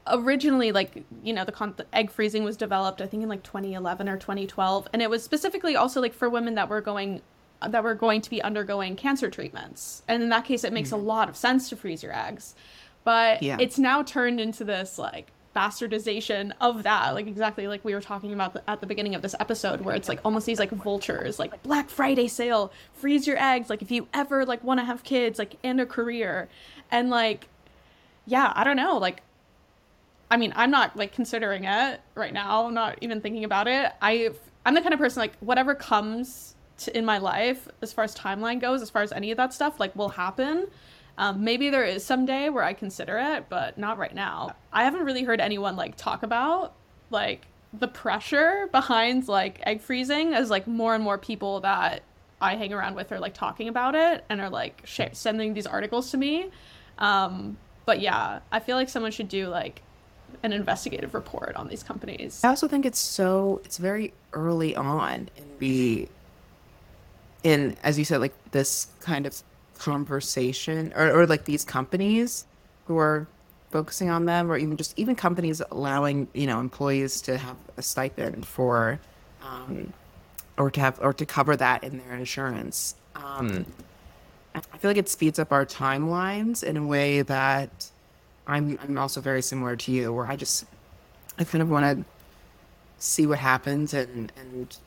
originally 0.07 0.71
like 0.71 1.03
you 1.23 1.33
know 1.33 1.43
the, 1.43 1.51
con- 1.51 1.73
the 1.77 1.85
egg 1.91 2.11
freezing 2.11 2.43
was 2.43 2.55
developed 2.55 3.01
I 3.01 3.07
think 3.07 3.23
in 3.23 3.29
like 3.29 3.41
2011 3.41 4.07
or 4.07 4.17
2012 4.17 4.87
and 4.93 5.01
it 5.01 5.09
was 5.09 5.23
specifically 5.23 5.75
also 5.75 5.99
like 5.99 6.13
for 6.13 6.29
women 6.29 6.53
that 6.55 6.69
were 6.69 6.79
going 6.79 7.23
that 7.67 7.83
were 7.83 7.95
going 7.95 8.21
to 8.21 8.29
be 8.29 8.41
undergoing 8.41 8.95
cancer 8.95 9.29
treatments. 9.29 10.03
And 10.07 10.21
in 10.21 10.29
that 10.29 10.45
case 10.45 10.63
it 10.63 10.73
makes 10.73 10.89
mm-hmm. 10.89 10.99
a 10.99 11.03
lot 11.03 11.29
of 11.29 11.35
sense 11.35 11.69
to 11.69 11.75
freeze 11.75 12.03
your 12.03 12.15
eggs. 12.15 12.53
But 13.03 13.41
yeah. 13.41 13.57
it's 13.59 13.79
now 13.79 14.03
turned 14.03 14.39
into 14.39 14.63
this 14.63 14.97
like 14.99 15.31
bastardization 15.55 16.51
of 16.59 16.83
that. 16.83 17.13
Like 17.13 17.27
exactly 17.27 17.67
like 17.67 17.83
we 17.85 17.93
were 17.93 18.01
talking 18.01 18.33
about 18.33 18.53
the, 18.53 18.69
at 18.69 18.81
the 18.81 18.87
beginning 18.87 19.15
of 19.15 19.21
this 19.21 19.35
episode 19.39 19.81
where 19.81 19.95
it's 19.95 20.09
like 20.09 20.19
almost 20.25 20.45
these 20.45 20.59
like 20.59 20.71
vultures 20.71 21.39
like 21.39 21.63
black 21.63 21.89
friday 21.89 22.27
sale 22.27 22.71
freeze 22.93 23.25
your 23.25 23.41
eggs 23.41 23.69
like 23.69 23.81
if 23.81 23.91
you 23.91 24.07
ever 24.13 24.45
like 24.45 24.63
want 24.63 24.79
to 24.79 24.85
have 24.85 25.03
kids 25.03 25.39
like 25.39 25.55
and 25.63 25.79
a 25.79 25.85
career. 25.85 26.49
And 26.91 27.09
like 27.09 27.47
yeah 28.27 28.51
i 28.55 28.63
don't 28.63 28.75
know 28.75 28.97
like 28.97 29.21
i 30.31 30.37
mean 30.37 30.51
i'm 30.55 30.71
not 30.71 30.95
like 30.97 31.13
considering 31.13 31.63
it 31.65 32.01
right 32.15 32.33
now 32.33 32.65
i'm 32.65 32.73
not 32.73 32.97
even 33.01 33.21
thinking 33.21 33.43
about 33.43 33.67
it. 33.67 33.91
I 34.01 34.31
i'm 34.65 34.73
the 34.75 34.81
kind 34.81 34.93
of 34.93 34.99
person 34.99 35.21
like 35.21 35.37
whatever 35.39 35.75
comes 35.75 36.55
to, 36.79 36.97
in 36.97 37.05
my 37.05 37.17
life 37.17 37.67
as 37.81 37.93
far 37.93 38.03
as 38.03 38.15
timeline 38.15 38.59
goes 38.59 38.81
as 38.81 38.89
far 38.89 39.01
as 39.01 39.11
any 39.11 39.31
of 39.31 39.37
that 39.37 39.53
stuff 39.53 39.79
like 39.79 39.95
will 39.95 40.09
happen 40.09 40.67
Um, 41.17 41.43
maybe 41.43 41.69
there 41.69 41.85
is 41.85 42.03
someday 42.03 42.49
where 42.49 42.63
I 42.63 42.73
consider 42.73 43.17
it, 43.17 43.45
but 43.49 43.77
not 43.77 43.97
right 43.97 44.13
now. 44.13 44.55
I 44.73 44.83
haven't 44.83 45.05
really 45.05 45.23
heard 45.23 45.39
anyone 45.39 45.75
like 45.75 45.95
talk 45.95 46.23
about 46.23 46.73
like 47.09 47.45
the 47.73 47.87
pressure 47.87 48.67
behind 48.71 49.27
like 49.27 49.61
egg 49.65 49.81
freezing 49.81 50.33
as 50.33 50.49
like 50.49 50.67
more 50.67 50.95
and 50.95 51.03
more 51.03 51.17
people 51.17 51.61
that 51.61 52.03
I 52.41 52.55
hang 52.55 52.73
around 52.73 52.95
with 52.95 53.11
are 53.11 53.19
like 53.19 53.33
talking 53.33 53.67
about 53.67 53.95
it 53.95 54.25
and 54.29 54.41
are 54.41 54.49
like 54.49 54.81
sh- 54.85 55.01
sending 55.13 55.53
these 55.53 55.67
articles 55.67 56.11
to 56.11 56.17
me. 56.17 56.49
Um, 56.97 57.57
but 57.85 58.01
yeah, 58.01 58.39
I 58.51 58.59
feel 58.59 58.75
like 58.75 58.89
someone 58.89 59.11
should 59.11 59.29
do 59.29 59.47
like 59.47 59.81
an 60.43 60.51
investigative 60.51 61.13
report 61.13 61.55
on 61.55 61.67
these 61.67 61.83
companies. 61.83 62.41
I 62.43 62.49
also 62.49 62.67
think 62.67 62.85
it's 62.85 62.99
so 62.99 63.61
it's 63.63 63.77
very 63.77 64.13
early 64.33 64.75
on 64.75 65.29
in 65.37 65.45
the 65.59 66.09
in 67.43 67.77
as 67.83 67.97
you 67.97 68.03
said 68.03 68.19
like 68.19 68.33
this 68.51 68.87
kind 68.99 69.25
of 69.25 69.41
conversation 69.79 70.93
or, 70.95 71.21
or 71.21 71.27
like 71.27 71.45
these 71.45 71.63
companies 71.63 72.45
who 72.87 72.97
are 72.97 73.27
focusing 73.71 74.09
on 74.09 74.25
them 74.25 74.51
or 74.51 74.57
even 74.57 74.77
just 74.77 74.97
even 74.97 75.15
companies 75.15 75.61
allowing 75.71 76.27
you 76.33 76.47
know 76.47 76.59
employees 76.59 77.21
to 77.21 77.37
have 77.37 77.57
a 77.77 77.81
stipend 77.81 78.45
for 78.45 78.99
um, 79.43 79.91
or 80.57 80.71
to 80.71 80.79
have 80.79 80.99
or 81.01 81.13
to 81.13 81.25
cover 81.25 81.55
that 81.55 81.83
in 81.83 81.97
their 81.97 82.15
insurance. 82.15 82.95
Um, 83.15 83.65
i 84.73 84.77
feel 84.77 84.89
like 84.89 84.97
it 84.97 85.09
speeds 85.09 85.39
up 85.39 85.51
our 85.51 85.65
timelines 85.65 86.63
in 86.63 86.77
a 86.77 86.85
way 86.85 87.21
that 87.21 87.91
i'm 88.47 88.79
i'm 88.81 88.97
also 88.97 89.19
very 89.19 89.41
similar 89.41 89.75
to 89.75 89.91
you 89.91 90.13
where 90.13 90.25
i 90.27 90.35
just 90.35 90.65
i 91.37 91.43
kind 91.43 91.61
of 91.61 91.69
want 91.69 91.97
to 91.97 92.05
see 92.97 93.25
what 93.27 93.39
happens 93.39 93.93
and 93.93 94.31
and 94.37 94.77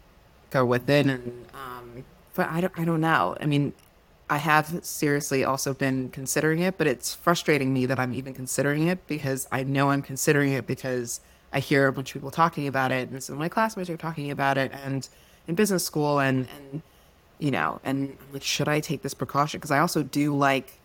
go 0.50 0.64
with 0.64 0.88
it 0.88 1.06
and 1.06 1.44
um 1.52 2.04
but 2.34 2.48
i 2.48 2.60
don't 2.60 2.72
i 2.78 2.84
don't 2.84 3.00
know. 3.00 3.36
I 3.40 3.46
mean 3.46 3.72
I 4.30 4.38
have 4.38 4.84
seriously 4.84 5.44
also 5.44 5.72
been 5.72 6.10
considering 6.10 6.58
it, 6.60 6.76
but 6.76 6.86
it's 6.86 7.14
frustrating 7.14 7.72
me 7.72 7.86
that 7.86 7.98
I'm 7.98 8.12
even 8.12 8.34
considering 8.34 8.86
it 8.88 9.06
because 9.06 9.48
I 9.50 9.62
know 9.62 9.90
I'm 9.90 10.02
considering 10.02 10.52
it 10.52 10.66
because 10.66 11.20
I 11.52 11.60
hear 11.60 11.86
a 11.86 11.92
bunch 11.92 12.10
of 12.10 12.14
people 12.14 12.30
talking 12.30 12.66
about 12.66 12.92
it, 12.92 13.08
and 13.08 13.22
some 13.22 13.34
of 13.34 13.38
my 13.38 13.48
classmates 13.48 13.88
are 13.88 13.96
talking 13.96 14.30
about 14.30 14.58
it, 14.58 14.70
and 14.84 15.08
in 15.46 15.54
business 15.54 15.84
school, 15.84 16.18
and 16.18 16.46
and 16.56 16.82
you 17.38 17.50
know, 17.50 17.80
and 17.84 18.16
like, 18.32 18.42
should 18.42 18.68
I 18.68 18.80
take 18.80 19.02
this 19.02 19.14
precaution? 19.14 19.58
Because 19.58 19.70
I 19.70 19.78
also 19.78 20.02
do 20.02 20.36
like 20.36 20.78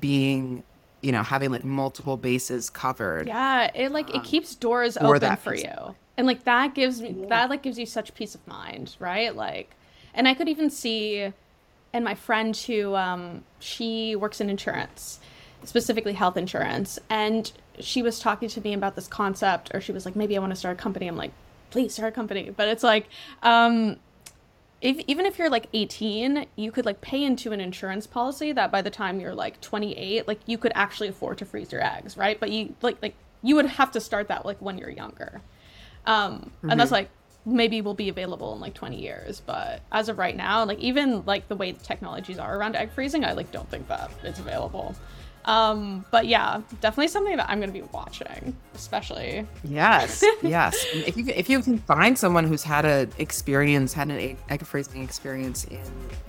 being, 0.00 0.62
you 1.02 1.12
know, 1.12 1.22
having 1.22 1.50
like 1.50 1.64
multiple 1.64 2.16
bases 2.16 2.70
covered. 2.70 3.26
Yeah, 3.26 3.70
it 3.74 3.92
like 3.92 4.10
it 4.10 4.16
um, 4.16 4.22
keeps 4.22 4.54
doors 4.54 4.96
open 4.96 5.36
for 5.36 5.54
you, 5.54 5.94
and 6.16 6.26
like 6.26 6.44
that 6.44 6.74
gives 6.74 7.02
me 7.02 7.26
that 7.28 7.50
like 7.50 7.62
gives 7.62 7.78
you 7.78 7.86
such 7.86 8.14
peace 8.14 8.34
of 8.34 8.46
mind, 8.46 8.96
right? 8.98 9.36
Like, 9.36 9.74
and 10.14 10.26
I 10.26 10.34
could 10.34 10.48
even 10.48 10.70
see, 10.70 11.32
and 11.96 12.04
my 12.04 12.14
friend 12.14 12.56
who 12.56 12.94
um 12.94 13.42
she 13.58 14.14
works 14.14 14.40
in 14.40 14.48
insurance, 14.50 15.18
specifically 15.64 16.12
health 16.12 16.36
insurance, 16.36 16.98
and 17.10 17.50
she 17.80 18.02
was 18.02 18.20
talking 18.20 18.48
to 18.48 18.60
me 18.60 18.74
about 18.74 18.94
this 18.94 19.08
concept, 19.08 19.70
or 19.74 19.80
she 19.80 19.92
was 19.92 20.04
like, 20.04 20.14
maybe 20.14 20.36
I 20.36 20.40
want 20.40 20.52
to 20.52 20.56
start 20.56 20.78
a 20.78 20.82
company. 20.82 21.08
I'm 21.08 21.16
like, 21.16 21.32
please 21.70 21.94
start 21.94 22.12
a 22.12 22.14
company, 22.14 22.50
but 22.50 22.68
it's 22.68 22.82
like, 22.82 23.08
um, 23.42 23.96
if 24.82 24.98
even 25.06 25.24
if 25.24 25.38
you're 25.38 25.48
like 25.48 25.68
18 25.72 26.46
you 26.56 26.70
could 26.70 26.84
like 26.84 27.00
pay 27.00 27.24
into 27.24 27.52
an 27.52 27.60
insurance 27.60 28.06
policy 28.06 28.52
that 28.52 28.70
by 28.70 28.82
the 28.82 28.90
time 28.90 29.20
you're 29.20 29.34
like 29.34 29.58
28 29.62 30.28
like 30.28 30.38
you 30.44 30.58
could 30.58 30.72
actually 30.74 31.08
afford 31.08 31.38
to 31.38 31.46
freeze 31.46 31.72
your 31.72 31.82
eggs 31.82 32.16
right? 32.18 32.38
But 32.38 32.50
you 32.50 32.74
like 32.82 32.98
like 33.00 33.14
you 33.42 33.56
would 33.56 33.64
have 33.64 33.90
to 33.92 34.00
start 34.00 34.28
that 34.28 34.44
like 34.44 34.60
when 34.60 34.76
you're 34.76 34.90
younger. 34.90 35.40
Um 36.04 36.50
and 36.62 36.78
that's 36.78 36.90
like 36.90 37.08
maybe 37.46 37.80
will 37.80 37.94
be 37.94 38.08
available 38.08 38.52
in 38.54 38.60
like 38.60 38.74
20 38.74 39.00
years 39.00 39.40
but 39.46 39.80
as 39.92 40.08
of 40.08 40.18
right 40.18 40.36
now 40.36 40.64
like 40.64 40.78
even 40.80 41.24
like 41.24 41.46
the 41.48 41.56
way 41.56 41.70
the 41.72 41.82
technologies 41.82 42.38
are 42.38 42.58
around 42.58 42.74
egg 42.76 42.90
freezing 42.90 43.24
i 43.24 43.32
like 43.32 43.50
don't 43.52 43.70
think 43.70 43.86
that 43.88 44.10
it's 44.24 44.40
available 44.40 44.94
um 45.44 46.04
but 46.10 46.26
yeah 46.26 46.60
definitely 46.80 47.06
something 47.06 47.36
that 47.36 47.48
i'm 47.48 47.60
gonna 47.60 47.70
be 47.70 47.82
watching 47.92 48.54
especially 48.74 49.46
Yes, 49.62 50.24
yes. 50.42 50.74
If 50.92 51.16
you 51.16 51.24
if 51.28 51.48
you 51.48 51.62
can 51.62 51.78
find 51.78 52.18
someone 52.18 52.44
who's 52.44 52.64
had 52.64 52.84
a 52.84 53.08
experience, 53.18 53.92
had 53.92 54.08
an 54.08 54.18
egg, 54.18 54.36
egg 54.48 54.64
freezing 54.64 55.02
experience 55.02 55.64
in 55.64 55.80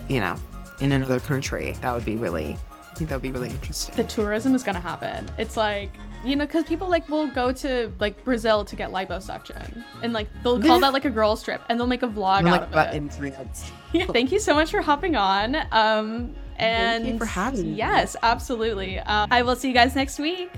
you 0.07 0.19
know 0.19 0.35
in 0.81 0.91
another 0.91 1.19
country, 1.19 1.71
that 1.81 1.93
would 1.95 2.05
be 2.05 2.15
really. 2.15 2.57
I 2.91 2.93
think 2.97 3.09
that 3.09 3.15
would 3.15 3.21
be 3.23 3.31
really 3.31 3.49
interesting. 3.49 3.95
the 3.95 4.03
tourism 4.03 4.55
is 4.55 4.63
gonna 4.63 4.79
happen. 4.79 5.27
It's 5.37 5.55
like 5.57 5.91
you 6.23 6.35
know, 6.35 6.45
because 6.45 6.63
people 6.65 6.89
like 6.89 7.07
will 7.09 7.27
go 7.27 7.51
to 7.51 7.91
like 7.99 8.23
Brazil 8.23 8.65
to 8.65 8.75
get 8.75 8.91
liposuction, 8.91 9.83
and 10.03 10.13
like 10.13 10.27
they'll 10.43 10.61
call 10.61 10.79
that 10.79 10.93
like 10.93 11.05
a 11.05 11.09
girls 11.09 11.43
trip, 11.43 11.61
and 11.69 11.79
they'll 11.79 11.87
make 11.87 12.03
a 12.03 12.07
vlog 12.07 12.43
Or 12.43 12.47
out 12.49 12.71
like 12.71 12.87
of 12.89 12.93
it. 12.93 12.97
in 12.97 13.09
threads. 13.09 13.71
Yeah, 13.93 14.05
thank 14.07 14.33
you 14.33 14.39
so 14.39 14.53
much 14.53 14.69
for 14.71 14.81
hopping 14.81 15.15
on. 15.15 15.55
Um, 15.71 16.35
and 16.57 17.07
you 17.07 17.17
for 17.17 17.25
having 17.25 17.71
me. 17.71 17.77
Yes, 17.77 18.17
absolutely. 18.21 18.99
Um, 18.99 19.29
I 19.31 19.43
will 19.43 19.55
see 19.55 19.69
you 19.69 19.73
guys 19.73 19.95
next 19.95 20.19
week. 20.19 20.51